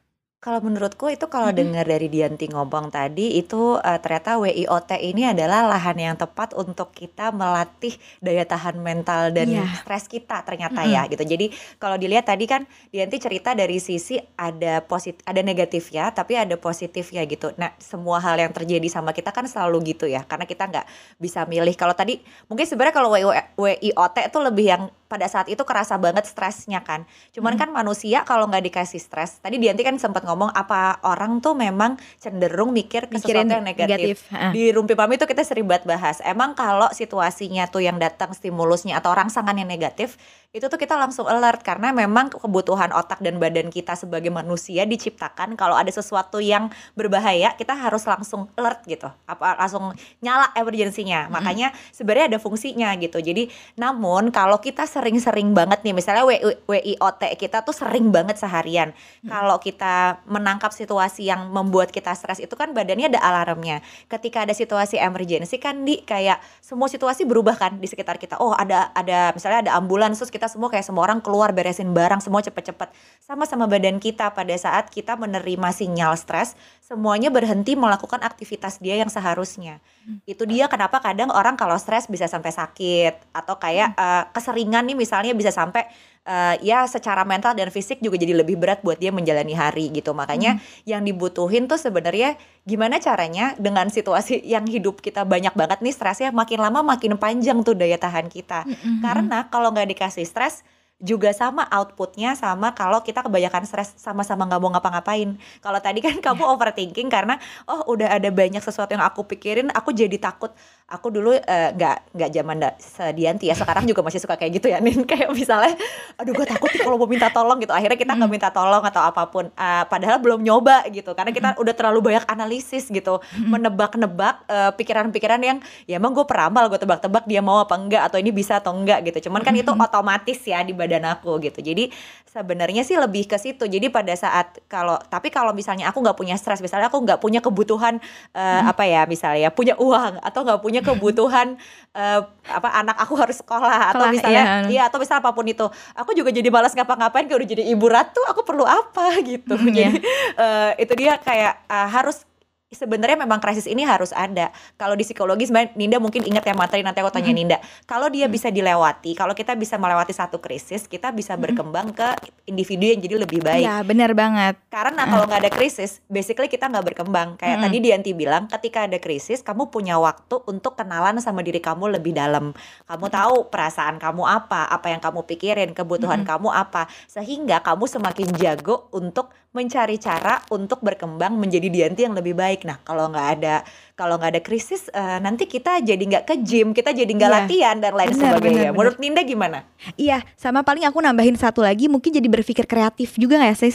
kalau 0.42 0.58
menurutku 0.58 1.06
itu 1.06 1.30
kalau 1.30 1.54
mm-hmm. 1.54 1.62
dengar 1.62 1.84
dari 1.87 2.11
Dianti 2.11 2.50
ngomong 2.50 2.90
tadi 2.90 3.38
itu 3.38 3.78
uh, 3.78 3.99
ternyata 4.02 4.42
WIOT 4.42 4.99
ini 4.99 5.30
adalah 5.30 5.70
lahan 5.70 5.94
yang 5.94 6.18
tepat 6.18 6.50
untuk 6.58 6.90
kita 6.90 7.30
melatih 7.30 7.94
daya 8.18 8.42
tahan 8.42 8.82
mental 8.82 9.30
dan 9.30 9.46
yeah. 9.46 9.70
stres 9.78 10.11
kita 10.11 10.42
ternyata 10.42 10.82
ya 10.82 11.06
gitu. 11.06 11.22
Jadi 11.22 11.54
kalau 11.78 11.94
dilihat 11.94 12.26
tadi 12.26 12.50
kan 12.50 12.66
Dianti 12.90 13.22
cerita 13.22 13.54
dari 13.54 13.78
sisi 13.78 14.18
ada 14.34 14.82
positif 14.82 15.22
ada 15.22 15.46
negatif 15.46 15.94
ya, 15.94 16.11
tapi 16.11 16.34
ada 16.34 16.58
positif 16.58 17.14
ya 17.14 17.22
gitu. 17.22 17.54
Nah, 17.54 17.70
semua 17.78 18.18
hal 18.18 18.34
yang 18.34 18.50
terjadi 18.50 18.90
sama 18.90 19.14
kita 19.14 19.30
kan 19.30 19.46
selalu 19.46 19.94
gitu 19.94 20.11
ya 20.11 20.26
karena 20.26 20.42
kita 20.42 20.66
nggak 20.66 20.87
bisa 21.22 21.46
milih. 21.46 21.78
Kalau 21.78 21.94
tadi 21.94 22.18
mungkin 22.50 22.66
sebenarnya 22.66 22.99
kalau 22.99 23.14
WIOT 23.14 24.16
itu 24.26 24.38
lebih 24.42 24.66
yang 24.66 24.90
pada 25.12 25.28
saat 25.28 25.52
itu 25.52 25.61
kerasa 25.69 26.00
banget 26.00 26.25
stresnya 26.25 26.81
kan. 26.81 27.04
Cuman 27.37 27.61
kan 27.61 27.69
manusia 27.69 28.25
kalau 28.25 28.49
nggak 28.49 28.64
dikasih 28.73 28.97
stres, 28.97 29.37
tadi 29.45 29.61
Dianti 29.61 29.85
kan 29.85 30.00
sempat 30.00 30.25
ngomong 30.25 30.49
apa 30.57 31.04
orang 31.04 31.45
tuh 31.45 31.52
memang 31.52 32.00
cenderung 32.16 32.73
mikir 32.73 33.12
ke 33.12 33.21
Mikirin 33.21 33.45
sesuatu 33.45 33.61
yang 33.61 33.66
negatif. 33.69 34.25
negatif, 34.25 34.33
ah. 34.33 34.49
Di 34.57 34.73
Rumpi 34.73 34.97
Pami 34.97 35.21
itu 35.21 35.28
kita 35.28 35.45
sering 35.45 35.69
banget 35.69 35.85
bahas. 35.85 36.25
Emang 36.25 36.57
kalau 36.57 36.88
situasinya 36.97 37.69
tuh 37.69 37.85
yang 37.85 38.00
datang 38.00 38.33
stimulusnya 38.33 38.97
atau 38.97 39.12
rangsangan 39.12 39.52
yang 39.52 39.69
negatif, 39.69 40.16
itu 40.52 40.69
tuh 40.69 40.76
kita 40.76 41.00
langsung 41.00 41.25
alert 41.25 41.64
karena 41.64 41.97
memang 41.97 42.28
kebutuhan 42.28 42.92
otak 42.92 43.25
dan 43.25 43.40
badan 43.40 43.73
kita 43.73 43.97
sebagai 43.97 44.28
manusia 44.28 44.85
diciptakan 44.85 45.57
kalau 45.57 45.73
ada 45.73 45.88
sesuatu 45.88 46.45
yang 46.45 46.69
berbahaya 46.92 47.57
kita 47.57 47.73
harus 47.73 48.04
langsung 48.04 48.52
alert 48.61 48.85
gitu 48.85 49.09
apa 49.25 49.57
langsung 49.57 49.97
nyala 50.21 50.52
emergensinya 50.52 51.33
makanya 51.33 51.73
sebenarnya 51.88 52.37
ada 52.37 52.38
fungsinya 52.38 52.92
gitu 53.00 53.16
jadi 53.25 53.49
namun 53.81 54.28
kalau 54.28 54.61
kita 54.61 54.85
sering-sering 55.02 55.50
banget 55.50 55.82
nih. 55.82 55.90
Misalnya 55.90 56.23
WI 56.23 56.62
WIOT 56.71 57.35
kita 57.35 57.66
tuh 57.66 57.75
sering 57.75 58.14
banget 58.14 58.38
seharian. 58.38 58.94
Kalau 59.26 59.59
kita 59.59 60.23
menangkap 60.30 60.71
situasi 60.71 61.26
yang 61.26 61.50
membuat 61.50 61.90
kita 61.90 62.14
stres 62.14 62.38
itu 62.38 62.54
kan 62.54 62.71
badannya 62.71 63.11
ada 63.11 63.18
alarmnya. 63.18 63.82
Ketika 64.06 64.47
ada 64.47 64.54
situasi 64.54 65.02
emergency 65.02 65.59
kan 65.59 65.82
di 65.82 66.06
kayak 66.06 66.38
semua 66.62 66.87
situasi 66.87 67.26
berubah 67.26 67.59
kan 67.59 67.82
di 67.82 67.90
sekitar 67.90 68.23
kita. 68.23 68.38
Oh 68.38 68.54
ada 68.54 68.94
ada 68.94 69.35
misalnya 69.35 69.66
ada 69.66 69.73
ambulans 69.75 70.23
terus 70.23 70.30
kita 70.30 70.47
semua 70.47 70.71
kayak 70.71 70.87
semua 70.87 71.02
orang 71.02 71.18
keluar 71.18 71.50
beresin 71.50 71.90
barang 71.90 72.23
semua 72.23 72.38
cepet-cepet. 72.47 72.94
Sama 73.18 73.42
sama 73.50 73.66
badan 73.66 73.99
kita 73.99 74.30
pada 74.30 74.54
saat 74.54 74.87
kita 74.87 75.18
menerima 75.18 75.75
sinyal 75.75 76.14
stres 76.14 76.54
semuanya 76.78 77.35
berhenti 77.35 77.75
melakukan 77.75 78.23
aktivitas 78.23 78.78
dia 78.78 79.02
yang 79.02 79.11
seharusnya. 79.11 79.82
Itu 80.30 80.47
dia 80.47 80.71
kenapa 80.71 81.02
kadang 81.02 81.35
orang 81.35 81.59
kalau 81.59 81.75
stres 81.75 82.06
bisa 82.06 82.30
sampai 82.30 82.54
sakit 82.54 83.35
atau 83.35 83.59
kayak 83.59 83.99
eh, 83.99 84.25
keseringan 84.30 84.91
nih 84.92 84.96
misalnya 84.99 85.32
bisa 85.32 85.49
sampai 85.49 85.88
eh, 86.28 86.61
ya 86.61 86.84
secara 86.84 87.25
mental 87.25 87.56
dan 87.56 87.72
fisik 87.72 88.04
juga 88.04 88.20
jadi 88.20 88.37
lebih 88.37 88.61
berat 88.61 88.84
buat 88.84 89.00
dia 89.00 89.08
menjalani 89.08 89.56
hari 89.56 89.88
gitu. 89.88 90.12
Makanya 90.12 90.61
yang 90.84 91.00
dibutuhin 91.02 91.64
tuh 91.64 91.80
sebenarnya 91.80 92.37
gimana 92.68 93.00
caranya 93.00 93.56
dengan 93.56 93.88
situasi 93.88 94.44
yang 94.44 94.68
hidup 94.68 95.00
kita 95.00 95.25
banyak 95.25 95.56
banget 95.56 95.80
nih 95.80 95.94
stresnya 95.96 96.30
makin 96.30 96.61
lama 96.61 96.84
makin 96.84 97.16
panjang 97.16 97.64
tuh 97.64 97.72
daya 97.72 97.96
tahan 97.96 98.28
kita. 98.28 98.68
Karena 99.00 99.49
kalau 99.49 99.72
nggak 99.72 99.88
dikasih 99.96 100.28
stres 100.28 100.61
juga 101.02 101.35
sama 101.35 101.66
outputnya 101.66 102.38
sama 102.38 102.71
kalau 102.78 103.02
kita 103.02 103.26
kebanyakan 103.26 103.66
stres 103.66 103.99
sama-sama 103.99 104.47
nggak 104.47 104.61
mau 104.62 104.71
ngapa-ngapain. 104.78 105.35
Kalau 105.59 105.80
tadi 105.82 105.99
kan 105.99 106.14
kamu 106.23 106.47
overthinking 106.54 107.11
karena 107.11 107.42
oh 107.66 107.90
udah 107.90 108.14
ada 108.14 108.30
banyak 108.30 108.62
sesuatu 108.62 108.94
yang 108.94 109.02
aku 109.02 109.26
pikirin, 109.26 109.68
aku 109.75 109.90
jadi 109.90 110.14
takut. 110.23 110.54
Aku 110.87 111.11
dulu 111.11 111.35
eh, 111.35 111.71
nggak 111.75 112.14
nggak 112.14 112.30
zaman 112.30 112.56
da- 112.62 112.76
sedianti 112.78 113.50
ya, 113.50 113.59
sekarang 113.59 113.82
juga 113.88 114.06
masih 114.06 114.23
suka 114.23 114.38
kayak 114.38 114.62
gitu 114.62 114.71
ya, 114.71 114.78
Nin. 114.78 115.02
Kayak 115.12 115.35
misalnya, 115.35 115.75
aduh 116.21 116.32
gue 116.37 116.47
takut 116.47 116.71
nih 116.71 116.85
kalau 116.85 116.97
mau 117.00 117.09
minta 117.11 117.32
tolong 117.32 117.59
gitu. 117.59 117.73
Akhirnya 117.75 117.99
kita 117.99 118.12
nggak 118.14 118.30
minta 118.30 118.49
tolong 118.54 118.85
atau 118.85 119.02
apa 119.02 119.26
pun. 119.26 119.49
Eh, 119.50 119.85
padahal 119.90 120.23
belum 120.23 120.44
nyoba 120.44 120.87
gitu, 120.92 121.16
karena 121.18 121.35
kita 121.35 121.59
udah 121.59 121.75
terlalu 121.75 122.12
banyak 122.12 122.25
analisis 122.28 122.92
gitu, 122.92 123.18
menebak-nebak 123.40 124.44
eh, 124.47 124.71
pikiran-pikiran 124.76 125.40
yang 125.42 125.59
ya 125.88 125.97
emang 125.97 126.12
gue 126.12 126.28
peramal, 126.28 126.68
gue 126.68 126.78
tebak-tebak 126.78 127.25
dia 127.25 127.40
mau 127.40 127.59
apa 127.64 127.75
enggak 127.75 128.12
atau 128.12 128.21
ini 128.21 128.30
bisa 128.30 128.61
atau 128.61 128.76
enggak 128.76 129.00
gitu. 129.09 129.32
Cuman 129.32 129.40
kan 129.40 129.56
itu 129.56 129.73
otomatis 129.73 130.38
ya 130.44 130.61
di 130.61 130.76
badan 130.76 130.91
aku 131.00 131.40
gitu. 131.40 131.64
Jadi 131.64 131.88
sebenarnya 132.28 132.84
sih 132.84 133.00
lebih 133.00 133.25
ke 133.25 133.40
situ. 133.40 133.64
Jadi 133.64 133.88
pada 133.88 134.12
saat 134.12 134.61
kalau 134.68 135.00
tapi 135.08 135.32
kalau 135.32 135.56
misalnya 135.56 135.88
aku 135.88 136.04
nggak 136.04 136.16
punya 136.16 136.37
stres, 136.37 136.61
misalnya 136.61 136.92
aku 136.92 137.00
nggak 137.00 137.20
punya 137.20 137.40
kebutuhan 137.40 137.96
eh, 138.37 138.62
apa 138.64 138.84
ya 138.84 139.08
misalnya 139.08 139.49
punya 139.49 139.76
uang 139.80 140.20
atau 140.20 140.40
nggak 140.44 140.61
punya 140.61 140.80
kebutuhan 140.88 141.56
eh, 141.96 142.20
apa 142.49 142.68
anak 142.72 142.96
aku 143.00 143.14
harus 143.16 143.40
sekolah 143.40 143.92
atau 143.92 144.04
Sekolah, 144.04 144.12
misalnya 144.12 144.42
iya. 144.42 144.56
iya 144.68 144.82
atau 144.88 144.99
misalnya 145.00 145.20
apa 145.25 145.32
pun 145.32 145.46
itu, 145.46 145.66
aku 145.96 146.11
juga 146.16 146.32
jadi 146.32 146.49
malas 146.49 146.72
ngapa-ngapain 146.72 147.28
kayak 147.28 147.38
udah 147.38 147.50
jadi 147.52 147.64
ibu 147.70 147.87
ratu, 147.87 148.20
aku 148.28 148.42
perlu 148.42 148.64
apa 148.64 149.16
gitu. 149.30 149.54
Hmm, 149.54 149.70
Jadi 149.70 150.00
eh, 150.37 150.70
itu 150.80 150.92
dia 150.96 151.16
kayak 151.20 151.68
eh, 151.68 151.88
harus 151.88 152.25
sebenarnya 152.73 153.21
memang 153.21 153.38
krisis 153.38 153.69
ini 153.69 153.85
harus 153.85 154.11
ada. 154.17 154.50
Kalau 154.81 154.97
di 154.97 155.05
psikologi 155.05 155.49
sebenarnya 155.49 155.76
Ninda 155.76 155.97
mungkin 156.00 156.25
ingat 156.25 156.45
ya 156.45 156.57
materi 156.57 156.81
nanti 156.81 156.99
aku 157.05 157.12
tanya 157.12 157.31
Ninda. 157.31 157.61
Kalau 157.85 158.09
dia 158.09 158.26
bisa 158.26 158.49
dilewati, 158.49 159.12
kalau 159.14 159.37
kita 159.37 159.52
bisa 159.55 159.76
melewati 159.76 160.11
satu 160.17 160.41
krisis, 160.41 160.88
kita 160.88 161.12
bisa 161.12 161.37
berkembang 161.37 161.93
ke 161.93 162.09
individu 162.49 162.88
yang 162.88 163.00
jadi 163.00 163.14
lebih 163.23 163.41
baik. 163.45 163.64
Iya, 163.64 163.85
benar 163.85 164.11
banget. 164.17 164.59
Karena 164.73 165.05
kalau 165.07 165.25
nggak 165.29 165.41
ada 165.47 165.52
krisis, 165.52 166.00
basically 166.09 166.49
kita 166.49 166.67
nggak 166.67 166.93
berkembang. 166.93 167.37
Kayak 167.37 167.61
Mm-mm. 167.61 167.64
tadi 167.69 167.79
Dianti 167.83 168.12
bilang, 168.17 168.49
ketika 168.49 168.88
ada 168.88 168.99
krisis, 168.99 169.45
kamu 169.45 169.69
punya 169.69 170.00
waktu 170.00 170.41
untuk 170.49 170.75
kenalan 170.75 171.21
sama 171.21 171.45
diri 171.45 171.61
kamu 171.61 172.00
lebih 172.00 172.17
dalam. 172.17 172.57
Kamu 172.88 173.07
tahu 173.12 173.52
perasaan 173.52 174.00
kamu 174.00 174.25
apa, 174.25 174.67
apa 174.67 174.87
yang 174.88 175.00
kamu 175.05 175.25
pikirin, 175.29 175.71
kebutuhan 175.76 176.25
kamu 176.25 176.49
apa, 176.49 176.88
sehingga 177.07 177.61
kamu 177.61 177.85
semakin 177.87 178.29
jago 178.38 178.88
untuk 178.94 179.31
mencari 179.53 180.01
cara 180.01 180.41
untuk 180.49 180.81
berkembang 180.81 181.37
menjadi 181.37 181.69
Dianti 181.69 182.09
yang 182.09 182.17
lebih 182.17 182.33
baik. 182.33 182.65
Nah, 182.65 182.81
kalau 182.83 183.09
nggak 183.09 183.29
ada 183.38 183.57
kalau 183.93 184.17
nggak 184.19 184.33
ada 184.35 184.43
krisis, 184.43 184.88
eh, 184.88 185.19
nanti 185.21 185.45
kita 185.45 185.79
jadi 185.79 186.01
nggak 186.01 186.25
ke 186.25 186.35
gym, 186.41 186.73
kita 186.73 186.91
jadi 186.91 187.07
nggak 187.12 187.31
Iya. 187.31 187.38
latihan 187.45 187.77
dan 187.79 187.93
lain 187.95 188.11
Benar, 188.17 188.41
sebagainya. 188.41 188.62
benar, 188.73 188.75
Menurut 188.75 188.99
Ninda 188.99 189.23
gimana? 189.23 189.59
Iya, 189.95 190.25
sama 190.35 190.65
paling 190.65 190.88
aku 190.88 190.99
nambahin 190.99 191.37
satu 191.37 191.61
lagi 191.62 191.87
mungkin 191.87 192.11
jadi 192.11 192.25
berpikir 192.27 192.65
kreatif 192.65 193.15
juga 193.21 193.38
nggak 193.38 193.55
sih? 193.55 193.71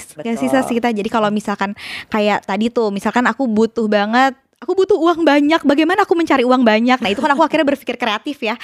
Sas, 0.49 0.67
kita. 0.67 0.89
Jadi 0.89 1.07
kalau 1.07 1.29
misalkan 1.29 1.77
kayak 2.09 2.43
tadi 2.43 2.73
tuh, 2.73 2.89
misalkan 2.89 3.23
aku 3.29 3.45
butuh 3.45 3.85
banget 3.87 4.33
Aku 4.57 4.73
butuh 4.73 4.97
uang 4.97 5.21
banyak. 5.21 5.61
Bagaimana 5.61 6.01
aku 6.01 6.17
mencari 6.17 6.41
uang 6.41 6.65
banyak? 6.65 6.97
Nah, 6.97 7.09
itu 7.13 7.21
kan 7.21 7.29
aku 7.29 7.45
akhirnya 7.45 7.61
berpikir 7.61 7.93
kreatif 7.93 8.41
ya. 8.41 8.57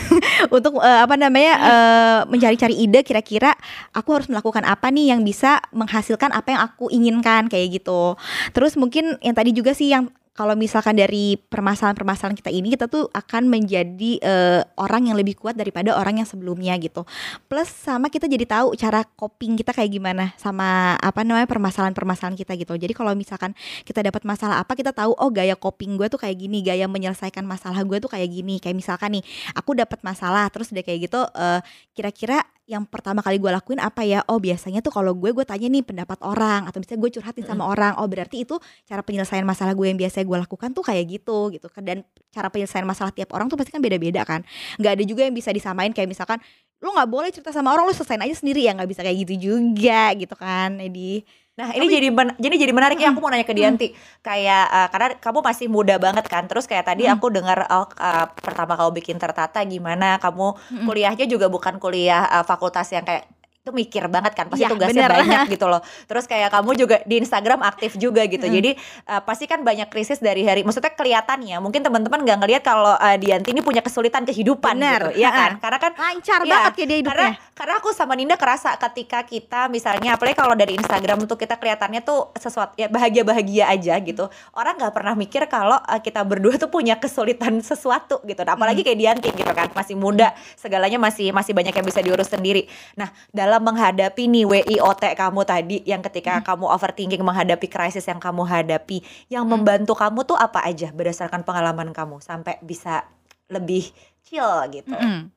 Untuk 0.56 0.80
eh, 0.80 1.00
apa 1.04 1.20
namanya? 1.20 1.52
eh, 1.60 2.20
mencari-cari 2.32 2.72
ide 2.80 3.04
kira-kira 3.04 3.52
aku 3.92 4.08
harus 4.16 4.32
melakukan 4.32 4.64
apa 4.64 4.88
nih 4.88 5.12
yang 5.12 5.20
bisa 5.20 5.60
menghasilkan 5.76 6.32
apa 6.32 6.48
yang 6.48 6.60
aku 6.64 6.88
inginkan 6.88 7.52
kayak 7.52 7.76
gitu. 7.76 8.16
Terus 8.56 8.80
mungkin 8.80 9.20
yang 9.20 9.36
tadi 9.36 9.52
juga 9.52 9.76
sih 9.76 9.92
yang 9.92 10.08
kalau 10.34 10.58
misalkan 10.58 10.98
dari 10.98 11.38
permasalahan-permasalahan 11.38 12.34
kita 12.34 12.50
ini 12.50 12.74
kita 12.74 12.90
tuh 12.90 13.06
akan 13.14 13.46
menjadi 13.46 14.18
eh, 14.18 14.60
orang 14.74 15.06
yang 15.06 15.16
lebih 15.16 15.38
kuat 15.38 15.54
daripada 15.54 15.94
orang 15.94 16.18
yang 16.18 16.28
sebelumnya 16.28 16.74
gitu. 16.82 17.06
Plus 17.46 17.70
sama 17.70 18.10
kita 18.10 18.26
jadi 18.26 18.42
tahu 18.42 18.74
cara 18.74 19.06
coping 19.14 19.54
kita 19.54 19.70
kayak 19.70 19.94
gimana 19.94 20.34
sama 20.34 20.98
apa 20.98 21.22
namanya 21.22 21.46
permasalahan-permasalahan 21.46 22.34
kita 22.34 22.58
gitu. 22.58 22.74
Jadi 22.74 22.90
kalau 22.98 23.14
misalkan 23.14 23.54
kita 23.86 24.02
dapat 24.02 24.26
masalah 24.26 24.58
apa 24.58 24.74
kita 24.74 24.90
tahu 24.90 25.14
oh 25.14 25.30
gaya 25.30 25.54
coping 25.54 25.94
gue 25.94 26.10
tuh 26.10 26.18
kayak 26.18 26.34
gini, 26.34 26.66
gaya 26.66 26.90
menyelesaikan 26.90 27.46
masalah 27.46 27.78
gue 27.86 28.02
tuh 28.02 28.10
kayak 28.10 28.26
gini. 28.26 28.58
Kayak 28.58 28.82
misalkan 28.82 29.22
nih 29.22 29.24
aku 29.54 29.78
dapat 29.78 30.02
masalah 30.02 30.50
terus 30.50 30.74
udah 30.74 30.82
kayak 30.82 31.06
gitu 31.06 31.22
eh, 31.30 31.62
kira-kira 31.94 32.42
yang 32.64 32.88
pertama 32.88 33.20
kali 33.20 33.36
gue 33.36 33.52
lakuin 33.52 33.76
apa 33.76 34.08
ya? 34.08 34.24
Oh 34.24 34.40
biasanya 34.40 34.80
tuh 34.80 34.88
kalau 34.88 35.12
gue 35.12 35.36
gue 35.36 35.44
tanya 35.44 35.68
nih 35.68 35.84
pendapat 35.84 36.16
orang 36.24 36.64
atau 36.64 36.80
misalnya 36.80 37.00
gue 37.04 37.10
curhatin 37.20 37.44
sama 37.44 37.68
orang. 37.68 37.92
Oh 38.00 38.08
berarti 38.08 38.48
itu 38.48 38.56
cara 38.88 39.04
penyelesaian 39.04 39.44
masalah 39.44 39.76
gue 39.76 39.84
yang 39.84 40.00
biasa 40.00 40.24
gue 40.24 40.38
lakukan 40.40 40.72
tuh 40.72 40.80
kayak 40.80 41.04
gitu 41.20 41.52
gitu 41.52 41.68
kan. 41.68 41.84
Dan 41.84 42.08
cara 42.32 42.48
penyelesaian 42.48 42.88
masalah 42.88 43.12
tiap 43.12 43.36
orang 43.36 43.52
tuh 43.52 43.60
pasti 43.60 43.68
kan 43.68 43.84
beda-beda 43.84 44.24
kan. 44.24 44.40
Nggak 44.80 44.92
ada 44.96 45.04
juga 45.04 45.22
yang 45.28 45.36
bisa 45.36 45.52
disamain 45.52 45.92
kayak 45.92 46.08
misalkan 46.08 46.40
lu 46.80 46.88
nggak 46.92 47.08
boleh 47.08 47.28
cerita 47.32 47.52
sama 47.52 47.72
orang 47.72 47.84
lu 47.84 47.92
selesain 47.92 48.20
aja 48.20 48.36
sendiri 48.36 48.64
ya 48.64 48.72
nggak 48.76 48.88
bisa 48.88 49.00
kayak 49.04 49.16
gitu 49.28 49.34
juga 49.52 50.16
gitu 50.16 50.32
kan 50.32 50.80
Edi. 50.80 51.20
Nah 51.54 51.70
ini 51.70 51.86
jadi 51.86 52.10
men- 52.10 52.34
jadi 52.34 52.66
jadi 52.66 52.72
menarik 52.74 52.98
ya 52.98 53.14
aku 53.14 53.22
mau 53.22 53.30
nanya 53.30 53.46
ke 53.46 53.54
Dianti. 53.54 53.94
Kayak 54.20 54.64
eh, 54.74 54.88
karena 54.90 55.08
kamu 55.22 55.38
masih 55.38 55.66
muda 55.70 55.94
banget 56.02 56.26
kan 56.26 56.50
terus 56.50 56.66
kayak 56.66 56.82
tadi 56.90 57.06
aku 57.06 57.30
dengar 57.30 57.70
oh, 57.70 57.86
eh, 57.94 58.26
pertama 58.42 58.74
kamu 58.74 58.90
bikin 58.98 59.16
tertata 59.22 59.62
gimana 59.62 60.18
kamu 60.18 60.58
kuliahnya 60.82 61.26
juga 61.30 61.46
bukan 61.46 61.78
kuliah 61.78 62.26
eh, 62.26 62.44
fakultas 62.44 62.90
yang 62.90 63.06
kayak 63.06 63.30
itu 63.64 63.72
mikir 63.72 64.12
banget 64.12 64.36
kan 64.36 64.44
pasti 64.46 64.60
Ya, 64.60 64.68
tugasnya 64.68 65.08
bener. 65.08 65.24
banyak 65.24 65.40
gitu 65.56 65.64
loh. 65.64 65.80
Terus 66.04 66.28
kayak 66.28 66.52
kamu 66.52 66.70
juga 66.76 66.96
di 67.02 67.16
Instagram 67.16 67.64
aktif 67.64 67.96
juga 67.96 68.20
gitu. 68.28 68.44
Jadi 68.44 68.76
eh, 68.76 69.20
pasti 69.24 69.48
kan 69.48 69.64
banyak 69.64 69.88
krisis 69.88 70.20
dari 70.20 70.44
hari 70.44 70.60
maksudnya 70.60 70.92
kelihatannya 70.92 71.64
mungkin 71.64 71.80
teman-teman 71.80 72.20
nggak 72.20 72.38
ngelihat 72.44 72.60
kalau 72.62 72.92
eh, 72.94 73.16
Dianti 73.16 73.56
ini 73.56 73.64
punya 73.64 73.80
kesulitan 73.80 74.28
kehidupan 74.28 74.76
Bener. 74.76 75.08
gitu 75.08 75.24
ya 75.24 75.32
kan? 75.32 75.50
Karena 75.56 75.78
kan 75.80 75.92
Lancar 75.96 76.40
Iya, 76.40 76.52
banget 76.52 76.72
ya 76.74 76.84
dia 76.84 76.98
hidupnya. 77.00 77.08
karena 77.08 77.28
karena 77.54 77.74
aku 77.80 77.88
sama 77.90 78.12
Ninda 78.12 78.36
kerasa 78.36 78.76
ketika 78.76 79.24
kita 79.24 79.72
misalnya 79.72 80.12
apalagi 80.12 80.36
kalau 80.36 80.52
dari 80.52 80.76
Instagram 80.76 81.24
tuh 81.24 81.40
kita 81.40 81.56
kelihatannya 81.56 82.04
tuh 82.04 82.36
sesuatu 82.36 82.76
ya 82.76 82.92
bahagia 82.92 83.24
bahagia 83.24 83.64
aja 83.66 83.96
gitu. 83.96 84.28
Orang 84.52 84.76
nggak 84.76 84.92
pernah 84.92 85.16
mikir 85.16 85.48
kalau 85.48 85.80
uh, 85.80 86.00
kita 86.00 86.20
berdua 86.20 86.60
tuh 86.60 86.68
punya 86.68 87.00
kesulitan 87.00 87.64
sesuatu 87.64 88.20
gitu. 88.24 88.44
Nah, 88.44 88.60
apalagi 88.60 88.84
kayak 88.84 88.98
Dianti 89.00 89.32
gitu 89.32 89.48
kan 89.50 89.72
masih 89.72 89.96
muda 89.96 90.36
segalanya 90.52 91.00
masih 91.00 91.32
masih 91.32 91.56
banyak 91.56 91.72
yang 91.72 91.86
bisa 91.86 92.04
diurus 92.04 92.28
sendiri. 92.28 92.68
Nah 93.00 93.08
dalam 93.30 93.53
menghadapi 93.58 94.30
nih 94.30 94.44
WIOT 94.46 95.04
kamu 95.14 95.40
tadi 95.42 95.76
yang 95.86 96.00
ketika 96.00 96.40
kamu 96.42 96.70
overthinking 96.70 97.22
menghadapi 97.22 97.66
krisis 97.70 98.06
yang 98.06 98.22
kamu 98.22 98.46
hadapi 98.46 99.02
yang 99.28 99.44
membantu 99.44 99.92
kamu 99.98 100.22
tuh 100.22 100.38
apa 100.38 100.62
aja 100.64 100.94
berdasarkan 100.94 101.42
pengalaman 101.42 101.90
kamu 101.90 102.22
sampai 102.22 102.58
bisa 102.62 103.04
lebih 103.50 103.90
chill 104.24 104.64
gitu? 104.72 104.90
Mm-mm. 104.90 105.34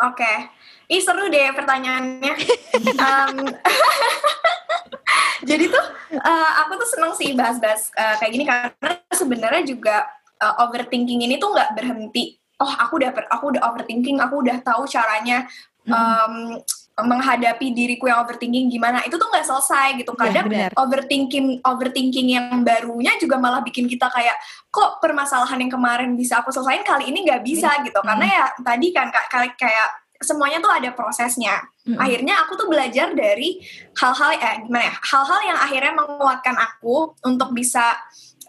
Oke, 0.00 0.32
ih 0.88 1.00
seru 1.04 1.28
deh 1.28 1.52
pertanyaannya. 1.52 2.34
Em, 3.04 3.36
jadi 5.48 5.64
tuh 5.68 5.84
eh, 6.16 6.50
aku 6.64 6.72
tuh 6.80 6.88
seneng 6.88 7.12
sih 7.12 7.36
bahas-bahas 7.36 7.92
eh, 7.92 8.14
kayak 8.16 8.32
gini 8.32 8.44
karena 8.48 8.92
sebenarnya 9.12 9.62
juga 9.68 10.08
eh, 10.40 10.54
overthinking 10.64 11.20
ini 11.28 11.36
tuh 11.36 11.52
nggak 11.52 11.76
berhenti. 11.76 12.40
Oh 12.60 12.68
aku 12.68 12.96
udah 13.00 13.12
aku 13.28 13.44
udah 13.56 13.62
overthinking 13.68 14.20
aku 14.24 14.40
udah 14.40 14.56
tahu 14.64 14.88
caranya. 14.88 15.44
Um, 15.88 16.60
menghadapi 17.04 17.72
diriku 17.72 18.08
yang 18.10 18.24
overthinking 18.24 18.68
gimana 18.68 19.04
itu 19.06 19.16
tuh 19.16 19.28
nggak 19.28 19.46
selesai 19.46 19.96
gitu. 20.00 20.12
Iya, 20.16 20.20
kadang 20.20 20.46
benar. 20.48 20.70
overthinking 20.76 21.46
overthinking 21.62 22.28
yang 22.34 22.60
barunya 22.66 23.14
juga 23.20 23.36
malah 23.38 23.62
bikin 23.64 23.86
kita 23.86 24.08
kayak 24.10 24.36
kok 24.68 24.98
permasalahan 24.98 25.60
yang 25.60 25.72
kemarin 25.72 26.16
bisa 26.18 26.40
aku 26.40 26.50
selesain 26.50 26.82
kali 26.82 27.12
ini 27.12 27.24
nggak 27.24 27.42
bisa? 27.44 27.80
Gitu. 27.84 27.98
Karena 28.00 28.26
ya 28.26 28.44
tadi 28.60 28.86
kan 28.90 29.08
kak 29.08 29.26
kayak 29.30 29.54
kayak 29.56 29.88
semuanya 30.20 30.60
tuh 30.60 30.72
ada 30.72 30.90
prosesnya. 30.92 31.64
Mm-mm. 31.80 31.96
akhirnya 31.96 32.44
aku 32.44 32.60
tuh 32.60 32.68
belajar 32.68 33.16
dari 33.16 33.56
hal-hal 33.96 34.36
eh 34.36 34.56
gimana 34.68 34.84
ya 34.84 34.94
hal-hal 35.00 35.40
yang 35.48 35.58
akhirnya 35.58 35.92
menguatkan 35.96 36.52
aku 36.60 37.16
untuk 37.24 37.56
bisa 37.56 37.96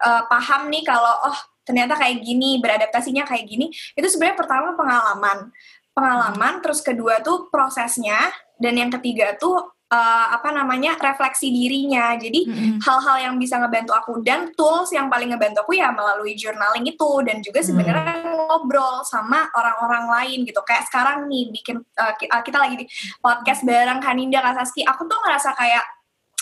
eh, 0.04 0.24
paham 0.28 0.68
nih 0.68 0.84
kalau 0.84 1.32
oh 1.32 1.40
ternyata 1.64 1.96
kayak 1.96 2.20
gini 2.26 2.60
beradaptasinya 2.60 3.24
kayak 3.24 3.48
gini. 3.48 3.72
Itu 3.96 4.08
sebenarnya 4.10 4.38
pertama 4.38 4.76
pengalaman 4.76 5.54
pengalaman 5.92 6.64
terus 6.64 6.80
kedua 6.80 7.20
tuh 7.20 7.52
prosesnya 7.52 8.32
dan 8.58 8.78
yang 8.80 8.92
ketiga 8.94 9.36
tuh 9.36 9.60
eh, 9.92 10.28
apa 10.32 10.50
namanya 10.56 10.96
refleksi 10.96 11.52
dirinya. 11.52 12.16
Jadi 12.16 12.48
Mm-mm. 12.48 12.76
hal-hal 12.80 13.18
yang 13.32 13.36
bisa 13.36 13.60
ngebantu 13.60 13.92
aku 13.92 14.24
dan 14.24 14.56
tools 14.56 14.90
yang 14.96 15.12
paling 15.12 15.36
ngebantu 15.36 15.68
aku 15.68 15.76
ya 15.76 15.92
melalui 15.92 16.34
journaling 16.40 16.88
itu 16.88 17.12
dan 17.28 17.44
juga 17.44 17.60
sebenarnya 17.60 18.24
ngobrol 18.48 19.04
sama 19.04 19.52
orang-orang 19.52 20.06
lain 20.08 20.40
gitu. 20.48 20.64
Kayak 20.64 20.88
sekarang 20.88 21.28
nih 21.28 21.52
bikin 21.52 21.76
uh, 21.80 22.14
ki- 22.16 22.32
uh, 22.32 22.42
kita 22.44 22.58
lagi 22.60 22.76
di 22.82 22.86
podcast 23.20 23.68
bareng 23.68 24.00
Kaninda 24.00 24.40
Kak 24.40 24.64
Saski 24.64 24.88
aku 24.88 25.08
tuh 25.12 25.20
ngerasa 25.28 25.56
kayak 25.60 25.84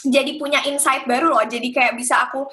jadi 0.06 0.40
punya 0.40 0.64
insight 0.64 1.04
baru 1.04 1.36
loh. 1.36 1.44
Jadi 1.44 1.76
kayak 1.76 2.00
bisa 2.00 2.30
aku 2.30 2.48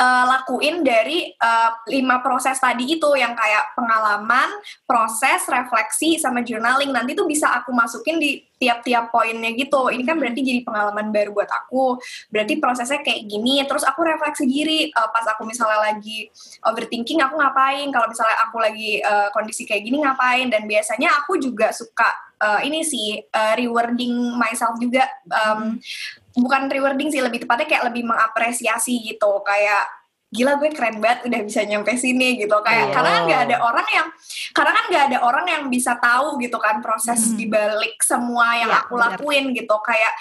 uh, 0.00 0.24
lakuin 0.24 0.80
dari 0.80 1.28
uh, 1.36 1.70
lima 1.92 2.24
proses 2.24 2.56
tadi 2.56 2.96
itu. 2.96 3.10
Yang 3.16 3.36
kayak 3.36 3.64
pengalaman 3.76 4.48
proses 4.88 5.44
refleksi 5.44 6.16
sama 6.16 6.40
journaling. 6.40 6.88
Nanti 6.88 7.12
tuh 7.12 7.28
bisa 7.28 7.52
aku 7.52 7.72
masukin 7.76 8.16
di 8.16 8.40
tiap-tiap 8.56 9.12
poinnya 9.12 9.52
gitu. 9.52 9.92
Ini 9.92 10.00
kan 10.08 10.16
berarti 10.16 10.40
jadi 10.40 10.60
pengalaman 10.64 11.12
baru 11.12 11.36
buat 11.36 11.50
aku. 11.52 12.00
Berarti 12.32 12.56
prosesnya 12.56 13.04
kayak 13.04 13.28
gini. 13.28 13.60
Terus 13.68 13.84
aku 13.84 14.00
refleksi 14.00 14.48
diri 14.48 14.88
uh, 14.96 15.12
pas 15.12 15.28
aku 15.28 15.44
misalnya 15.44 15.92
lagi 15.92 16.32
overthinking 16.64 17.20
aku 17.20 17.36
ngapain? 17.36 17.92
Kalau 17.92 18.08
misalnya 18.08 18.36
aku 18.48 18.56
lagi 18.56 19.04
uh, 19.04 19.28
kondisi 19.36 19.68
kayak 19.68 19.84
gini 19.84 20.00
ngapain? 20.00 20.48
Dan 20.48 20.64
biasanya 20.64 21.12
aku 21.20 21.36
juga 21.36 21.76
suka 21.76 22.25
uh, 22.38 22.60
ini 22.60 22.80
sih 22.82 23.20
uh, 23.22 23.54
rewarding 23.54 24.12
myself 24.34 24.76
juga 24.76 25.04
um, 25.28 25.76
bukan 26.32 26.68
rewarding 26.68 27.08
sih 27.08 27.20
lebih 27.20 27.42
tepatnya 27.42 27.66
kayak 27.66 27.84
lebih 27.88 28.04
mengapresiasi 28.04 29.00
gitu 29.02 29.40
kayak 29.40 29.88
gila 30.26 30.58
gue 30.58 30.68
keren 30.74 30.98
banget 30.98 31.30
udah 31.30 31.40
bisa 31.40 31.62
nyampe 31.62 31.94
sini 31.94 32.34
gitu 32.36 32.58
kayak 32.60 32.90
Iya. 32.90 32.94
karena 32.98 33.10
kan 33.14 33.22
nggak 33.24 33.42
ada 33.46 33.56
orang 33.62 33.86
yang 33.88 34.06
karena 34.52 34.72
kan 34.74 34.84
nggak 34.90 35.04
ada 35.08 35.18
orang 35.22 35.46
yang 35.46 35.62
bisa 35.70 35.92
tahu 35.96 36.36
gitu 36.42 36.58
kan 36.58 36.82
proses 36.82 37.30
Hmm. 37.30 37.38
dibalik 37.38 37.96
semua 38.02 38.58
yang 38.58 38.68
Iya, 38.68 38.80
aku 38.84 38.94
benar. 38.98 39.16
lakuin 39.16 39.44
gitu 39.54 39.76
kayak 39.80 40.12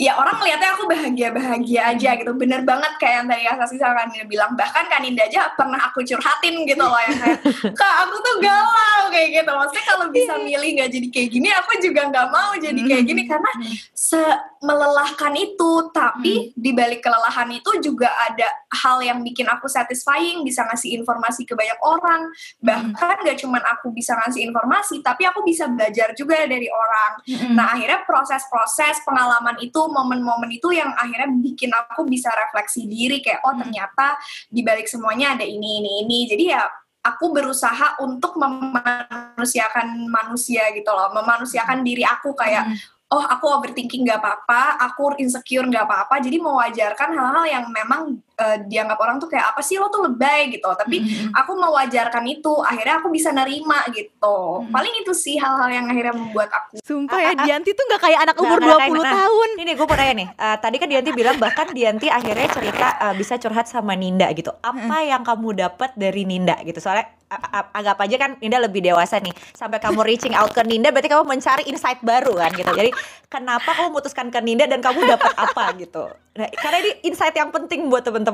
ya 0.00 0.16
orang 0.16 0.40
ngeliatnya 0.40 0.72
aku 0.72 0.88
bahagia-bahagia 0.88 1.92
aja 1.92 2.16
gitu 2.16 2.32
bener 2.32 2.64
banget 2.64 2.96
kayak 2.96 3.12
yang 3.22 3.28
tadi 3.28 3.44
Asasi 3.44 3.76
sama 3.76 4.00
Kaninda 4.00 4.24
bilang 4.24 4.56
bahkan 4.56 4.88
Kaninda 4.88 5.28
aja 5.28 5.52
pernah 5.52 5.76
aku 5.84 6.00
curhatin 6.00 6.64
gitu 6.64 6.80
loh 6.80 6.96
yang 6.96 7.12
kayak 7.12 7.38
kak 7.76 7.94
aku 8.08 8.16
tuh 8.18 8.36
galau 8.40 9.01
kayak 9.12 9.28
gitu. 9.44 9.50
Maksudnya 9.52 9.84
kalau 9.84 10.06
bisa 10.08 10.32
milih 10.40 10.70
nggak 10.80 10.90
jadi 10.90 11.08
kayak 11.12 11.28
gini 11.28 11.48
aku 11.52 11.70
juga 11.84 12.00
nggak 12.08 12.28
mau 12.32 12.50
jadi 12.56 12.80
kayak 12.80 13.04
gini. 13.04 13.22
Karena 13.28 13.50
se 13.92 14.22
melelahkan 14.62 15.34
itu 15.34 15.72
tapi 15.90 16.54
di 16.54 16.70
balik 16.70 17.02
kelelahan 17.02 17.50
itu 17.50 17.82
juga 17.82 18.08
ada 18.14 18.46
hal 18.70 19.02
yang 19.02 19.20
bikin 19.20 19.44
aku 19.50 19.66
satisfying 19.66 20.46
bisa 20.46 20.62
ngasih 20.64 21.02
informasi 21.02 21.44
ke 21.44 21.52
banyak 21.52 21.76
orang. 21.82 22.30
Bahkan 22.62 23.26
gak 23.26 23.38
cuman 23.42 23.60
aku 23.60 23.90
bisa 23.90 24.14
ngasih 24.22 24.46
informasi 24.48 25.02
tapi 25.02 25.26
aku 25.26 25.42
bisa 25.42 25.66
belajar 25.66 26.14
juga 26.14 26.46
dari 26.46 26.70
orang. 26.70 27.10
Mm-mm. 27.26 27.52
Nah 27.58 27.74
akhirnya 27.74 28.06
proses-proses 28.06 29.02
pengalaman 29.02 29.58
itu, 29.58 29.82
momen-momen 29.82 30.48
itu 30.54 30.70
yang 30.70 30.94
akhirnya 30.94 31.28
bikin 31.42 31.74
aku 31.74 32.06
bisa 32.06 32.30
refleksi 32.30 32.86
diri 32.86 33.18
kayak 33.18 33.42
oh 33.42 33.58
ternyata 33.58 34.16
di 34.46 34.62
balik 34.62 34.86
semuanya 34.86 35.34
ada 35.34 35.44
ini 35.44 35.82
ini 35.82 35.90
ini. 36.06 36.18
Jadi 36.30 36.44
ya 36.54 36.62
aku 37.02 37.34
berusaha 37.34 37.98
untuk 37.98 38.38
memanusiakan 38.38 40.06
manusia 40.06 40.70
gitu 40.70 40.88
loh, 40.94 41.10
memanusiakan 41.10 41.82
diri 41.82 42.06
aku 42.06 42.32
kayak 42.38 42.78
oh 43.12 43.20
aku 43.28 43.44
overthinking 43.44 44.08
nggak 44.08 44.22
apa-apa, 44.22 44.80
aku 44.88 45.18
insecure 45.20 45.68
nggak 45.68 45.84
apa-apa. 45.84 46.22
Jadi 46.22 46.40
mewajarkan 46.40 47.10
hal-hal 47.12 47.44
yang 47.44 47.64
memang 47.68 48.22
eh, 48.42 48.56
dianggap 48.64 48.98
orang 48.98 49.16
tuh 49.16 49.26
kayak 49.26 49.54
apa 49.54 49.60
sih 49.60 49.78
lo 49.78 49.86
tuh 49.86 50.02
lebay 50.02 50.50
gitu. 50.50 50.66
Tapi 50.66 50.96
Mm-mm. 50.98 51.30
aku 51.32 51.54
mewajarkan 51.54 52.24
itu, 52.26 52.52
akhirnya 52.60 52.98
aku 52.98 53.08
bisa 53.08 53.30
nerima 53.30 53.86
gitu. 53.88 54.66
Paling 54.68 54.94
itu 54.98 55.12
sih 55.12 55.36
hal-hal 55.36 55.70
yang 55.70 55.86
akhirnya 55.86 56.12
membuat 56.12 56.50
aku 56.50 56.82
Sumpah 56.82 57.20
ya 57.20 57.32
Dianti 57.36 57.70
tuh 57.70 57.84
gak 57.86 58.02
kayak 58.02 58.20
anak 58.20 58.34
Nggak- 58.34 58.44
umur 58.44 58.58
nggak 58.58 58.70
20 58.76 58.82
kayak- 58.82 59.04
nah, 59.04 59.14
tahun 59.16 59.48
Ini 59.54 59.72
gue 59.72 59.86
mau 59.86 59.94
tanya 59.94 60.14
nih, 60.14 60.28
eh, 60.32 60.56
tadi 60.58 60.76
kan 60.76 60.88
Dianti 60.88 61.10
bilang 61.12 61.36
bahkan 61.36 61.66
Dianti 61.68 62.06
akhirnya 62.08 62.48
cerita 62.48 62.86
eh, 63.00 63.14
bisa 63.14 63.34
curhat 63.36 63.66
sama 63.66 63.94
Ninda 63.94 64.26
gitu. 64.32 64.50
Apa 64.52 64.96
yang 65.02 65.22
kamu 65.22 65.54
dapat 65.60 65.94
dari 65.94 66.24
Ninda 66.24 66.58
gitu? 66.60 66.78
Soalnya 66.78 67.06
a- 67.28 67.50
a- 67.54 67.70
anggap 67.72 67.96
aja 67.98 68.16
kan 68.18 68.30
Ninda 68.38 68.58
lebih 68.58 68.82
dewasa 68.82 69.16
nih. 69.16 69.30
Sampai 69.52 69.78
kamu 69.78 70.02
reaching 70.02 70.34
out 70.34 70.50
ke 70.50 70.60
Ninda 70.62 70.90
berarti 70.90 71.08
kamu 71.08 71.24
mencari 71.24 71.62
insight 71.64 72.00
baru 72.00 72.34
kan 72.36 72.50
gitu. 72.50 72.68
Jadi 72.70 72.90
kenapa 73.26 73.70
kamu 73.70 73.88
memutuskan 73.90 74.28
ke 74.28 74.38
Ninda 74.38 74.64
dan 74.66 74.80
kamu 74.80 75.06
dapat 75.06 75.32
apa 75.38 75.64
gitu? 75.76 76.08
Nah, 76.32 76.48
karena 76.50 76.76
ini 76.80 76.90
insight 77.04 77.32
yang 77.32 77.48
penting 77.48 77.86
buat 77.86 78.00
teman-teman. 78.02 78.31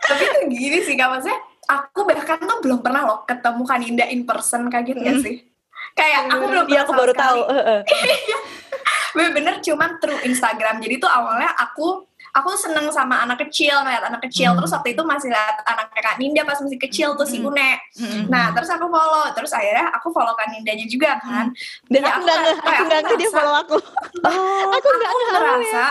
Tapi 0.00 0.22
tuh 0.22 0.42
gini 0.48 0.78
sih 0.80 0.94
kak 0.94 1.08
maksudnya 1.08 1.38
aku 1.64 2.04
bahkan 2.04 2.38
tuh 2.38 2.58
belum 2.60 2.80
pernah 2.80 3.02
loh 3.04 3.18
ketemu 3.24 3.62
Kaninda 3.62 4.04
in 4.06 4.22
person 4.22 4.68
kaget 4.68 4.98
gak 4.98 5.16
sih 5.18 5.36
kayak 5.92 6.28
aku 6.28 6.44
belum 6.44 6.66
Iya 6.66 6.82
aku 6.82 6.92
baru 6.92 7.12
sekali. 7.12 7.22
tahu. 7.24 7.40
heeh. 7.48 7.80
bener-bener 9.14 9.54
cuman 9.60 9.96
through 9.96 10.18
Instagram 10.22 10.76
jadi 10.78 10.98
tuh 10.98 11.06
awalnya 11.06 11.46
aku 11.54 12.02
aku 12.34 12.50
seneng 12.52 12.90
sama 12.90 13.22
anak 13.22 13.38
kecil 13.40 13.78
ngeliat 13.78 14.02
anak 14.02 14.26
kecil 14.26 14.50
Hmm. 14.50 14.58
terus 14.58 14.74
waktu 14.74 14.90
itu 14.90 15.02
masih 15.02 15.30
lihat 15.30 15.62
anak 15.62 15.86
Kak 15.94 16.18
Ninda 16.18 16.42
pas 16.42 16.58
masih 16.58 16.76
kecil 16.76 17.14
tuh 17.14 17.22
si 17.22 17.38
Hmm. 17.38 17.46
Une 17.46 17.78
Mm-mm. 17.94 18.26
nah 18.26 18.50
terus 18.50 18.66
aku 18.66 18.84
follow 18.84 19.30
terus 19.30 19.54
akhirnya 19.54 19.86
aku 19.88 20.10
follow 20.10 20.34
Kak 20.34 20.50
Nindanya 20.50 20.82
juga 20.84 21.14
kan 21.16 21.54
Dan 21.86 22.02
Ya, 22.02 22.10
aku 22.10 22.20
gak 22.20 22.36
nge, 22.36 22.52
kayak 22.58 22.74
aku 22.74 22.84
gak 22.84 23.00
nge 23.00 23.14
dia 23.14 23.30
follow 23.30 23.54
aku 23.54 23.76
Oh, 24.20 24.62
Aku 24.68 24.86
gak 24.90 24.98
aku 24.98 24.98
tahu 24.98 25.20
ya 25.22 25.30
ngerasa 25.32 25.84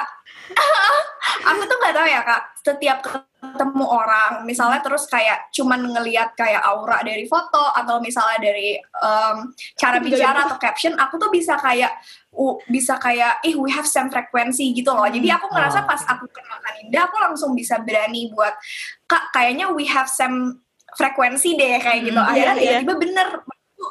aku 1.44 1.62
tuh 1.66 1.78
nggak 1.82 1.96
tahu 1.96 2.08
ya 2.08 2.22
kak 2.24 2.42
setiap 2.64 2.98
ketemu 3.04 3.86
orang 3.86 4.32
misalnya 4.48 4.80
terus 4.80 5.04
kayak 5.06 5.52
cuman 5.52 5.84
ngelihat 5.84 6.32
kayak 6.34 6.64
aura 6.64 7.04
dari 7.04 7.28
foto 7.28 7.60
atau 7.76 8.00
misalnya 8.00 8.40
dari 8.40 8.80
em, 8.80 9.38
cara 9.76 10.00
bicara 10.00 10.40
gitu. 10.42 10.48
atau 10.48 10.58
caption 10.58 10.94
aku 10.96 11.20
tuh 11.20 11.28
bisa 11.28 11.60
kayak 11.60 11.92
uh, 12.34 12.56
bisa 12.72 12.96
kayak 12.98 13.44
ih 13.44 13.60
we 13.60 13.68
have 13.68 13.84
same 13.84 14.08
frekuensi 14.08 14.72
gitu 14.72 14.96
loh 14.96 15.06
jadi 15.12 15.36
aku 15.36 15.52
ngerasa 15.52 15.84
Oh. 15.84 15.88
pas 15.90 16.02
aku 16.08 16.26
kenal 16.32 16.58
Kaninda 16.64 17.00
aku 17.12 17.16
langsung 17.20 17.52
bisa 17.52 17.82
berani 17.84 18.32
buat 18.32 18.56
kak 19.06 19.36
kayaknya 19.36 19.68
we 19.76 19.84
have 19.84 20.08
same 20.08 20.64
frekuensi 20.96 21.58
deh 21.60 21.82
kayak 21.84 22.00
gitu 22.08 22.20
Hmm, 22.22 22.32
akhirnya 22.32 22.56
iya, 22.56 22.64
iya. 22.64 22.72
tiba-tiba 22.80 22.96
bener 22.96 23.28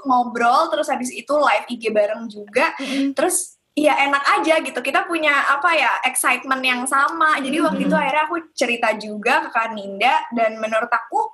ngobrol 0.09 0.73
terus 0.73 0.89
habis 0.89 1.13
itu 1.13 1.35
live 1.37 1.67
IG 1.69 1.93
bareng 1.93 2.25
juga 2.25 2.73
Mm-mm. 2.81 3.13
terus 3.13 3.61
ya 3.73 3.97
enak 4.05 4.25
aja 4.41 4.55
gitu. 4.61 4.81
Kita 4.85 5.09
punya 5.09 5.33
apa 5.49 5.73
ya 5.73 5.93
excitement 6.05 6.61
yang 6.61 6.85
sama. 6.85 7.41
Jadi 7.41 7.57
waktu 7.61 7.89
itu 7.89 7.97
akhirnya 7.97 8.25
aku 8.29 8.37
cerita 8.53 8.93
juga 8.97 9.49
ke 9.49 9.51
Kaninda 9.53 10.29
dan 10.37 10.61
menurut 10.61 10.93
aku 10.93 11.33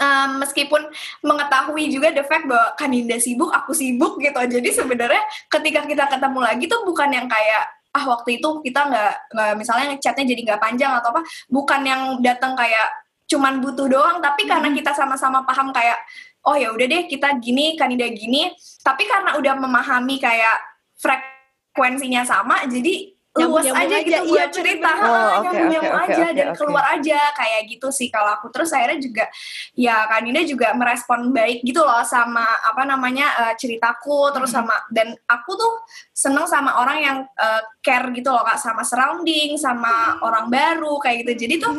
um, 0.00 0.30
meskipun 0.40 0.88
mengetahui 1.20 1.92
juga 1.92 2.08
the 2.14 2.24
fact 2.24 2.48
bahwa 2.48 2.72
Kaninda 2.80 3.20
sibuk 3.20 3.52
aku 3.52 3.76
sibuk 3.76 4.16
gitu. 4.22 4.38
Jadi 4.38 4.68
sebenarnya 4.72 5.22
ketika 5.52 5.84
kita 5.84 6.04
ketemu 6.08 6.40
lagi 6.40 6.64
tuh 6.66 6.80
bukan 6.88 7.08
yang 7.12 7.28
kayak 7.28 7.64
ah 7.88 8.04
waktu 8.04 8.36
itu 8.36 8.60
kita 8.60 8.84
nggak 8.84 9.12
nggak 9.32 9.52
misalnya 9.56 9.96
chatnya 9.96 10.24
jadi 10.28 10.40
nggak 10.52 10.60
panjang 10.60 10.92
atau 10.96 11.12
apa. 11.12 11.22
Bukan 11.52 11.80
yang 11.84 12.00
datang 12.24 12.56
kayak 12.56 12.88
cuman 13.28 13.60
butuh 13.60 13.92
doang. 13.92 14.24
Tapi 14.24 14.48
karena 14.48 14.72
kita 14.72 14.96
sama-sama 14.96 15.44
paham 15.44 15.68
kayak 15.76 16.00
oh 16.48 16.56
ya 16.56 16.72
udah 16.72 16.86
deh 16.88 17.04
kita 17.04 17.36
gini 17.36 17.76
Kaninda 17.76 18.08
gini. 18.08 18.56
Tapi 18.80 19.04
karena 19.04 19.36
udah 19.36 19.52
memahami 19.60 20.16
kayak 20.16 20.56
frekuensinya 21.78 22.26
sama 22.26 22.66
jadi 22.66 23.14
luas 23.38 23.70
aja, 23.70 24.02
gitu 24.02 24.10
iya, 24.10 24.50
buat 24.50 24.50
cerita. 24.50 24.90
Bener-bener. 24.98 25.14
Oh, 25.14 25.46
oke, 25.46 25.58
oke, 25.78 25.88
aja 26.10 26.26
oke, 26.26 26.34
dan 26.34 26.46
oke. 26.50 26.56
keluar 26.58 26.84
aja 26.90 27.20
kayak 27.38 27.62
gitu 27.70 27.88
sih. 27.94 28.10
Kalau 28.10 28.34
aku 28.34 28.50
terus 28.50 28.74
akhirnya 28.74 28.98
juga 28.98 29.30
ya 29.78 30.10
Kaninda 30.10 30.42
juga 30.42 30.74
merespon 30.74 31.30
baik 31.30 31.62
gitu 31.62 31.86
loh 31.86 32.02
sama 32.02 32.42
apa 32.42 32.82
namanya 32.82 33.30
eh, 33.46 33.54
ceritaku 33.54 34.34
terus 34.34 34.50
sama 34.50 34.74
dan 34.90 35.14
aku 35.30 35.54
tuh 35.54 35.72
seneng 36.10 36.50
sama 36.50 36.82
orang 36.82 36.98
yang 36.98 37.18
eh, 37.38 37.62
care 37.78 38.10
gitu 38.10 38.26
loh 38.34 38.42
kak 38.42 38.58
sama 38.58 38.82
surrounding 38.82 39.54
sama 39.54 40.18
orang 40.18 40.50
baru 40.50 40.98
kayak 40.98 41.22
gitu. 41.22 41.46
Jadi 41.46 41.54
tuh 41.62 41.78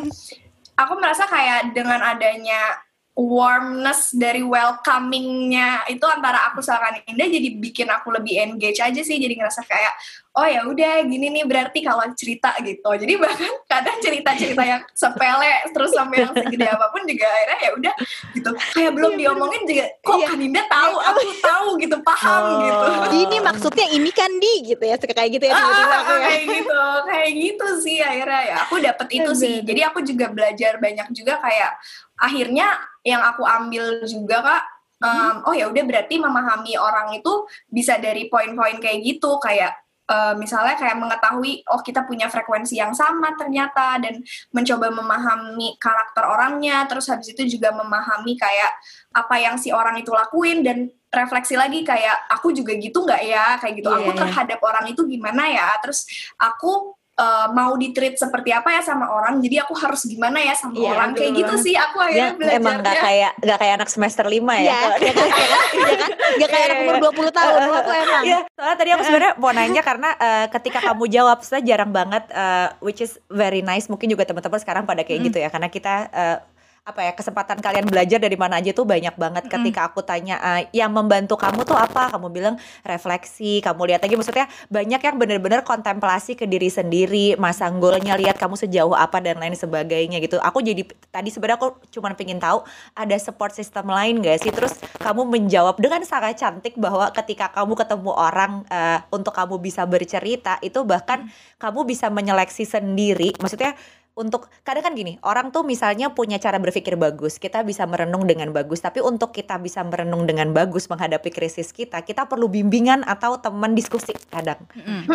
aku 0.80 0.92
merasa 0.96 1.28
kayak 1.28 1.76
dengan 1.76 2.00
adanya 2.00 2.72
warmness 3.14 4.14
dari 4.16 4.40
welcomingnya. 4.40 5.84
Itu 5.90 6.06
antara 6.06 6.50
aku 6.52 6.62
sama 6.62 6.94
Indah 7.04 7.28
jadi 7.28 7.48
bikin 7.58 7.88
aku 7.90 8.14
lebih 8.14 8.38
engage 8.40 8.80
aja 8.80 9.00
sih. 9.02 9.16
Jadi 9.18 9.34
ngerasa 9.36 9.66
kayak 9.66 9.94
oh 10.30 10.46
ya 10.46 10.62
udah 10.62 11.02
gini 11.04 11.26
nih 11.26 11.42
berarti 11.42 11.82
kalau 11.82 12.06
cerita 12.14 12.54
gitu. 12.62 12.86
Jadi 12.86 13.18
bahkan 13.18 13.50
kadang 13.66 13.98
cerita-cerita 13.98 14.62
yang 14.62 14.82
sepele 14.94 15.52
terus 15.74 15.90
sampai 15.90 16.22
yang 16.22 16.30
segede 16.30 16.70
apa 16.70 16.86
pun 16.88 17.02
juga 17.02 17.26
akhirnya 17.26 17.58
ya 17.58 17.70
udah 17.74 17.94
gitu. 18.30 18.50
Kayak 18.70 18.92
belum 18.94 19.10
Iya, 19.10 19.20
diomongin 19.26 19.62
juga 19.66 19.84
kok 20.00 20.16
Iya. 20.16 20.26
Kaninda 20.30 20.62
tahu? 20.70 20.94
Aku 21.02 21.20
tahu 21.42 21.68
gitu 21.78 21.96
paham 22.00 22.42
Oh. 22.46 22.58
gitu. 22.62 22.86
Ini 23.26 23.36
maksudnya 23.42 23.86
ini 23.90 24.10
kan 24.10 24.30
di 24.38 24.52
gitu 24.70 24.84
ya 24.86 24.96
kayak 24.96 25.30
gitu 25.34 25.44
ya 25.50 25.54
Ah, 25.54 25.66
ya. 25.66 25.98
kayak 26.22 26.42
gitu 26.46 26.82
kayak 27.04 27.30
gitu 27.34 27.66
sih 27.82 27.98
akhirnya 27.98 28.42
ya. 28.46 28.56
Aku 28.64 28.74
dapet 28.78 29.08
itu 29.10 29.26
Aduh. 29.26 29.34
sih. 29.34 29.54
jadi 29.60 29.90
aku 29.90 29.98
juga 30.00 30.30
belajar 30.30 30.78
banyak 30.78 31.10
juga 31.10 31.42
kayak 31.42 31.74
akhirnya 32.16 32.70
yang 33.02 33.20
aku 33.24 33.42
ambil 33.42 34.04
juga 34.06 34.38
kak 34.40 34.62
em, 35.00 35.36
oh 35.48 35.54
ya 35.56 35.64
udah 35.66 35.80
berarti 35.80 36.20
memahami 36.20 36.76
orang 36.76 37.16
itu 37.16 37.32
bisa 37.66 37.96
dari 37.96 38.28
poin-poin 38.28 38.76
kayak 38.78 39.00
gitu. 39.00 39.40
Kayak 39.40 39.74
eh, 40.10 40.34
misalnya 40.34 40.74
kayak 40.74 40.98
mengetahui 40.98 41.62
oh 41.70 41.80
kita 41.80 42.02
punya 42.02 42.26
frekuensi 42.26 42.74
yang 42.76 42.90
sama 42.90 43.38
ternyata 43.38 44.02
dan 44.02 44.18
mencoba 44.50 44.90
memahami 44.90 45.78
karakter 45.78 46.26
orangnya 46.26 46.84
terus 46.90 47.06
habis 47.06 47.30
itu 47.30 47.58
juga 47.58 47.70
memahami 47.70 48.34
kayak 48.34 48.72
apa 49.14 49.34
yang 49.38 49.54
si 49.54 49.70
orang 49.70 49.94
itu 50.02 50.10
lakuin 50.10 50.66
dan 50.66 50.90
refleksi 51.10 51.58
lagi 51.58 51.82
kayak 51.82 52.30
aku 52.30 52.54
juga 52.54 52.70
gitu 52.78 53.02
nggak 53.02 53.22
ya? 53.26 53.58
Kayak 53.58 53.82
gitu. 53.82 53.90
Iya, 53.90 53.98
aku 53.98 54.10
iya. 54.14 54.18
terhadap 54.22 54.60
orang 54.62 54.84
itu 54.86 55.02
gimana 55.10 55.42
ya? 55.50 55.68
Terus 55.82 56.06
aku 56.38 56.94
eh, 57.20 57.46
mau 57.52 57.76
ditreat 57.76 58.16
seperti 58.16 58.50
apa 58.50 58.68
ya 58.72 58.80
sama 58.80 59.12
orang 59.12 59.38
jadi 59.44 59.68
aku 59.68 59.76
harus 59.76 60.08
gimana 60.08 60.40
ya 60.40 60.56
sama 60.56 60.72
Iya, 60.80 60.90
orang 60.96 61.10
kayak 61.12 61.32
gitu 61.36 61.54
sih 61.60 61.74
aku 61.76 61.96
Ya, 62.00 62.06
akhirnya 62.08 62.32
belajarnya 62.40 62.60
emang 62.64 62.76
gak 62.80 62.96
kayak 63.04 63.32
gak 63.44 63.58
kayak 63.60 63.74
anak 63.76 63.90
semester 63.92 64.24
5 64.24 64.32
ya. 64.32 64.40
Iya, 64.40 64.80
ya 64.80 65.12
kan, 65.12 65.28
ya 65.28 65.46
kan, 65.46 65.60
ya 65.70 65.96
kan, 66.00 66.10
Gak 66.40 66.48
kayak 66.48 66.66
anak 66.70 66.78
umur 66.80 66.96
20 67.12 67.36
tahun, 67.36 67.52
lo 67.60 67.78
tuh 67.84 67.94
emang. 67.94 68.22
Iya, 68.24 68.38
soalnya 68.56 68.76
tadi 68.80 68.90
aku 68.94 69.02
sebenarnya 69.04 69.32
mau 69.36 69.50
nanya 69.52 69.82
karena 69.84 70.08
eh, 70.16 70.46
ketika 70.48 70.78
kamu 70.80 71.04
jawab 71.12 71.38
saya 71.44 71.60
jarang 71.60 71.90
banget 71.92 72.24
eh, 72.32 72.68
which 72.80 73.04
is 73.04 73.20
very 73.28 73.60
nice. 73.60 73.86
Mungkin 73.92 74.08
juga 74.08 74.24
teman-teman 74.24 74.60
sekarang 74.62 74.84
pada 74.88 75.04
kayak 75.04 75.20
gitu 75.28 75.38
ya 75.38 75.48
karena 75.52 75.68
kita 75.68 75.94
eh, 76.08 76.36
apa 76.80 77.06
ya 77.06 77.12
kesempatan 77.12 77.60
kalian 77.60 77.86
belajar 77.86 78.16
dari 78.16 78.34
mana 78.34 78.58
aja 78.58 78.72
tuh 78.72 78.88
banyak 78.88 79.12
banget. 79.14 79.46
Ketika 79.52 79.92
aku 79.92 80.00
tanya 80.00 80.40
eh, 80.40 80.72
yang 80.72 80.90
membantu 80.90 81.36
kamu 81.36 81.62
tuh 81.68 81.76
apa? 81.76 82.08
Kamu 82.08 82.32
bilang 82.32 82.56
refleksi. 82.82 83.60
Kamu 83.60 83.84
lihat 83.84 84.00
lagi 84.00 84.16
maksudnya 84.16 84.48
banyak 84.72 85.00
yang 85.00 85.16
bener-bener 85.20 85.60
kontemplasi 85.60 86.34
ke 86.34 86.48
diri 86.48 86.72
sendiri 86.72 87.36
masang 87.36 87.78
golnya 87.78 88.16
lihat 88.16 88.40
kamu 88.40 88.56
sejauh 88.56 88.96
apa 88.96 89.20
dan 89.20 89.36
lain 89.38 89.52
sebagainya 89.52 90.18
gitu. 90.24 90.40
Aku 90.40 90.64
jadi 90.64 90.82
tadi 91.12 91.28
sebenarnya 91.28 91.60
aku 91.60 91.68
cuma 91.92 92.10
pengen 92.16 92.40
tahu 92.40 92.64
ada 92.96 93.16
support 93.20 93.52
system 93.52 93.92
lain 93.92 94.24
gak 94.24 94.40
sih? 94.40 94.50
Terus 94.50 94.80
kamu 94.98 95.28
menjawab 95.28 95.76
dengan 95.78 96.00
sangat 96.08 96.40
cantik 96.40 96.74
bahwa 96.80 97.12
ketika 97.12 97.52
kamu 97.52 97.76
ketemu 97.76 98.10
orang 98.16 98.64
eh, 98.72 98.98
untuk 99.12 99.36
kamu 99.36 99.60
bisa 99.60 99.84
bercerita 99.84 100.56
itu 100.64 100.80
bahkan 100.82 101.28
kamu 101.60 101.84
bisa 101.84 102.08
menyeleksi 102.08 102.64
sendiri. 102.64 103.36
Maksudnya 103.36 103.76
untuk 104.20 104.52
kadang 104.60 104.84
kan 104.84 104.92
gini 104.92 105.16
orang 105.24 105.48
tuh 105.48 105.64
misalnya 105.64 106.12
punya 106.12 106.36
cara 106.36 106.60
berpikir 106.60 106.94
bagus 106.94 107.40
kita 107.40 107.64
bisa 107.64 107.88
merenung 107.88 108.28
dengan 108.28 108.52
bagus. 108.52 108.84
Tapi 108.84 109.00
untuk 109.00 109.32
kita 109.32 109.56
bisa 109.56 109.80
merenung 109.80 110.28
dengan 110.28 110.52
bagus 110.52 110.86
menghadapi 110.86 111.32
krisis 111.32 111.72
kita 111.72 112.04
kita 112.04 112.28
perlu 112.28 112.46
bimbingan 112.46 113.00
atau 113.02 113.40
teman 113.40 113.72
diskusi 113.72 114.12
kadang. 114.28 114.60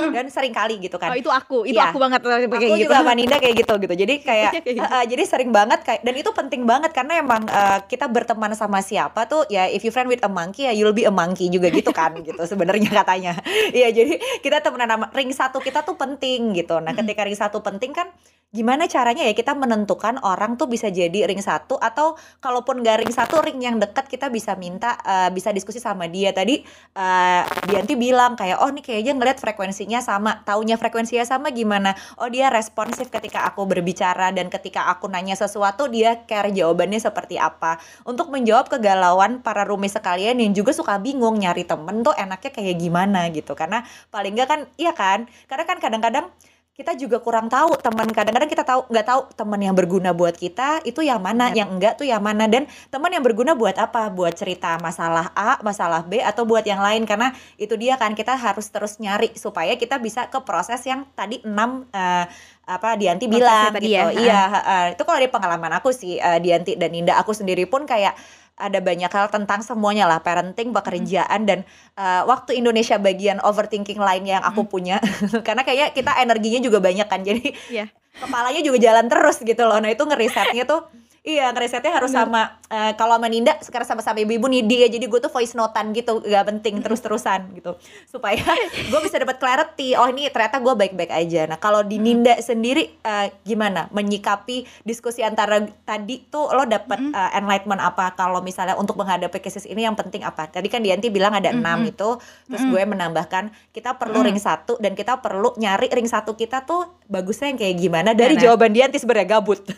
Dan 0.10 0.34
sering 0.34 0.52
kali 0.52 0.82
gitu 0.82 0.98
kan. 0.98 1.14
Oh 1.14 1.18
itu 1.18 1.30
aku, 1.30 1.64
itu 1.64 1.78
Iya. 1.78 1.94
aku 1.94 1.98
banget 2.02 2.20
kayak 2.24 2.50
aku 2.50 2.66
gitu. 2.74 2.88
juga 2.88 2.96
sama 3.00 3.14
Ninda 3.14 3.38
kayak 3.38 3.56
gitu 3.62 3.74
gitu. 3.78 3.94
Jadi 3.94 4.14
kayak 4.28 4.52
kayak 4.58 4.76
gitu. 4.82 4.88
eh, 4.90 5.06
jadi 5.06 5.24
sering 5.28 5.52
banget 5.52 5.80
kayak 5.86 6.02
dan 6.02 6.16
itu 6.16 6.32
penting 6.32 6.64
banget 6.66 6.90
karena 6.90 7.22
emang 7.22 7.46
eh, 7.46 7.80
kita 7.86 8.10
berteman 8.10 8.56
sama 8.58 8.80
siapa 8.82 9.28
tuh 9.28 9.46
ya 9.48 9.70
if 9.70 9.84
you 9.84 9.92
friend 9.92 10.08
with 10.08 10.24
a 10.24 10.32
monkey 10.32 10.66
ya 10.66 10.74
you'll 10.74 10.96
be 10.96 11.06
a 11.06 11.14
monkey 11.14 11.52
juga 11.52 11.70
gitu 11.70 11.94
kan 11.94 12.16
gitu 12.28 12.40
sebenarnya 12.42 12.90
katanya. 12.90 13.34
Iya 13.76 13.92
jadi 13.92 14.18
kita 14.40 14.64
temenan 14.64 14.88
sama 14.88 15.06
ring 15.12 15.30
satu 15.30 15.60
kita 15.60 15.84
tuh 15.84 16.00
penting 16.00 16.56
gitu. 16.56 16.80
Nah 16.80 16.96
ketika 16.96 17.28
ring 17.28 17.36
satu 17.36 17.60
penting 17.60 17.92
kan 17.92 18.08
gimana 18.56 18.88
caranya 18.96 19.28
ya 19.28 19.36
kita 19.36 19.52
menentukan 19.52 20.24
orang 20.24 20.56
tuh 20.56 20.72
bisa 20.72 20.88
jadi 20.88 21.28
ring 21.28 21.44
satu 21.44 21.76
atau 21.76 22.16
kalaupun 22.40 22.80
gak 22.80 23.04
ring 23.04 23.12
satu 23.12 23.44
ring 23.44 23.60
yang 23.60 23.76
dekat 23.76 24.08
kita 24.08 24.32
bisa 24.32 24.56
minta 24.56 24.96
eh, 25.04 25.30
bisa 25.36 25.52
diskusi 25.52 25.84
sama 25.84 26.08
dia. 26.08 26.32
Tadi 26.32 26.64
eh 26.96 27.44
Dianti 27.68 28.00
bilang 28.00 28.40
kayak 28.40 28.64
oh 28.64 28.72
nih 28.72 28.84
kayaknya 28.86 29.14
ngeliat 29.20 29.38
frekuensinya 29.44 30.00
sama 30.00 30.40
taunya 30.48 30.80
frekuensinya 30.80 31.28
sama 31.28 31.52
gimana? 31.52 31.92
Oh 32.24 32.32
dia 32.32 32.48
responsif 32.48 33.12
ketika 33.12 33.44
aku 33.44 33.68
berbicara 33.68 34.32
dan 34.32 34.48
ketika 34.48 34.88
aku 34.88 35.12
nanya 35.12 35.36
sesuatu 35.36 35.92
dia 35.92 36.24
care 36.24 36.56
jawabannya 36.56 37.04
seperti 37.04 37.36
apa. 37.36 37.82
Untuk 38.08 38.32
menjawab 38.32 38.72
kegalauan 38.72 39.44
para 39.44 39.68
rumi 39.68 39.92
sekalian 39.92 40.40
yang 40.40 40.56
juga 40.56 40.72
suka 40.72 40.96
bingung 41.02 41.36
nyari 41.36 41.68
temen 41.68 42.06
tuh 42.06 42.16
enaknya 42.16 42.52
kayak 42.56 42.78
gimana 42.80 43.28
gitu. 43.36 43.58
Karena 43.58 43.84
paling 44.14 44.32
nggak 44.38 44.48
kan 44.48 44.60
iya 44.80 44.96
kan? 44.96 45.28
Karena 45.52 45.66
kan 45.68 45.78
kadang-kadang 45.84 46.32
kita 46.76 46.92
juga 47.00 47.24
kurang 47.24 47.48
tahu 47.48 47.80
teman 47.80 48.12
kadang-kadang 48.12 48.52
kita 48.52 48.68
tahu 48.68 48.84
nggak 48.92 49.08
tahu 49.08 49.22
teman 49.32 49.64
yang 49.64 49.72
berguna 49.72 50.12
buat 50.12 50.36
kita 50.36 50.84
itu 50.84 51.00
yang 51.08 51.24
mana 51.24 51.48
yang 51.56 51.72
enggak 51.72 51.96
tuh 51.96 52.04
yang 52.04 52.20
mana. 52.20 52.52
Dan 52.52 52.68
teman 52.92 53.08
yang 53.16 53.24
berguna 53.24 53.56
buat 53.56 53.80
apa? 53.80 54.12
Buat 54.12 54.36
cerita 54.36 54.76
masalah 54.84 55.32
A 55.40 55.56
masalah 55.64 56.04
B 56.04 56.20
atau 56.20 56.44
buat 56.44 56.68
yang 56.68 56.84
lain. 56.84 57.08
Karena 57.08 57.32
itu 57.56 57.80
dia 57.80 57.96
kan 57.96 58.12
kita 58.12 58.36
harus 58.36 58.68
terus 58.68 59.00
nyari 59.00 59.32
supaya 59.40 59.80
kita 59.80 60.04
bisa 60.04 60.28
ke 60.28 60.36
proses 60.44 60.84
yang 60.84 61.08
tadi 61.16 61.40
enam 61.48 61.88
eh, 61.96 62.28
apa 62.68 63.00
Dianti 63.00 63.32
bilang 63.32 63.72
gitu. 63.80 63.96
ya, 63.96 64.12
iya 64.12 64.42
eh, 64.52 64.86
itu 65.00 65.02
kalau 65.08 65.16
dari 65.16 65.32
pengalaman 65.32 65.80
aku 65.80 65.96
sih 65.96 66.20
eh, 66.20 66.40
Dianti 66.44 66.76
dan 66.76 66.92
Ninda 66.92 67.16
aku 67.16 67.32
sendiri 67.32 67.64
pun 67.72 67.88
kayak 67.88 68.20
ada 68.56 68.80
banyak 68.80 69.12
hal 69.12 69.28
tentang 69.28 69.60
semuanya 69.62 70.08
lah 70.08 70.24
parenting 70.24 70.72
pekerjaan 70.72 71.44
dan 71.44 71.68
eh, 71.96 72.22
waktu 72.24 72.56
Indonesia 72.56 72.96
bagian 72.96 73.44
overthinking 73.44 74.00
lainnya 74.00 74.40
yang 74.40 74.46
aku 74.48 74.64
punya. 74.64 75.04
Karena 75.48 75.68
kayaknya 75.68 75.92
kita 75.92 76.12
energinya 76.24 76.60
juga 76.64 76.80
banyak 76.80 77.08
kan 77.08 77.22
jadi 77.22 77.52
Iya. 77.68 77.86
kepalanya 78.16 78.62
juga 78.64 78.80
jalan 78.80 79.12
terus 79.12 79.44
gitu 79.44 79.64
loh. 79.68 79.76
Nah 79.84 79.92
itu 79.92 80.04
ngerisetnya 80.08 80.64
tuh 80.64 80.88
Iya, 81.26 81.50
ngerisetnya 81.58 81.90
harus 81.90 82.14
sama 82.14 82.62
eh, 82.70 82.94
kalau 82.94 83.18
sama 83.18 83.26
Ninda 83.26 83.58
sekarang 83.58 83.90
sama-sama 83.90 84.22
ibu-ibu 84.22 84.46
nih 84.46 84.62
dia 84.62 84.86
jadi 84.86 85.10
gue 85.10 85.18
tuh 85.18 85.34
voice 85.34 85.58
notan 85.58 85.90
gitu 85.90 86.22
gak 86.22 86.46
penting 86.54 86.86
terus-terusan 86.86 87.50
gitu. 87.58 87.82
Supaya 88.06 88.46
gue 88.94 89.00
bisa 89.02 89.18
dapat 89.18 89.42
clarity 89.42 89.98
oh 89.98 90.06
ini 90.06 90.30
ternyata 90.30 90.62
gue 90.62 90.78
baik-baik 90.78 91.10
aja. 91.10 91.50
Nah 91.50 91.58
kalau 91.58 91.82
di 91.82 91.98
Ninda 91.98 92.38
sendiri 92.38 93.02
eh, 93.02 93.34
gimana? 93.42 93.90
Menyikapi 93.90 94.86
diskusi 94.86 95.26
antara 95.26 95.66
tadi 95.82 96.30
tuh 96.30 96.54
lo 96.54 96.70
dapat 96.70 97.02
eh, 97.02 97.32
enlightenment 97.42 97.82
apa? 97.82 98.14
Kalau 98.14 98.46
misalnya 98.46 98.78
untuk 98.78 98.94
menghadapi 98.94 99.42
krisis 99.42 99.66
ini 99.66 99.82
yang 99.82 99.98
penting 99.98 100.22
apa? 100.22 100.46
Tadi 100.46 100.70
kan 100.70 100.86
Dianti 100.86 101.10
bilang 101.10 101.34
ada 101.34 101.50
enam 101.50 101.90
itu 101.90 102.22
terus 102.46 102.62
gue 102.70 102.82
menambahkan 102.86 103.50
kita 103.74 103.98
perlu 103.98 104.22
ring 104.22 104.38
satu 104.38 104.78
dan 104.78 104.94
kita 104.94 105.18
perlu 105.26 105.58
nyari 105.58 105.90
ring 105.90 106.06
satu 106.06 106.38
kita 106.38 106.70
tuh 106.70 107.02
bagusnya 107.10 107.50
yang 107.50 107.58
kayak 107.58 107.76
gimana? 107.82 108.10
Dari 108.14 108.38
Mana? 108.38 108.44
jawaban 108.46 108.78
Dianti 108.78 109.02
sebenarnya 109.02 109.42
gabut 109.42 109.66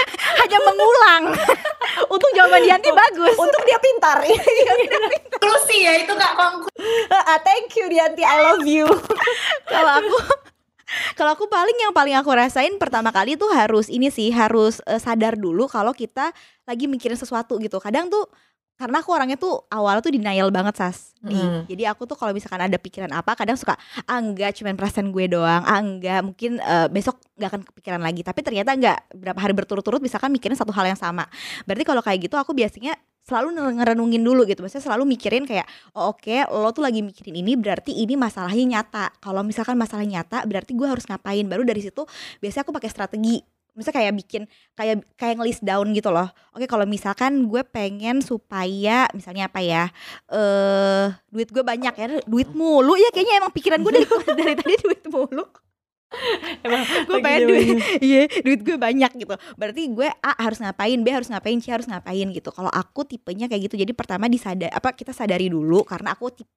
Hanya 0.41 0.59
mengulang. 0.63 1.23
Untung 2.13 2.31
jawaban 2.35 2.61
Dianti 2.63 2.89
bagus. 2.91 3.35
Untuk 3.35 3.61
dia 3.65 3.79
pintar. 3.81 4.23
konklusi 5.41 5.77
ya 5.83 5.93
itu 5.97 6.13
kak 6.13 6.33
konklusi 6.37 6.71
Ah, 7.09 7.41
Thank 7.41 7.73
you 7.77 7.89
Dianti, 7.89 8.23
I 8.23 8.37
love 8.45 8.65
you. 8.65 8.85
Kalau 9.73 9.93
aku 9.97 10.17
kalau 11.15 11.31
aku 11.31 11.47
paling 11.47 11.77
yang 11.79 11.95
paling 11.95 12.19
aku 12.19 12.35
rasain 12.35 12.75
pertama 12.75 13.15
kali 13.15 13.39
tuh 13.39 13.47
harus 13.55 13.87
ini 13.87 14.11
sih 14.11 14.27
harus 14.27 14.83
eh, 14.83 14.99
sadar 14.99 15.39
dulu 15.39 15.63
kalau 15.71 15.95
kita 15.95 16.35
lagi 16.67 16.83
mikirin 16.91 17.15
sesuatu 17.15 17.55
gitu. 17.63 17.79
Kadang 17.79 18.11
tuh 18.11 18.27
karena 18.81 18.97
aku 18.99 19.13
orangnya 19.13 19.37
tuh 19.37 19.61
awalnya 19.69 20.01
tuh 20.01 20.09
denial 20.09 20.49
banget 20.49 20.73
sas. 20.75 21.13
Di- 21.17 21.37
Mm. 21.37 21.69
jadi 21.69 21.93
aku 21.93 22.03
tuh 22.03 22.17
kalau 22.17 22.33
misalkan 22.33 22.57
ada 22.59 22.73
pikiran 22.75 23.13
apa 23.13 23.37
kadang 23.37 23.53
suka 23.53 23.77
ah 24.03 24.17
enggak 24.17 24.57
cuman 24.57 24.73
perasaan 24.73 25.13
gue 25.13 25.29
doang. 25.29 25.61
Ah 25.61 25.77
enggak 25.77 26.25
mungkin 26.25 26.57
eh, 26.57 26.89
besok 26.89 27.21
nggak 27.37 27.49
akan 27.49 27.61
kepikiran 27.63 28.01
lagi. 28.01 28.21
Tapi 28.21 28.39
ternyata 28.41 28.73
enggak 28.73 28.97
berapa 29.11 29.37
hari 29.37 29.53
berturut-turut 29.53 30.01
misalkan 30.01 30.29
mikirin 30.29 30.57
satu 30.57 30.73
hal 30.73 30.83
yang 30.83 30.97
sama. 30.97 31.29
Berarti 31.63 31.85
kalau 31.85 32.01
kayak 32.01 32.25
gitu 32.25 32.35
aku 32.35 32.51
biasanya 32.51 32.97
selalu 33.21 33.53
ngerenungin 33.77 34.17
dulu 34.19 34.49
gitu. 34.49 34.65
Maksudnya 34.65 34.81
selalu 34.81 35.05
mikirin 35.07 35.45
kayak 35.45 35.69
oh 35.93 36.09
oke 36.09 36.41
lo 36.49 36.73
tuh 36.73 36.81
lagi 36.81 37.05
mikirin 37.05 37.37
ini 37.37 37.53
berarti 37.53 37.93
ini 37.93 38.17
masalahnya 38.17 38.81
nyata. 38.81 39.13
Kalau 39.21 39.45
misalkan 39.45 39.77
masalah 39.77 40.01
nyata 40.03 40.41
berarti 40.43 40.73
gue 40.73 40.89
harus 40.89 41.05
ngapain? 41.05 41.45
Baru 41.45 41.61
dari 41.61 41.85
situ 41.85 42.01
biasanya 42.41 42.65
aku 42.65 42.73
pakai 42.73 42.89
strategi 42.89 43.37
misalnya 43.71 43.97
kayak 44.03 44.13
bikin 44.19 44.43
kayak 44.75 44.95
kayak 45.15 45.35
nge-list 45.39 45.63
down 45.63 45.87
gitu 45.95 46.11
loh. 46.11 46.27
Oke 46.51 46.67
kalau 46.67 46.83
misalkan 46.83 47.47
gue 47.47 47.63
pengen 47.63 48.19
supaya 48.19 49.07
misalnya 49.15 49.47
apa 49.47 49.63
ya 49.63 49.87
eh 50.27 51.07
duit 51.31 51.49
gue 51.49 51.63
banyak 51.63 51.93
ya 51.95 52.05
duit 52.27 52.51
mulu. 52.51 52.99
Ya 52.99 53.09
kayaknya 53.15 53.39
emang 53.39 53.53
pikiran 53.55 53.79
gue 53.79 53.91
dari 54.03 54.07
dari 54.39 54.53
tadi 54.59 54.75
duit 54.83 55.03
mulu. 55.07 55.45
Gue 57.07 57.23
pengen 57.23 57.47
duit 57.47 57.77
iya 58.03 58.27
duit 58.43 58.61
gue 58.67 58.75
banyak 58.75 59.11
gitu. 59.15 59.31
Berarti 59.55 59.81
gue 59.95 60.07
A 60.19 60.31
harus 60.43 60.59
ngapain 60.59 60.99
B 60.99 61.07
harus 61.07 61.31
ngapain 61.31 61.55
C 61.63 61.71
harus 61.71 61.87
ngapain 61.87 62.27
gitu. 62.35 62.51
Kalau 62.51 62.67
aku 62.67 63.07
tipenya 63.07 63.47
kayak 63.47 63.71
gitu 63.71 63.79
jadi 63.79 63.95
pertama 63.95 64.27
disadar 64.27 64.67
apa 64.75 64.91
kita 64.91 65.15
sadari 65.15 65.47
dulu 65.47 65.87
karena 65.87 66.11
aku 66.11 66.35
tip, 66.35 66.47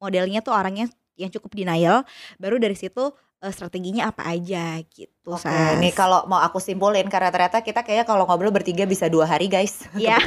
modelnya 0.00 0.40
tuh 0.40 0.56
orangnya 0.56 0.88
yang 1.20 1.28
cukup 1.28 1.52
denial. 1.52 2.08
Baru 2.40 2.56
dari 2.56 2.72
situ 2.72 3.12
eh, 3.44 3.52
strateginya 3.52 4.08
apa 4.08 4.32
aja 4.32 4.80
gitu. 4.80 5.21
Oke, 5.22 5.46
Sas. 5.46 5.78
nih 5.78 5.94
kalau 5.94 6.26
mau 6.26 6.42
aku 6.42 6.58
simpulin 6.58 7.06
karena 7.06 7.30
ternyata 7.30 7.62
kita 7.62 7.86
kayaknya 7.86 8.02
kalau 8.02 8.26
ngobrol 8.26 8.50
bertiga 8.50 8.82
bisa 8.82 9.06
dua 9.06 9.22
hari 9.22 9.46
guys. 9.46 9.86
Iya. 9.94 10.18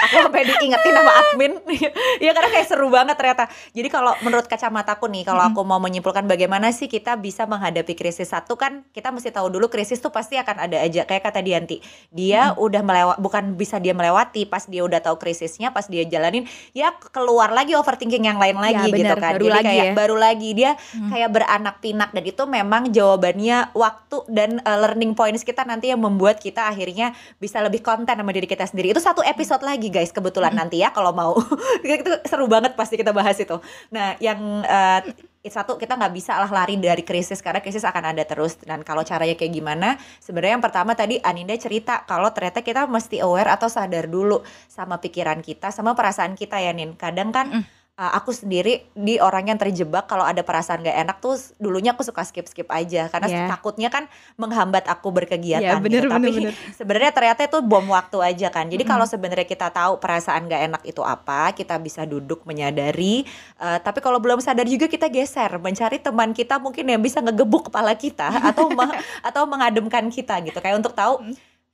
aku 0.00 0.16
sampai 0.16 0.48
diingetin 0.48 0.96
sama 0.96 1.12
admin. 1.12 1.52
ya 2.24 2.32
karena 2.32 2.48
kayak 2.48 2.64
seru 2.64 2.88
banget 2.88 3.20
ternyata. 3.20 3.52
Jadi 3.76 3.88
kalau 3.92 4.16
menurut 4.24 4.48
kacamataku 4.48 5.12
nih, 5.12 5.28
kalau 5.28 5.44
aku 5.44 5.60
mau 5.60 5.76
menyimpulkan 5.76 6.24
bagaimana 6.24 6.72
sih 6.72 6.88
kita 6.88 7.20
bisa 7.20 7.44
menghadapi 7.44 7.92
krisis 7.92 8.32
satu 8.32 8.56
kan 8.56 8.80
kita 8.96 9.12
mesti 9.12 9.28
tahu 9.28 9.52
dulu 9.52 9.68
krisis 9.68 10.00
tuh 10.00 10.08
pasti 10.08 10.40
akan 10.40 10.64
ada 10.64 10.80
aja. 10.80 11.04
Kayak 11.04 11.28
kata 11.28 11.44
Dianti, 11.44 11.84
dia 12.08 12.56
udah 12.56 12.80
melewat 12.80 13.16
bukan 13.20 13.60
bisa 13.60 13.76
dia 13.76 13.92
melewati 13.92 14.48
pas 14.48 14.64
dia 14.64 14.80
udah 14.80 15.04
tahu 15.04 15.20
krisisnya, 15.20 15.68
pas 15.68 15.84
dia 15.84 16.08
jalanin 16.08 16.48
ya 16.72 16.96
keluar 17.12 17.52
lagi 17.52 17.76
overthinking 17.76 18.24
yang 18.24 18.40
lain 18.40 18.56
lagi 18.56 18.72
Ya, 18.80 18.88
gitu 18.88 19.04
benar, 19.04 19.20
kan. 19.20 19.36
baru 19.36 19.44
Jadi 19.44 19.52
lagi 19.52 19.66
kayak 19.68 19.84
ya. 19.84 19.92
baru 19.92 20.16
lagi 20.16 20.50
dia 20.56 20.70
kayak 21.12 21.28
beranak 21.28 21.76
pinak 21.84 22.08
dan 22.16 22.24
itu 22.24 22.42
memang 22.48 22.69
jawabannya 22.70 23.74
waktu 23.74 24.16
dan 24.30 24.62
uh, 24.62 24.78
learning 24.86 25.18
points 25.18 25.42
kita 25.42 25.66
nanti 25.66 25.90
yang 25.90 25.98
membuat 25.98 26.38
kita 26.38 26.70
akhirnya 26.70 27.10
bisa 27.42 27.58
lebih 27.58 27.82
konten 27.82 28.14
sama 28.14 28.30
diri 28.30 28.46
kita 28.46 28.70
sendiri. 28.70 28.94
Itu 28.94 29.02
satu 29.02 29.26
episode 29.26 29.66
lagi 29.66 29.90
guys 29.90 30.14
kebetulan 30.14 30.54
nanti 30.54 30.78
ya 30.78 30.94
kalau 30.94 31.10
mau. 31.10 31.34
itu 31.82 32.12
seru 32.30 32.46
banget 32.46 32.78
pasti 32.78 32.94
kita 32.94 33.10
bahas 33.10 33.34
itu. 33.42 33.58
Nah, 33.90 34.14
yang 34.22 34.38
uh, 34.62 35.02
itu 35.40 35.56
satu 35.56 35.80
kita 35.80 35.96
nggak 35.96 36.12
bisa 36.12 36.36
lah 36.36 36.52
lari 36.52 36.76
dari 36.76 37.00
krisis 37.00 37.40
karena 37.40 37.64
krisis 37.64 37.80
akan 37.80 38.12
ada 38.12 38.28
terus 38.28 38.60
dan 38.60 38.84
kalau 38.84 39.00
caranya 39.00 39.32
kayak 39.32 39.56
gimana 39.56 39.96
sebenarnya 40.20 40.60
yang 40.60 40.64
pertama 40.64 40.92
tadi 40.92 41.16
Aninda 41.24 41.56
cerita 41.56 42.04
kalau 42.04 42.28
ternyata 42.28 42.60
kita 42.60 42.84
mesti 42.84 43.24
aware 43.24 43.48
atau 43.48 43.72
sadar 43.72 44.04
dulu 44.04 44.44
sama 44.68 45.00
pikiran 45.00 45.40
kita 45.40 45.72
sama 45.72 45.96
perasaan 45.96 46.36
kita 46.36 46.60
ya 46.60 46.76
Nin 46.76 46.92
kadang 46.92 47.32
kan 47.32 47.64
uh, 48.00 48.12
aku 48.16 48.32
sendiri 48.32 48.88
di 48.96 49.20
orang 49.20 49.52
yang 49.52 49.58
terjebak 49.60 50.08
kalau 50.08 50.24
ada 50.24 50.40
perasaan 50.40 50.80
gak 50.80 50.96
enak 50.96 51.20
tuh 51.20 51.36
dulunya 51.60 51.92
aku 51.92 52.00
suka 52.00 52.24
skip 52.24 52.48
skip 52.48 52.66
aja 52.72 53.12
karena 53.12 53.28
Iya. 53.28 53.46
takutnya 53.46 53.92
kan 53.92 54.08
menghambat 54.40 54.88
aku 54.88 55.12
berkegiatan 55.12 55.76
Iya, 55.76 55.84
bener, 55.84 56.08
gitu. 56.08 56.12
tapi 56.16 56.28
bener, 56.32 56.50
bener. 56.50 56.54
sebenarnya 56.80 57.12
ternyata 57.12 57.40
itu 57.44 57.58
bom 57.60 57.84
waktu 57.92 58.16
aja 58.24 58.48
kan 58.48 58.66
jadi 58.66 58.80
Mm-mm. 58.80 58.92
kalau 58.96 59.04
sebenarnya 59.04 59.44
kita 59.44 59.68
tahu 59.68 60.00
perasaan 60.00 60.48
gak 60.48 60.62
enak 60.72 60.82
itu 60.88 61.04
apa 61.04 61.52
kita 61.52 61.76
bisa 61.76 62.08
duduk 62.08 62.48
menyadari 62.48 63.22
Eh, 63.60 63.78
tapi 63.84 64.00
kalau 64.00 64.16
belum 64.16 64.40
sadar 64.40 64.64
juga 64.64 64.88
kita 64.88 65.12
geser 65.12 65.60
mencari 65.60 66.00
teman 66.00 66.32
kita 66.32 66.56
mungkin 66.56 66.80
yang 66.88 66.96
bisa 66.96 67.20
ngegebuk 67.20 67.68
kepala 67.68 67.92
kita 67.92 68.32
atau 68.48 68.72
atau 69.20 69.42
mengademkan 69.44 70.08
kita 70.08 70.40
gitu 70.40 70.56
kayak 70.56 70.80
untuk 70.80 70.96
tahu 70.96 71.20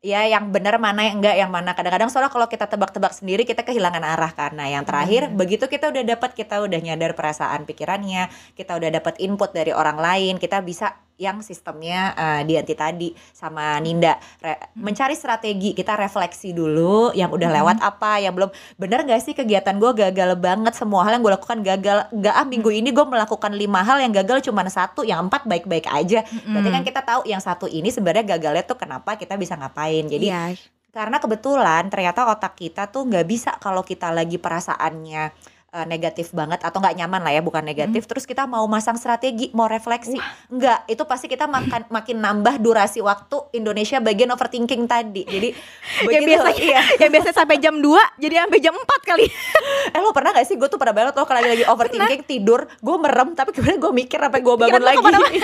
ya 0.05 0.29
yang 0.29 0.53
benar 0.53 0.77
mana 0.77 1.07
yang 1.09 1.19
enggak 1.19 1.37
yang 1.41 1.51
mana. 1.51 1.73
Kadang-kadang 1.73 2.13
soalnya 2.13 2.33
kalau 2.33 2.47
kita 2.47 2.69
tebak-tebak 2.69 3.13
sendiri 3.17 3.43
kita 3.49 3.65
kehilangan 3.65 4.05
arah 4.05 4.33
karena 4.33 4.65
yang 4.69 4.85
terakhir 4.85 5.33
begitu 5.33 5.67
kita 5.67 5.89
udah 5.91 6.05
dapat 6.05 6.31
kita 6.37 6.63
udah 6.63 6.81
nyadar 6.83 7.17
perasaan 7.17 7.65
pikirannya 7.65 8.29
kita 8.55 8.77
udah 8.77 8.91
dapat 8.93 9.19
input 9.19 9.51
dari 9.57 9.73
orang 9.73 9.99
lain 9.99 10.37
kita 10.37 10.61
bisa 10.63 10.95
yang 11.17 11.41
sistemnya 11.41 12.13
eh, 12.13 12.41
Dianti 12.45 12.75
tadi 12.77 13.09
sama 13.33 13.77
Ninda. 13.81 14.17
Re- 14.41 14.73
mencari 14.77 15.17
strategi 15.17 15.73
kita 15.73 15.97
refleksi 15.97 16.53
dulu 16.53 17.13
yang 17.13 17.33
udah 17.33 17.49
lewat 17.51 17.77
apa 17.81 18.21
yang 18.21 18.37
belum. 18.37 18.53
Bener 18.77 19.05
gak 19.05 19.21
sih 19.25 19.33
kegiatan 19.33 19.77
gue 19.77 19.93
gagal 19.97 20.37
banget? 20.37 20.77
Semua 20.77 21.05
hal 21.09 21.17
yang 21.19 21.25
gue 21.25 21.35
lakukan 21.35 21.59
gagal. 21.65 22.09
Nggak 22.13 22.35
ah 22.37 22.47
minggu 22.47 22.71
ini 22.71 22.93
gue 22.93 23.07
melakukan 23.09 23.53
lima 23.57 23.81
hal 23.81 24.01
yang 24.01 24.13
gagal 24.13 24.45
cuma 24.45 24.63
satu 24.69 25.03
yang 25.03 25.27
empat 25.27 25.49
baik-baik 25.49 25.89
aja. 25.89 26.21
Berarti 26.45 26.69
kan 26.69 26.83
kita 26.85 27.01
tahu 27.01 27.21
yang 27.25 27.41
satu 27.41 27.65
ini 27.67 27.89
sebenarnya 27.89 28.37
gagalnya 28.37 28.65
tuh 28.67 28.77
kenapa 28.77 29.17
kita 29.17 29.35
bisa 29.41 29.57
ngapain. 29.57 30.05
Jadi 30.05 30.29
Iya. 30.29 30.53
karena 30.91 31.21
kebetulan 31.21 31.93
ternyata 31.93 32.25
otak 32.29 32.57
kita 32.57 32.89
tuh 32.89 33.05
nggak 33.05 33.27
bisa 33.29 33.51
kalau 33.61 33.85
kita 33.85 34.09
lagi 34.09 34.41
perasaannya 34.41 35.56
eh, 35.77 35.87
negatif 35.87 36.33
banget 36.33 36.65
atau 36.65 36.81
nggak 36.81 36.97
nyaman 36.97 37.21
lah 37.21 37.33
ya 37.37 37.43
bukan 37.45 37.61
negatif. 37.61 38.09
Terus 38.09 38.25
kita 38.25 38.49
mau 38.49 38.65
masang 38.65 38.97
strategi 38.97 39.53
mau 39.53 39.69
refleksi. 39.69 40.17
Nggak 40.49 40.89
itu 40.89 41.03
pasti 41.05 41.27
kita 41.29 41.45
makan 41.45 41.93
makin 41.93 42.17
nambah 42.25 42.57
durasi 42.65 43.05
waktu 43.05 43.53
Indonesia 43.53 44.01
bagian 44.01 44.33
overthinking 44.33 44.89
tadi. 44.89 45.29
Jadi 45.29 45.49
yang 46.15 46.25
biasanya 46.25 46.57
iya. 46.57 46.81
yang 47.05 47.11
biasanya 47.13 47.37
sampai 47.37 47.57
jam 47.61 47.77
2 47.77 48.23
jadi 48.23 48.35
sampai 48.49 48.61
jam 48.65 48.75
4 48.75 49.11
kali. 49.13 49.27
eh 49.95 50.01
lo 50.01 50.17
pernah 50.17 50.33
gak 50.33 50.47
sih? 50.49 50.57
Gue 50.57 50.73
tuh 50.73 50.81
pernah 50.81 50.97
banget 50.97 51.13
loh 51.13 51.29
kalau 51.29 51.45
lagi 51.45 51.61
lagi 51.61 51.65
overthinking 51.69 52.25
tidur 52.25 52.65
gue 52.81 52.97
merem 52.97 53.37
tapi 53.37 53.53
kemudian 53.53 53.77
gue 53.77 53.93
mikir 53.93 54.19
sampai 54.19 54.41
gue 54.41 54.55
bangun 54.57 54.81
Pikiran 54.81 55.13
lo 55.13 55.21
lagi. 55.21 55.41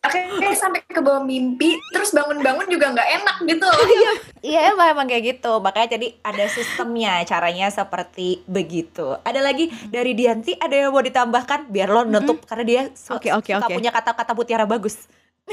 Akhirnya 0.00 0.56
sampai 0.56 0.80
ke 0.82 0.96
bawah 0.98 1.20
mimpi, 1.20 1.76
terus 1.92 2.10
bangun-bangun 2.10 2.64
juga 2.66 2.88
nggak 2.90 3.08
enak 3.20 3.36
gitu. 3.46 3.68
Iya 4.40 4.72
emang, 4.72 4.88
emang 4.90 5.04
kayak 5.04 5.36
gitu 5.36 5.60
Makanya 5.60 6.00
jadi 6.00 6.16
ada 6.24 6.48
sistemnya 6.48 7.20
Caranya 7.24 7.68
seperti 7.68 8.40
begitu 8.46 9.20
Ada 9.20 9.36
lagi 9.38 9.68
dari 9.84 10.16
Dianti 10.16 10.56
Ada 10.56 10.80
yang 10.80 10.96
mau 10.96 11.04
ditambahkan 11.04 11.68
Biar 11.68 11.84
lo 11.86 12.08
nutup 12.08 12.48
Karena 12.48 12.64
dia 12.64 12.80
su- 12.90 13.12
Oke, 13.12 13.28
oke, 13.28 13.52
suka 13.52 13.68
oke. 13.68 13.76
punya 13.76 13.92
kata-kata 13.92 14.32
mutiara 14.32 14.64
bagus 14.64 15.04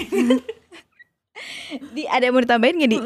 Di 1.92 2.08
ada 2.08 2.24
yang 2.24 2.32
mau 2.32 2.40
ditambahin 2.40 2.80
gak 2.80 2.88
di? 2.90 2.98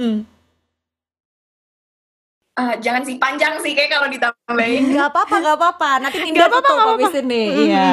Ah, 2.53 2.77
jangan 2.77 3.01
sih 3.01 3.17
panjang 3.17 3.57
sih 3.57 3.73
kayak 3.73 3.89
kalau 3.89 4.05
ditambahin. 4.05 4.93
Gak 4.93 5.09
apa-apa 5.09 5.35
gak 5.41 5.57
apa-apa 5.57 5.89
Nanti 5.99 6.17
apa-apa, 6.29 6.61
tutup 6.61 6.77
nggak 6.77 6.89
habis 6.93 7.09
apa-apa. 7.09 7.25
ini 7.25 7.41
Mm-mm. 7.43 7.65
Iya 7.65 7.89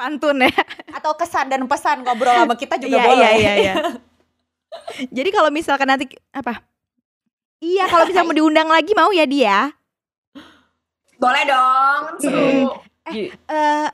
Pantun 0.00 0.40
ya. 0.40 0.48
Atau 0.96 1.12
kesan 1.12 1.52
dan 1.52 1.68
pesan 1.68 2.00
Ngobrol 2.00 2.32
sama 2.32 2.56
kita 2.56 2.80
juga 2.80 2.96
Iya, 2.96 3.04
boleh 3.04 3.20
iya, 3.20 3.30
iya, 3.36 3.52
iya. 3.60 3.74
Jadi 5.20 5.28
kalau 5.28 5.52
misalkan 5.52 5.84
nanti 5.84 6.08
apa? 6.32 6.64
Iya, 7.60 7.84
kalau 7.92 8.08
bisa 8.08 8.24
mau 8.24 8.32
diundang 8.32 8.72
lagi 8.72 8.96
mau 8.96 9.12
ya 9.12 9.28
dia. 9.28 9.68
Boleh 11.20 11.42
dong, 11.44 12.02
seru. 12.16 12.72
Eh, 13.12 13.28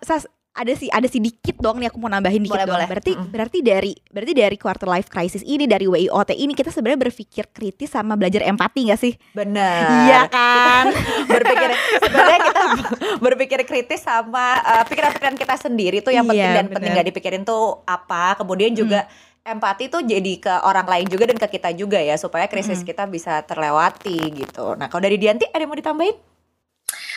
Sas, 0.06 0.30
ada 0.56 0.72
sih 0.72 0.88
ada 0.88 1.04
sedikit 1.04 1.54
dong 1.56 1.76
nih 1.76 1.86
aku 1.86 1.96
mau 1.96 2.08
nambahin 2.08 2.40
dikit 2.40 2.56
Boleh, 2.56 2.64
dong. 2.64 2.74
boleh. 2.74 2.88
Berarti 2.88 3.12
Mm-mm. 3.12 3.28
berarti 3.28 3.58
dari 3.60 3.92
berarti 4.08 4.32
dari 4.32 4.56
quarter 4.56 4.88
life 4.88 5.06
crisis 5.06 5.40
ini 5.40 5.64
dari 5.64 5.84
WIOT 5.84 6.32
ini 6.32 6.50
kita 6.50 6.68
sebenarnya 6.68 7.00
berpikir 7.02 7.44
kritis 7.48 7.90
sama 7.90 8.14
belajar 8.14 8.40
empati 8.42 8.88
gak 8.88 8.98
sih? 8.98 9.12
Bener 9.30 9.84
Iya 10.02 10.20
kan? 10.26 10.90
berpikir 11.30 11.70
sebenarnya 12.00 12.40
kita 12.42 12.62
berpikir 13.24 13.58
kritis 13.62 14.00
sama 14.00 14.56
uh, 14.58 14.84
pikiran-pikiran 14.84 15.36
kita 15.36 15.54
sendiri 15.54 16.00
tuh 16.00 16.10
yang 16.10 16.24
Iya, 16.24 16.32
penting 16.32 16.50
dan 16.50 16.66
penting 16.66 16.80
bener. 16.82 16.94
nggak 16.96 17.08
dipikirin 17.10 17.42
tuh 17.42 17.64
apa 17.84 18.34
kemudian 18.34 18.72
juga 18.72 19.04
empati 19.42 19.86
tuh 19.86 20.02
jadi 20.02 20.32
ke 20.36 20.54
orang 20.60 20.84
lain 20.84 21.06
juga 21.06 21.24
dan 21.24 21.38
ke 21.38 21.48
kita 21.52 21.70
juga 21.70 21.98
ya 21.98 22.16
supaya 22.16 22.46
krisis 22.46 22.80
Mm. 22.80 22.86
kita 22.86 23.04
bisa 23.04 23.38
terlewati 23.42 24.18
gitu 24.34 24.74
nah 24.74 24.86
kalau 24.86 25.00
dari 25.00 25.16
Dianti 25.16 25.46
ada 25.46 25.58
yang 25.58 25.68
mau 25.68 25.76
ditambahin 25.76 26.16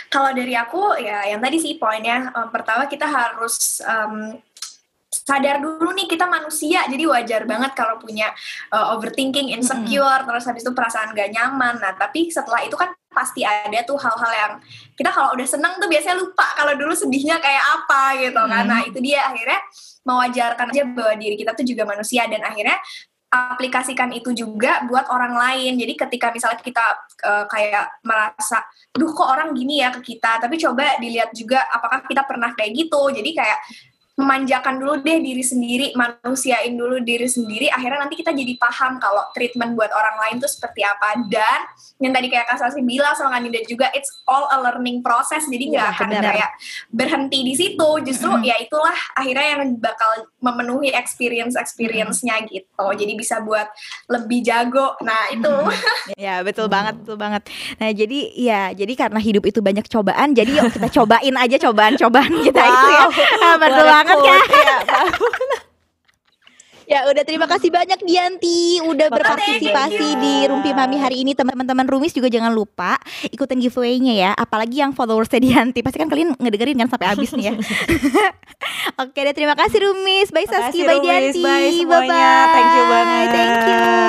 Kalau 0.09 0.33
dari 0.33 0.57
aku 0.57 0.97
ya 0.97 1.29
yang 1.29 1.39
tadi 1.39 1.61
sih 1.61 1.77
poinnya 1.77 2.33
em, 2.33 2.49
pertama 2.49 2.89
kita 2.89 3.05
harus 3.05 3.77
em, 3.85 4.41
sadar 5.09 5.57
dulu 5.57 5.89
nih 5.93 6.05
kita 6.05 6.29
manusia 6.29 6.85
jadi 6.85 7.05
wajar 7.09 7.41
banget 7.49 7.73
kalau 7.73 7.97
punya 7.97 8.29
uh, 8.69 8.93
overthinking, 8.93 9.49
insecure, 9.53 10.21
terus 10.21 10.45
habis 10.45 10.61
itu 10.61 10.73
perasaan 10.73 11.17
gak 11.17 11.33
nyaman. 11.33 11.81
Nah 11.81 11.97
tapi 11.97 12.29
setelah 12.29 12.61
itu 12.61 12.77
kan 12.77 12.93
pasti 13.09 13.41
ada 13.41 13.81
tuh 13.89 13.97
hal-hal 13.97 14.31
yang 14.31 14.53
kita 14.93 15.09
kalau 15.09 15.33
udah 15.33 15.47
seneng 15.49 15.81
tuh 15.81 15.89
biasanya 15.89 16.17
lupa 16.21 16.45
kalau 16.53 16.77
dulu 16.77 16.93
sedihnya 16.93 17.41
kayak 17.41 17.63
apa 17.81 18.01
gitu 18.21 18.41
kan. 18.41 18.65
Nah 18.69 18.81
itu 18.85 19.01
dia 19.01 19.25
akhirnya 19.25 19.59
mewajarkan 20.05 20.67
aja 20.71 20.83
bahwa 20.89 21.13
diri 21.17 21.35
kita 21.37 21.51
tuh 21.57 21.65
juga 21.65 21.83
manusia 21.89 22.25
dan 22.29 22.41
akhirnya 22.45 22.77
aplikasikan 23.29 24.09
itu 24.09 24.33
juga 24.33 24.81
buat 24.89 25.05
orang 25.13 25.37
lain. 25.37 25.77
Jadi 25.77 25.93
ketika 25.93 26.33
misalnya 26.33 26.59
kita 26.65 26.85
uh, 27.25 27.45
kayak 27.45 28.01
merasa, 28.01 28.65
duh 28.89 29.13
kok 29.13 29.29
orang 29.29 29.53
gini 29.53 29.85
ya 29.85 29.93
ke 29.93 30.01
kita, 30.01 30.41
tapi 30.41 30.57
coba 30.57 30.97
dilihat 30.97 31.29
juga 31.37 31.61
apakah 31.69 32.01
kita 32.09 32.25
pernah 32.25 32.51
kayak 32.57 32.73
gitu. 32.73 33.01
Jadi 33.13 33.29
kayak 33.37 33.59
memanjakan 34.19 34.83
dulu 34.83 34.99
deh 34.99 35.23
diri 35.23 35.39
sendiri, 35.39 35.95
manusiain 35.95 36.75
dulu 36.75 36.99
diri 36.99 37.23
sendiri, 37.23 37.71
akhirnya 37.71 38.03
nanti 38.03 38.19
kita 38.19 38.35
jadi 38.35 38.59
paham 38.59 38.99
kalau 38.99 39.23
treatment 39.31 39.79
buat 39.79 39.87
orang 39.95 40.19
lain 40.27 40.35
tuh 40.43 40.51
seperti 40.51 40.83
apa. 40.83 41.23
Dan 41.31 41.59
yang 42.03 42.11
tadi 42.11 42.27
kayak 42.27 42.51
Kak 42.51 42.59
Sasi 42.59 42.83
bilang 42.83 43.15
sama 43.15 43.39
Kanida 43.39 43.63
juga, 43.63 43.87
it's 43.95 44.11
all 44.27 44.51
a 44.51 44.59
learning 44.59 44.99
process, 44.99 45.47
jadi 45.47 45.71
nggak 45.71 45.87
Iya, 45.87 45.95
akan 45.95 46.09
kayak 46.19 46.51
berhenti 46.91 47.39
di 47.47 47.53
situ. 47.55 47.89
Justru 48.03 48.43
ya 48.43 48.59
itulah 48.59 48.95
akhirnya 49.15 49.47
yang 49.55 49.79
bakal 49.79 50.27
memenuhi 50.43 50.91
experience-experience-nya 50.91 52.43
gitu. 52.51 52.85
Jadi 52.99 53.13
bisa 53.15 53.39
buat 53.39 53.71
lebih 54.11 54.43
jago. 54.43 54.99
Nah 54.99 55.31
itu. 55.31 55.55
Ya 56.19 56.43
betul 56.43 56.67
banget, 56.67 56.99
betul 56.99 57.15
banget. 57.15 57.47
Nah 57.79 57.89
jadi 57.95 58.19
ya 58.35 58.61
jadi 58.75 58.93
karena 58.99 59.19
hidup 59.23 59.47
itu 59.47 59.63
banyak 59.63 59.87
cobaan, 59.87 60.35
jadi 60.35 60.51
yuk 60.51 60.75
kita 60.75 60.89
cobain 60.99 61.35
aja 61.39 61.55
cobaan-cobaan 61.69 62.33
kita 62.43 62.61
itu 62.67 62.87
ya. 62.91 63.03
Ah, 63.39 63.55
betul 63.55 63.85
banget 63.87 64.08
kan? 64.09 64.17
quote, 64.17 64.57
ya, 64.57 64.77
Ya 66.89 67.05
udah 67.05 67.21
terima 67.21 67.45
kasih 67.45 67.69
banyak 67.69 68.01
Dianti 68.01 68.81
udah 68.81 69.13
berpartisipasi 69.13 70.07
di 70.17 70.49
Rumpi 70.49 70.73
Mami 70.73 70.97
hari 70.97 71.21
ini. 71.21 71.37
Teman-teman 71.37 71.85
Rumis 71.85 72.17
juga 72.17 72.33
jangan 72.33 72.49
lupa 72.49 72.97
ikutin 73.29 73.61
giveaway-nya 73.61 74.13
ya 74.17 74.31
apalagi 74.33 74.81
yang 74.81 74.97
followersnya 74.97 75.37
Dianti. 75.37 75.85
Pasti 75.85 76.01
kan 76.01 76.09
kalian 76.09 76.33
ngedengerin 76.41 76.81
kan 76.81 76.89
sampai 76.89 77.13
habis 77.13 77.29
nih 77.37 77.53
ya. 77.53 77.61
Oke 79.05 79.21
deh 79.21 79.37
terima 79.37 79.53
kasih 79.53 79.85
Rumis. 79.85 80.33
Bye 80.33 80.49
Saski. 80.49 80.81
Bye 80.81 80.97
Rumis. 80.97 81.37
Dianti. 81.37 81.45
Bye 81.85 82.09
bye 82.09 82.49
Thank 82.57 82.71
you 82.73 82.83
banget. 82.89 83.27
thank 83.37 83.53
you 83.69 83.99